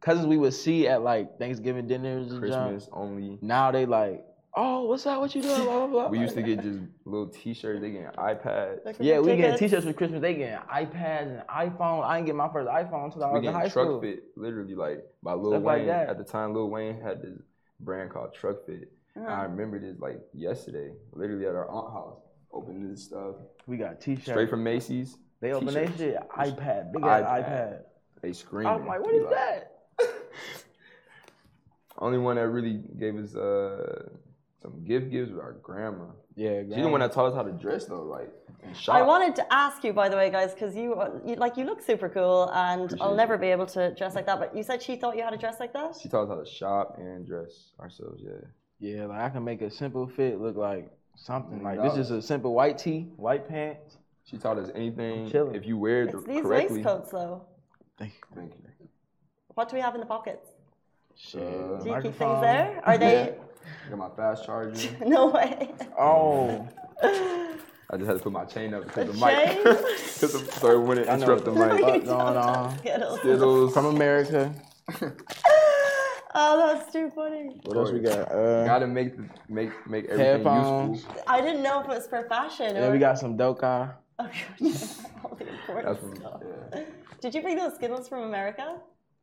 cousins 0.00 0.26
we 0.26 0.36
would 0.38 0.54
see 0.54 0.88
at 0.88 1.02
like 1.02 1.38
Thanksgiving 1.38 1.86
dinners 1.86 2.30
and 2.32 2.40
junk. 2.46 2.68
Christmas 2.70 2.88
only. 2.92 3.38
Now 3.42 3.70
they 3.70 3.86
like, 3.86 4.24
oh, 4.54 4.84
what's 4.84 5.06
up? 5.06 5.20
What 5.20 5.34
you 5.34 5.42
doing? 5.42 5.62
Blah, 5.64 5.86
blah, 5.86 5.86
blah. 5.86 6.08
We 6.10 6.18
used 6.18 6.34
to 6.34 6.42
get 6.42 6.60
just 6.62 6.80
little 7.04 7.28
T-shirts. 7.28 7.80
They 7.80 7.90
get 7.90 8.16
iPads. 8.16 8.84
Looking 8.84 9.06
Yeah, 9.06 9.20
we 9.20 9.36
get 9.36 9.58
t-shirts 9.58 9.84
for 9.86 9.92
Christmas. 9.92 10.20
They 10.20 10.34
getting 10.34 10.58
iPads 10.72 11.40
and 11.40 11.42
iPhone. 11.48 12.04
I 12.04 12.16
didn't 12.16 12.26
get 12.26 12.34
my 12.36 12.48
first 12.52 12.68
iPhone 12.68 13.04
until 13.06 13.24
I 13.24 13.32
We 13.32 13.38
was 13.40 13.46
in 13.48 13.52
high 13.52 13.58
getting 13.60 13.72
truck 13.72 13.86
school. 13.86 14.00
fit, 14.00 14.24
literally 14.36 14.74
like 14.74 15.04
by 15.22 15.34
Lil 15.34 15.52
Stuff 15.52 15.62
like 15.64 15.78
Wayne. 15.78 15.86
that. 15.88 16.08
At 16.08 16.18
the 16.18 16.24
time, 16.24 16.54
Lil 16.54 16.70
Wayne 16.70 17.00
had 17.00 17.22
this 17.22 17.38
brand 17.80 18.10
called 18.10 18.34
Trukfit. 18.34 18.86
And 19.16 19.26
I 19.26 19.32
Uh-huh. 19.32 19.42
remember 19.48 19.78
this 19.80 19.98
like 20.00 20.20
yesterday, 20.32 20.92
literally 21.12 21.46
at 21.46 21.54
our 21.54 21.68
aunt 21.70 21.92
house. 21.92 22.18
Opening 22.52 22.90
this 22.90 23.04
stuff 23.04 23.36
We 23.68 23.76
got 23.76 24.00
t-shirts. 24.00 24.28
straight 24.28 24.50
from 24.50 24.64
Macy's. 24.64 25.16
They 25.40 25.52
open 25.52 25.72
their 25.72 25.86
t-shirts. 25.86 26.00
shit. 26.00 26.28
iPad, 26.30 26.92
big 26.92 27.04
ass 27.04 27.22
iPad. 27.22 27.44
iPad. 27.46 27.78
They 28.22 28.32
screaming. 28.32 28.72
I'm 28.72 28.86
like, 28.86 29.00
what 29.00 29.14
is 29.14 29.20
We 29.20 29.24
is 29.26 29.30
that? 29.30 29.72
Only 32.00 32.18
one 32.18 32.36
that 32.36 32.48
really 32.48 32.80
gave 32.98 33.16
us 33.16 33.34
uh, 33.34 34.08
some 34.62 34.84
gift 34.84 35.10
gifts 35.10 35.30
was 35.30 35.38
our 35.38 35.52
grandma. 35.62 36.06
Yeah, 36.36 36.62
She's 36.62 36.76
the 36.76 36.88
one 36.88 37.00
that 37.00 37.12
taught 37.12 37.26
us 37.26 37.34
how 37.34 37.42
to 37.42 37.52
dress 37.52 37.84
though, 37.86 38.02
like 38.02 38.30
shop. 38.74 38.94
I 38.94 39.02
wanted 39.02 39.36
to 39.36 39.52
ask 39.52 39.84
you, 39.84 39.92
by 39.92 40.08
the 40.08 40.16
way, 40.16 40.30
guys, 40.30 40.54
because 40.54 40.74
you, 40.74 40.94
uh, 40.94 41.10
you 41.26 41.34
like 41.36 41.56
you 41.58 41.64
look 41.64 41.82
super 41.82 42.08
cool, 42.08 42.50
and 42.54 42.82
Appreciate 42.84 43.04
I'll 43.04 43.10
you. 43.10 43.16
never 43.16 43.36
be 43.36 43.48
able 43.48 43.66
to 43.66 43.94
dress 43.94 44.14
like 44.14 44.26
that. 44.26 44.38
But 44.38 44.56
you 44.56 44.62
said 44.62 44.82
she 44.82 44.96
thought 44.96 45.16
you 45.16 45.22
had 45.22 45.30
to 45.30 45.36
dress 45.36 45.60
like 45.60 45.72
that. 45.74 45.96
She 46.00 46.08
taught 46.08 46.24
us 46.24 46.28
how 46.30 46.36
to 46.42 46.46
shop 46.46 46.96
and 46.98 47.26
dress 47.26 47.72
ourselves. 47.78 48.22
Yeah. 48.24 48.32
Yeah, 48.78 49.06
like 49.06 49.20
I 49.20 49.28
can 49.28 49.44
make 49.44 49.60
a 49.60 49.70
simple 49.70 50.06
fit 50.06 50.40
look 50.40 50.56
like 50.56 50.90
something. 51.16 51.62
Like 51.62 51.82
this 51.82 51.96
is 51.98 52.10
a 52.10 52.22
simple 52.22 52.54
white 52.54 52.78
tee, 52.78 53.08
white 53.16 53.46
pants. 53.46 53.98
She 54.24 54.38
taught 54.38 54.56
us 54.58 54.70
anything. 54.74 55.30
chilling. 55.30 55.54
If 55.54 55.66
you 55.66 55.76
wear 55.76 56.04
it 56.04 56.14
It's 56.14 56.22
the- 56.24 56.32
these 56.32 56.42
correctly. 56.42 56.76
waistcoats, 56.78 57.10
though. 57.10 57.42
Thank 57.98 58.12
you. 58.14 58.36
Thank 58.40 58.52
you. 58.54 58.88
What 59.54 59.68
do 59.68 59.76
we 59.76 59.82
have 59.82 59.94
in 59.94 60.00
the 60.00 60.06
pockets? 60.06 60.46
Shit. 61.16 61.40
Do 61.40 61.88
you 61.88 61.94
keep 62.02 62.14
things 62.14 62.40
there? 62.40 62.80
Are 62.84 62.98
they? 62.98 63.34
Got 63.88 63.98
my 63.98 64.08
fast 64.16 64.44
charger. 64.44 64.88
no 65.06 65.26
way. 65.28 65.70
Oh, 65.98 66.66
I 67.02 67.96
just 67.96 68.06
had 68.08 68.18
to 68.18 68.22
put 68.22 68.32
my 68.32 68.44
chain 68.44 68.72
up 68.74 68.84
because 68.84 69.06
the 69.06 69.12
Chain? 69.12 69.20
mic. 69.64 69.64
Because 69.64 70.32
the, 70.32 70.52
so 70.60 70.70
it 70.70 70.80
wouldn't 70.86 71.08
I 71.08 71.16
know 71.16 71.22
interrupt 71.24 71.44
the 71.44 71.52
what 71.52 71.72
mic. 71.74 71.82
What's 71.82 72.04
going 72.04 72.36
on? 72.36 72.78
Skittles. 72.78 73.18
Skittles. 73.20 73.74
From 73.74 73.86
America. 73.86 74.52
Oh, 76.32 76.56
that's 76.74 76.92
too 76.92 77.10
funny. 77.10 77.60
What 77.64 77.76
else 77.76 77.90
we 77.90 77.98
got? 77.98 78.30
Uh, 78.30 78.64
Gotta 78.64 78.86
make 78.86 79.16
the, 79.16 79.24
make 79.48 79.70
make 79.88 80.04
everything 80.04 80.24
headphones. 80.44 80.98
useful. 81.02 81.22
I 81.26 81.40
didn't 81.40 81.62
know 81.62 81.80
if 81.80 81.86
it 81.86 81.88
was 81.88 82.06
for 82.06 82.22
fashion. 82.28 82.76
Yeah, 82.76 82.86
or... 82.86 82.92
we 82.92 82.98
got 82.98 83.18
some 83.18 83.36
Doka. 83.36 83.96
Oh. 84.18 84.22
All 85.24 85.36
the 85.36 85.48
important 85.48 85.86
That's 85.86 85.98
from, 85.98 86.16
stuff. 86.16 86.40
yeah. 86.74 86.82
Did 87.20 87.34
you 87.34 87.42
bring 87.42 87.56
those 87.56 87.74
Skittles 87.74 88.08
from 88.08 88.22
America? 88.22 88.76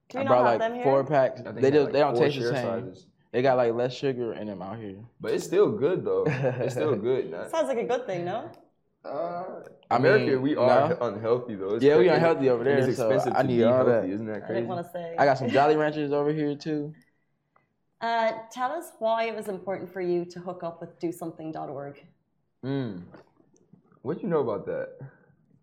Do 0.10 0.20
I 0.20 0.24
brought 0.24 0.44
like 0.44 0.60
them 0.60 0.76
here? 0.76 0.84
four 0.84 1.04
packs. 1.04 1.42
I 1.42 1.44
think 1.46 1.56
They 1.62 1.68
had, 1.68 1.74
just 1.74 1.84
like, 1.86 1.94
they 1.94 2.00
don't 2.00 2.16
taste 2.18 2.40
the 2.40 2.44
same. 2.50 2.54
sizes. 2.86 3.06
They 3.32 3.42
got 3.42 3.58
like 3.58 3.74
less 3.74 3.94
sugar 3.94 4.34
in 4.34 4.48
them 4.48 4.62
out 4.62 4.78
here. 4.80 4.98
But 5.20 5.34
it's 5.34 5.44
still 5.44 5.70
good 5.72 6.06
though. 6.06 6.24
It's 6.28 6.74
still 6.76 6.96
good. 7.10 7.30
Nah. 7.32 7.48
Sounds 7.48 7.68
like 7.68 7.78
a 7.78 7.84
good 7.84 8.06
thing, 8.06 8.26
no? 8.26 8.50
Uh, 9.06 9.62
I 9.90 9.96
America, 9.98 10.26
mean, 10.26 10.42
we 10.42 10.56
are 10.56 10.90
no. 10.90 10.98
unhealthy 11.02 11.56
though. 11.56 11.76
It's 11.76 11.84
Yeah, 11.84 11.98
we 11.98 12.06
crazy. 12.06 12.16
unhealthy 12.16 12.50
over 12.50 12.64
there, 12.64 12.78
It's 12.80 12.98
so 12.98 13.10
expensive 13.10 13.34
I 13.38 13.42
to 13.42 13.48
need 13.48 13.58
be 13.58 13.64
all 13.64 13.86
that. 13.86 13.92
healthy. 14.00 14.12
Isn't 14.12 14.26
that 14.28 14.36
I 14.36 14.40
crazy? 14.40 14.54
didn't 14.56 14.68
want 14.70 14.86
to 14.86 14.92
say. 14.92 15.16
I 15.18 15.26
got 15.26 15.38
some 15.38 15.50
Jolly 15.50 15.76
Ranchers 15.76 16.12
over 16.14 16.32
here 16.32 16.56
too. 16.56 16.94
Uh, 18.00 18.32
tell 18.52 18.72
us 18.72 18.92
why 19.00 19.24
it 19.24 19.36
was 19.36 19.48
important 19.48 19.92
for 19.92 20.02
you 20.02 20.24
to 20.24 20.40
hook 20.40 20.62
up 20.64 20.80
with 20.80 21.00
DoSomething.org. 21.00 22.06
Mm. 22.64 23.02
What 24.04 24.22
you 24.22 24.30
know 24.30 24.42
about 24.42 24.68
that? 24.68 24.90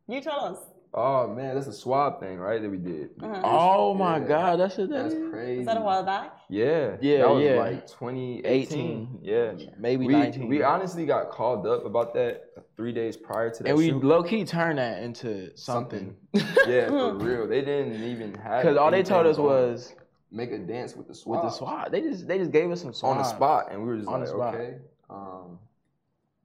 You 0.09 0.21
tell 0.21 0.41
us. 0.45 0.59
Oh 0.97 1.27
man, 1.35 1.57
that's 1.57 1.67
a 1.67 1.73
swab 1.73 2.21
thing, 2.21 2.39
right? 2.39 2.63
That 2.63 2.71
we 2.71 2.77
did. 2.77 3.11
Oh 3.23 3.95
my 3.95 4.19
Yeah. 4.19 4.25
god, 4.29 4.61
that's 4.61 4.79
it. 4.79 4.91
That's 4.91 5.13
That's 5.13 5.29
crazy. 5.31 5.61
Is 5.63 5.67
that 5.67 5.77
a 5.77 5.81
while 5.81 6.05
back? 6.05 6.37
Yeah. 6.49 6.97
Yeah, 7.01 7.19
That 7.19 7.31
was 7.31 7.43
yeah. 7.43 7.55
like 7.57 7.87
2018. 7.89 9.19
Yeah. 9.23 9.53
maybe 9.77 10.07
We, 10.07 10.13
19. 10.13 10.49
we 10.49 10.63
honestly 10.63 11.05
got 11.05 11.31
called 11.31 11.67
up 11.67 11.85
about 11.85 12.15
that 12.15 12.45
three 12.77 12.93
days 12.93 13.17
prior 13.17 13.51
to 13.51 13.63
that 13.65 13.69
and 13.71 13.79
we 13.79 13.89
shoot. 13.89 14.05
low 14.05 14.23
key 14.23 14.45
turned 14.45 14.79
that 14.79 15.03
into 15.03 15.51
something. 15.57 16.15
yeah, 16.33 16.89
for 16.89 17.15
real. 17.15 17.49
They 17.49 17.63
didn't 17.63 18.03
even 18.05 18.35
have 18.37 18.63
Because 18.63 18.77
all 18.77 18.91
they 18.93 19.03
told 19.03 19.27
us 19.27 19.37
was 19.37 19.95
make 20.31 20.53
a 20.53 20.59
dance 20.59 20.95
with 20.95 21.09
the 21.09 21.15
swab. 21.15 21.43
with 21.45 21.53
the 21.53 21.57
SWAT. 21.59 21.91
They 21.93 22.03
just 22.03 22.29
they 22.29 22.39
just 22.39 22.53
gave 22.53 22.71
us 22.71 22.81
some 22.83 22.93
swab 22.93 23.13
on 23.13 23.19
the 23.19 23.25
spot, 23.25 23.69
and 23.73 23.81
we 23.83 23.89
were 23.89 23.97
just 23.97 24.09
On 24.09 24.21
the 24.23 24.27
like, 24.33 24.53
spot. 24.53 24.55
okay. 24.55 24.77
Um, 25.11 25.59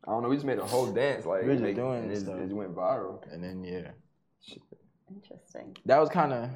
I 0.07 0.11
don't 0.11 0.23
know. 0.23 0.29
We 0.29 0.35
just 0.37 0.45
made 0.45 0.57
a 0.59 0.65
whole 0.65 0.91
dance, 0.91 1.25
like 1.25 1.41
We 1.43 1.49
were 1.49 1.53
just 1.53 1.63
make- 1.63 1.75
doing 1.75 2.03
and 2.03 2.11
it, 2.11 2.17
stuff. 2.19 2.39
it 2.39 2.49
went 2.51 2.75
viral. 2.75 3.21
And 3.31 3.43
then 3.43 3.63
yeah, 3.63 3.91
Interesting. 5.09 5.75
that 5.85 5.97
was 5.99 6.09
kind 6.09 6.33
of 6.33 6.49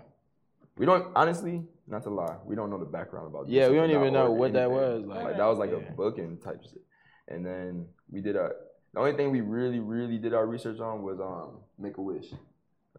We 0.78 0.86
don't 0.86 1.08
honestly, 1.16 1.64
not 1.88 2.04
to 2.04 2.10
lie, 2.10 2.38
we 2.46 2.56
don't 2.56 2.70
know 2.70 2.78
the 2.80 2.86
background 2.86 3.28
about. 3.28 3.50
Yeah, 3.50 3.70
we 3.70 3.76
don't 3.76 3.90
even 3.92 4.14
know 4.14 4.28
or 4.28 4.32
what 4.36 4.54
that 4.54 4.70
was, 4.70 5.04
Like, 5.06 5.24
like, 5.24 5.38
that 5.38 5.46
was 5.46 5.58
like 5.60 5.72
yeah. 5.72 5.78
a 5.78 5.92
booking 5.92 6.38
type 6.38 6.62
shit. 6.64 6.82
And 7.28 7.46
then 7.46 7.86
we 8.12 8.22
did 8.22 8.36
a. 8.36 8.52
The 8.94 9.00
only 9.00 9.14
thing 9.14 9.32
we 9.32 9.42
really, 9.42 9.80
really 9.80 10.18
did 10.20 10.34
our 10.36 10.46
research 10.46 10.80
on 10.80 11.02
was 11.02 11.20
um 11.20 11.60
Make 11.80 11.98
a 11.98 12.02
Wish. 12.02 12.28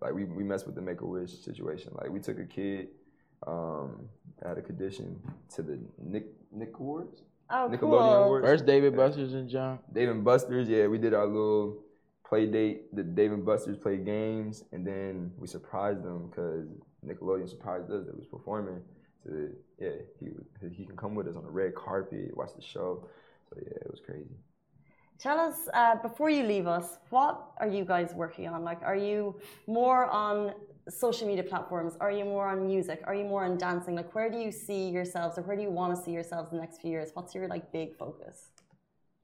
Like 0.00 0.12
we 0.12 0.24
we 0.24 0.42
messed 0.42 0.66
with 0.66 0.74
the 0.74 0.82
Make 0.82 1.00
a 1.02 1.06
Wish 1.06 1.32
situation. 1.44 1.92
Like 1.94 2.10
we 2.10 2.20
took 2.20 2.38
a 2.38 2.44
kid, 2.44 2.88
um, 3.46 4.08
that 4.40 4.48
had 4.48 4.58
a 4.58 4.62
condition 4.62 5.20
to 5.54 5.62
the 5.62 5.78
Nick 6.02 6.26
Nick 6.52 6.76
Awards, 6.78 7.22
Oh, 7.50 7.68
Nickelodeon 7.70 7.78
cool. 7.80 8.00
Awards. 8.00 8.46
first 8.46 8.66
Dave 8.66 8.84
and 8.84 8.96
Buster's 8.96 9.34
and 9.34 9.48
John. 9.48 9.78
Dave 9.92 10.08
and 10.08 10.24
Buster's, 10.24 10.68
yeah, 10.68 10.86
we 10.88 10.98
did 10.98 11.14
our 11.14 11.26
little 11.26 11.78
play 12.24 12.46
date. 12.46 12.94
The 12.94 13.02
Dave 13.02 13.32
and 13.32 13.44
Buster's 13.44 13.78
played 13.78 14.04
games, 14.04 14.64
and 14.72 14.86
then 14.86 15.32
we 15.38 15.46
surprised 15.46 16.02
them 16.02 16.28
because 16.28 16.66
Nickelodeon 17.06 17.48
surprised 17.48 17.90
us 17.90 18.06
that 18.06 18.16
was 18.16 18.26
performing. 18.26 18.80
So 19.22 19.30
yeah, 19.78 19.90
he 20.20 20.26
he 20.76 20.84
can 20.84 20.96
come 20.96 21.14
with 21.14 21.28
us 21.28 21.36
on 21.36 21.44
the 21.44 21.50
red 21.50 21.74
carpet, 21.74 22.36
watch 22.36 22.50
the 22.56 22.62
show. 22.62 23.08
So 23.48 23.56
yeah, 23.60 23.78
it 23.86 23.90
was 23.90 24.00
crazy. 24.04 24.36
Tell 25.18 25.38
us 25.38 25.68
uh, 25.72 25.96
before 25.96 26.28
you 26.28 26.42
leave 26.42 26.66
us, 26.66 26.98
what 27.10 27.52
are 27.58 27.68
you 27.68 27.84
guys 27.84 28.12
working 28.14 28.48
on? 28.48 28.64
Like, 28.64 28.82
are 28.82 28.96
you 28.96 29.38
more 29.68 30.06
on 30.06 30.54
social 30.88 31.26
media 31.28 31.44
platforms? 31.44 31.96
Are 32.00 32.10
you 32.10 32.24
more 32.24 32.48
on 32.48 32.66
music? 32.66 33.00
Are 33.06 33.14
you 33.14 33.24
more 33.24 33.44
on 33.44 33.56
dancing? 33.56 33.94
Like, 33.94 34.14
where 34.14 34.28
do 34.28 34.38
you 34.38 34.50
see 34.50 34.88
yourselves, 34.90 35.38
or 35.38 35.42
where 35.42 35.56
do 35.56 35.62
you 35.62 35.70
want 35.70 35.96
to 35.96 36.02
see 36.02 36.10
yourselves 36.10 36.50
in 36.50 36.56
the 36.56 36.62
next 36.62 36.80
few 36.80 36.90
years? 36.90 37.10
What's 37.14 37.34
your 37.34 37.46
like 37.48 37.72
big 37.72 37.96
focus? 37.96 38.50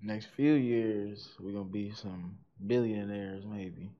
Next 0.00 0.26
few 0.36 0.54
years, 0.54 1.30
we're 1.40 1.52
gonna 1.52 1.64
be 1.64 1.90
some 1.90 2.38
billionaires, 2.66 3.44
maybe. 3.46 3.90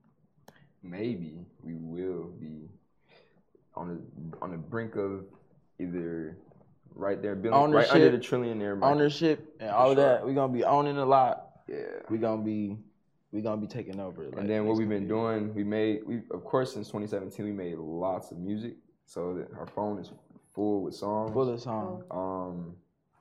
Maybe 0.83 1.45
we 1.63 1.75
will 1.75 2.31
be 2.39 2.69
on 3.75 3.87
the 3.87 4.37
on 4.41 4.51
the 4.51 4.57
brink 4.57 4.95
of 4.95 5.25
either 5.79 6.37
right 6.95 7.21
there, 7.21 7.35
billion, 7.35 7.71
right 7.71 7.89
under 7.89 8.07
Ownership. 8.07 8.21
the 8.21 8.35
trillionaire 8.37 8.77
mark. 8.77 8.95
Ownership 8.95 9.55
and 9.59 9.69
all 9.69 9.87
sure. 9.87 9.95
that. 9.95 10.25
We're 10.25 10.33
gonna 10.33 10.53
be 10.53 10.63
owning 10.63 10.97
a 10.97 11.05
lot. 11.05 11.61
Yeah. 11.67 11.77
We're 12.09 12.17
gonna 12.17 12.41
be 12.41 12.77
we're 13.31 13.43
gonna 13.43 13.61
be 13.61 13.67
taking 13.67 13.99
over. 13.99 14.23
like, 14.25 14.37
and 14.39 14.49
then 14.49 14.65
what 14.65 14.77
we've 14.77 14.89
been 14.89 15.03
years. 15.03 15.09
doing, 15.09 15.53
we 15.53 15.63
made, 15.63 16.01
we 16.05 16.21
of 16.31 16.43
course 16.43 16.73
since 16.73 16.87
2017 16.87 17.45
we 17.45 17.51
made 17.51 17.77
lots 17.77 18.31
of 18.31 18.37
music. 18.39 18.75
So 19.05 19.33
that 19.35 19.53
our 19.57 19.67
phone 19.67 19.99
is 19.99 20.11
full 20.53 20.83
with 20.83 20.95
songs. 20.95 21.33
full 21.33 21.49
of 21.49 21.59
songs. 21.61 22.03
um, 22.11 22.75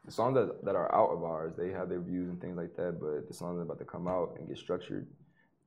the 0.04 0.12
songs 0.12 0.34
that, 0.34 0.64
that 0.64 0.76
are 0.76 0.92
out 0.94 1.10
of 1.10 1.22
ours, 1.24 1.54
they 1.56 1.70
have 1.70 1.88
their 1.88 2.00
views 2.00 2.28
and 2.28 2.40
things 2.40 2.56
like 2.56 2.74
that. 2.76 3.00
But 3.00 3.28
the 3.28 3.34
songs 3.34 3.56
that 3.56 3.60
are 3.60 3.64
about 3.64 3.78
to 3.78 3.84
come 3.84 4.08
out 4.08 4.36
and 4.38 4.48
get 4.48 4.56
structured 4.56 5.06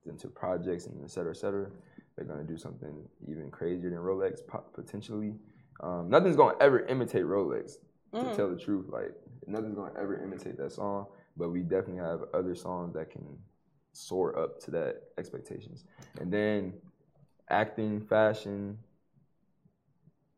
into 0.06 0.28
projects 0.28 0.86
and 0.86 1.02
et 1.02 1.10
cetera, 1.10 1.30
et 1.32 1.36
cetera, 1.36 1.68
they're 2.16 2.24
gonna 2.24 2.44
do 2.44 2.56
something 2.56 2.94
even 3.26 3.50
crazier 3.50 3.90
than 3.90 3.98
Rolex 3.98 4.40
potentially. 4.72 5.34
Um, 5.80 6.08
nothing's 6.08 6.36
gonna 6.36 6.56
ever 6.60 6.80
imitate 6.86 7.24
Rolex. 7.24 7.78
To 8.12 8.32
tell 8.36 8.48
the 8.48 8.56
truth, 8.56 8.86
like 8.90 9.12
nothing's 9.48 9.74
gonna 9.74 9.92
ever 9.98 10.22
imitate 10.22 10.56
that 10.58 10.70
song. 10.70 11.06
But 11.36 11.48
we 11.50 11.62
definitely 11.62 11.96
have 12.00 12.20
other 12.32 12.54
songs 12.54 12.94
that 12.94 13.10
can 13.10 13.26
soar 13.92 14.38
up 14.38 14.60
to 14.60 14.70
that 14.70 15.02
expectations. 15.18 15.84
And 16.20 16.32
then 16.32 16.74
acting, 17.48 18.00
fashion. 18.00 18.78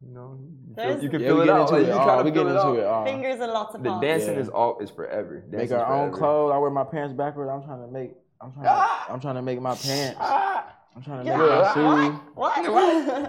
You 0.00 0.10
know, 0.14 0.38
you, 0.40 0.74
There's- 0.74 1.02
you 1.02 1.10
can 1.10 1.20
Yeah, 1.20 1.28
feel 1.28 1.40
it 1.42 1.44
get 1.46 1.54
out. 1.54 1.60
into 1.62 1.72
like, 1.74 1.82
it 1.82 1.86
you 1.88 1.92
all. 1.92 2.04
try 2.04 2.16
to 2.18 2.24
We 2.24 2.30
get 2.30 2.38
feel 2.38 2.46
it 2.46 2.50
into 2.52 2.62
out. 2.62 2.78
it 2.78 2.84
all. 2.84 3.04
Fingers 3.04 3.40
and 3.40 3.52
lots 3.52 3.74
of 3.74 3.82
The 3.82 3.98
dancing 4.00 4.34
Yeah. 4.34 4.40
is 4.40 4.48
all 4.48 4.78
is 4.78 4.90
forever. 4.90 5.42
Make 5.42 5.50
Dancing's 5.50 5.72
our 5.72 5.92
own 5.92 6.12
clothes. 6.12 6.52
I 6.52 6.58
wear 6.58 6.70
my 6.70 6.84
pants 6.84 7.12
backwards. 7.12 7.50
I'm 7.50 7.62
trying 7.62 7.82
to 7.84 7.88
make. 7.92 8.12
I'm 8.40 8.52
trying. 8.52 8.64
To, 8.64 9.12
I'm 9.12 9.20
trying 9.20 9.34
to 9.36 9.42
make 9.42 9.60
my 9.60 9.74
pants. 9.74 10.18
I'm 10.20 11.02
trying 11.02 11.24
to 11.24 11.30
make 11.30 11.38
my 11.38 11.74
shoes. 11.74 12.20
What? 12.34 12.58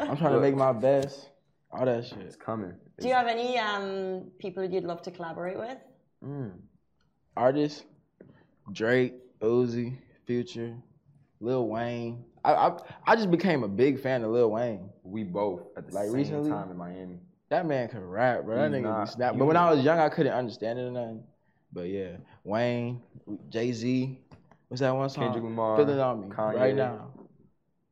I'm 0.10 0.18
trying 0.18 0.34
to 0.34 0.39
make 0.39 0.55
my 0.55 0.74
best. 0.74 1.30
All 1.72 1.86
that 1.86 2.05
shit. 2.05 2.20
It's 2.20 2.36
coming. 2.36 2.74
do 2.99 3.08
you 3.08 3.14
have 3.14 3.28
any 3.28 3.58
um, 3.60 4.32
people 4.39 4.64
you'd 4.64 4.86
love 4.86 5.01
to 5.03 5.12
collaborate 5.12 5.58
with? 5.58 5.78
Mm. 6.26 6.51
Artists: 7.36 7.84
Drake, 8.72 9.14
Uzi, 9.41 9.97
Future, 10.26 10.76
Lil 11.41 11.68
Wayne. 11.68 12.24
I, 12.45 12.53
I 12.53 12.78
I 13.05 13.16
just 13.16 13.30
became 13.30 13.64
a 13.64 13.68
big 13.68 13.99
fan 13.99 14.24
of 14.24 14.32
Lil 14.32 14.49
Wayne. 14.51 14.89
we 15.03 15.24
both 15.24 15.62
at 15.76 15.88
the 15.88 15.93
Like, 15.93 16.05
same 16.05 16.14
recently? 16.14 16.49
time 16.49 16.72
in 16.72 16.78
Miami. 16.78 17.20
That 17.49 17.66
man 17.66 17.88
could 17.89 18.01
rap, 18.01 18.43
bro. 18.45 18.55
That 18.55 18.72
He's 18.72 18.80
nigga 18.80 18.84
not 18.84 19.10
snap. 19.10 19.38
But 19.38 19.45
when 19.45 19.58
I 19.58 19.70
was 19.72 19.84
young, 19.84 19.99
I 19.99 20.10
couldn't 20.10 20.34
understand 20.34 20.80
it 20.80 20.84
or 20.84 20.91
nothing. 20.91 21.24
But 21.74 21.89
yeah, 21.89 22.18
Wayne, 22.45 23.01
Jay 23.49 23.72
Z. 23.74 24.20
What's 24.68 24.82
that 24.82 24.95
one 24.95 25.09
song? 25.09 25.26
Kendrick 25.26 25.43
Lamar, 25.43 25.78
Feel 25.78 25.89
it 25.89 25.99
on 25.99 26.22
me 26.22 26.36
Kanye. 26.36 26.55
right 26.55 26.76
now. 26.76 27.07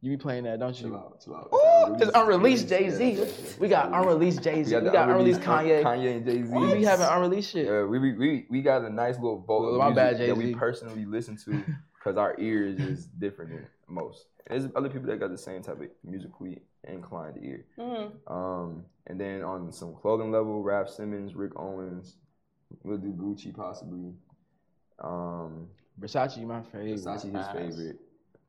You 0.01 0.11
be 0.11 0.17
playing 0.17 0.43
that, 0.43 0.59
don't 0.59 0.73
Chill 0.73 0.89
you? 0.89 0.95
out, 0.97 1.19
chill 1.23 1.35
out. 1.35 1.49
Ooh, 1.51 1.95
it's 1.95 2.11
unreleased 2.13 2.69
Jay 2.69 2.89
Z. 2.91 3.57
We 3.59 3.67
got 3.67 3.91
unreleased 3.91 4.43
Jay 4.43 4.63
Z. 4.63 4.75
We 4.75 4.91
got 4.91 5.09
unreleased 5.09 5.41
Kanye. 5.41 5.81
Kanye 5.83 6.17
and 6.17 6.25
Jay 6.25 6.43
Z. 6.43 6.49
We 6.53 6.73
be 6.75 6.83
having 6.83 7.07
unreleased 7.07 7.51
shit. 7.51 7.65
Yeah, 7.65 7.85
we, 7.85 8.13
we 8.13 8.45
we 8.49 8.61
got 8.61 8.83
a 8.83 8.89
nice 8.89 9.15
little 9.15 9.43
of 9.47 9.77
my 9.79 9.89
music 9.89 9.95
bad, 9.95 10.29
that 10.29 10.37
we 10.37 10.53
personally 10.53 11.05
listen 11.05 11.37
to 11.37 11.63
because 11.95 12.17
our 12.17 12.35
ears 12.39 12.79
is 12.79 13.05
different 13.05 13.51
than 13.51 13.67
most. 13.87 14.25
There's 14.47 14.67
other 14.75 14.89
people 14.89 15.07
that 15.07 15.19
got 15.19 15.31
the 15.31 15.37
same 15.39 15.63
type 15.63 15.81
of 15.81 15.87
musically 16.03 16.61
inclined 16.87 17.39
ear. 17.41 17.65
Mm-hmm. 17.79 18.31
Um, 18.31 18.85
and 19.07 19.19
then 19.19 19.41
on 19.41 19.71
some 19.71 19.95
clothing 19.95 20.31
level, 20.31 20.61
Raf 20.61 20.87
Simons, 20.87 21.33
Rick 21.33 21.53
Owens, 21.55 22.17
we'll 22.83 22.97
do 22.97 23.11
Gucci 23.11 23.55
possibly. 23.55 24.13
Um, 24.99 25.67
Versace, 25.99 26.43
my 26.45 26.61
favorite. 26.61 26.95
Versace 26.99 27.35
his 27.35 27.47
favorite. 27.47 27.99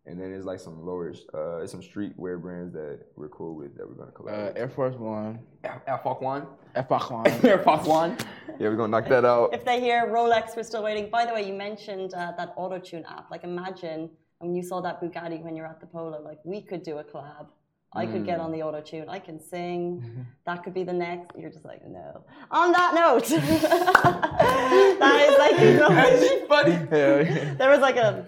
And 0.09 0.21
then 0.21 0.33
it's 0.33 0.45
like 0.45 0.61
some 0.61 0.87
lower, 0.87 1.13
uh, 1.35 1.59
it's 1.59 1.73
some 1.73 1.81
streetwear 1.83 2.41
brands 2.41 2.73
that 2.75 3.01
we're 3.17 3.29
cool 3.29 3.57
with 3.57 3.77
that 3.77 3.89
we're 3.89 3.95
gonna 3.95 4.31
Uh. 4.31 4.53
Air 4.55 4.69
Force 4.69 4.95
One. 4.95 5.41
Air, 5.65 5.83
Air 5.87 5.99
Force 5.99 6.21
One. 6.21 6.47
Air 6.77 6.85
Force 6.85 7.11
One. 7.11 7.27
Air 7.45 7.59
Force 7.59 7.87
One. 7.89 8.17
Yeah, 8.61 8.69
we're 8.69 8.77
gonna 8.77 8.89
knock 9.01 9.09
that 9.09 9.25
out. 9.25 9.53
If 9.53 9.65
they 9.65 9.81
hear 9.81 10.07
Rolex, 10.07 10.57
we're 10.57 10.63
still 10.63 10.85
waiting. 10.85 11.11
By 11.11 11.27
the 11.27 11.35
way, 11.35 11.45
you 11.47 11.55
mentioned 11.55 12.15
uh, 12.15 12.33
that 12.39 12.53
auto 12.57 12.79
tune 12.79 13.05
app. 13.09 13.33
Like, 13.33 13.43
imagine 13.43 14.09
when 14.39 14.55
you 14.55 14.63
saw 14.63 14.81
that 14.83 15.01
Bugatti 15.01 15.43
when 15.43 15.57
you're 15.57 15.67
at 15.67 15.81
the 15.81 15.87
polo, 15.87 16.21
like, 16.23 16.39
we 16.45 16.61
could 16.63 16.85
do 16.85 16.99
a 16.99 17.05
collab. 17.05 17.47
I 18.03 18.05
could 18.07 18.23
Mm. 18.23 18.27
get 18.31 18.39
on 18.45 18.51
the 18.53 18.63
auto 18.63 18.81
tune. 18.91 19.09
I 19.09 19.19
can 19.27 19.39
sing. 19.41 19.83
That 20.47 20.63
could 20.63 20.75
be 20.75 20.85
the 20.85 20.93
next. 21.07 21.27
You're 21.39 21.51
just 21.51 21.65
like, 21.65 21.83
no. 22.01 22.09
On 22.61 22.69
that 22.79 22.91
note, 23.03 23.27
that 25.03 25.17
is 25.29 25.39
like, 25.45 25.57
you 25.67 25.75
know, 25.81 26.47
funny. 26.53 26.73
Hell 26.73 27.25
yeah. 27.25 27.55
there 27.55 27.71
was 27.75 27.81
like 27.81 27.97
a, 27.97 28.27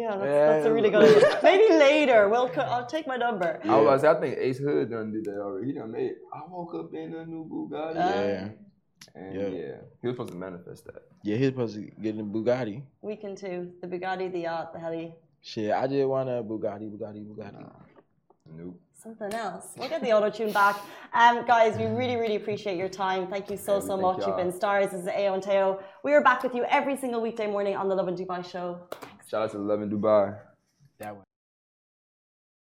yeah, 0.00 0.16
that's, 0.16 0.22
that's 0.22 0.66
a 0.66 0.72
really 0.72 0.90
good 0.90 1.04
idea. 1.16 1.38
Maybe 1.42 1.74
later, 1.74 2.28
we'll, 2.30 2.50
I'll 2.56 2.86
take 2.86 3.06
my 3.06 3.16
number. 3.16 3.60
I 3.64 3.76
was 3.80 4.02
about 4.02 4.20
to 4.20 4.26
say, 4.26 4.28
I 4.32 4.34
think 4.36 4.38
Ace 4.48 4.58
Hood 4.58 4.90
done 4.90 5.12
did 5.12 5.24
that 5.24 5.38
already. 5.40 5.66
He 5.68 5.72
done 5.78 5.90
made. 5.92 6.12
I 6.32 6.40
woke 6.48 6.74
up 6.74 6.94
in 6.94 7.14
a 7.14 7.26
new 7.26 7.44
Bugatti. 7.50 7.96
Uh, 7.96 8.26
Yeah. 8.26 8.48
and 9.14 9.34
yeah. 9.34 9.48
yeah. 9.48 9.76
he 10.00 10.06
was 10.08 10.14
supposed 10.16 10.32
to 10.32 10.38
manifest 10.38 10.84
that. 10.86 11.02
Yeah, 11.24 11.36
he 11.36 11.44
was 11.44 11.52
supposed 11.52 11.74
to 11.76 11.82
get 12.02 12.14
in 12.14 12.20
a 12.20 12.24
Bugatti. 12.24 12.82
We 13.02 13.16
can 13.16 13.34
too. 13.36 13.72
The 13.82 13.86
Bugatti, 13.86 14.30
the 14.32 14.40
yacht, 14.40 14.72
the 14.72 14.78
heli. 14.78 15.14
Shit, 15.42 15.72
I 15.72 15.86
just 15.86 16.06
want 16.08 16.28
a 16.28 16.42
Bugatti, 16.42 16.86
Bugatti, 16.94 17.20
Bugatti. 17.26 17.64
Nope. 18.52 18.78
Something 19.02 19.32
else. 19.32 19.72
We'll 19.78 19.88
get 19.88 20.02
the 20.02 20.12
auto 20.12 20.28
tune 20.28 20.52
back. 20.52 20.76
Um, 21.14 21.46
guys, 21.46 21.78
we 21.78 21.86
really, 21.86 22.16
really 22.16 22.36
appreciate 22.36 22.76
your 22.76 22.90
time. 22.90 23.28
Thank 23.28 23.48
you 23.48 23.56
so, 23.56 23.80
so 23.80 23.96
thank 23.96 24.02
much. 24.02 24.18
You've 24.18 24.28
y'all. 24.28 24.36
been 24.36 24.52
stars. 24.52 24.90
This 24.90 25.00
is 25.00 25.06
Ayo 25.06 25.32
and 25.32 25.42
Teo. 25.42 25.80
We 26.04 26.12
are 26.12 26.22
back 26.22 26.42
with 26.42 26.54
you 26.54 26.64
every 26.64 26.98
single 26.98 27.22
weekday 27.22 27.46
morning 27.46 27.76
on 27.76 27.88
the 27.88 27.94
Lovin 27.94 28.14
Dubai 28.14 28.44
show. 28.44 28.78
Shout 29.26 29.44
out 29.44 29.52
to 29.52 29.58
Lovin 29.58 29.88
Dubai. 29.88 30.36
That 30.98 31.16
way. 31.16 31.22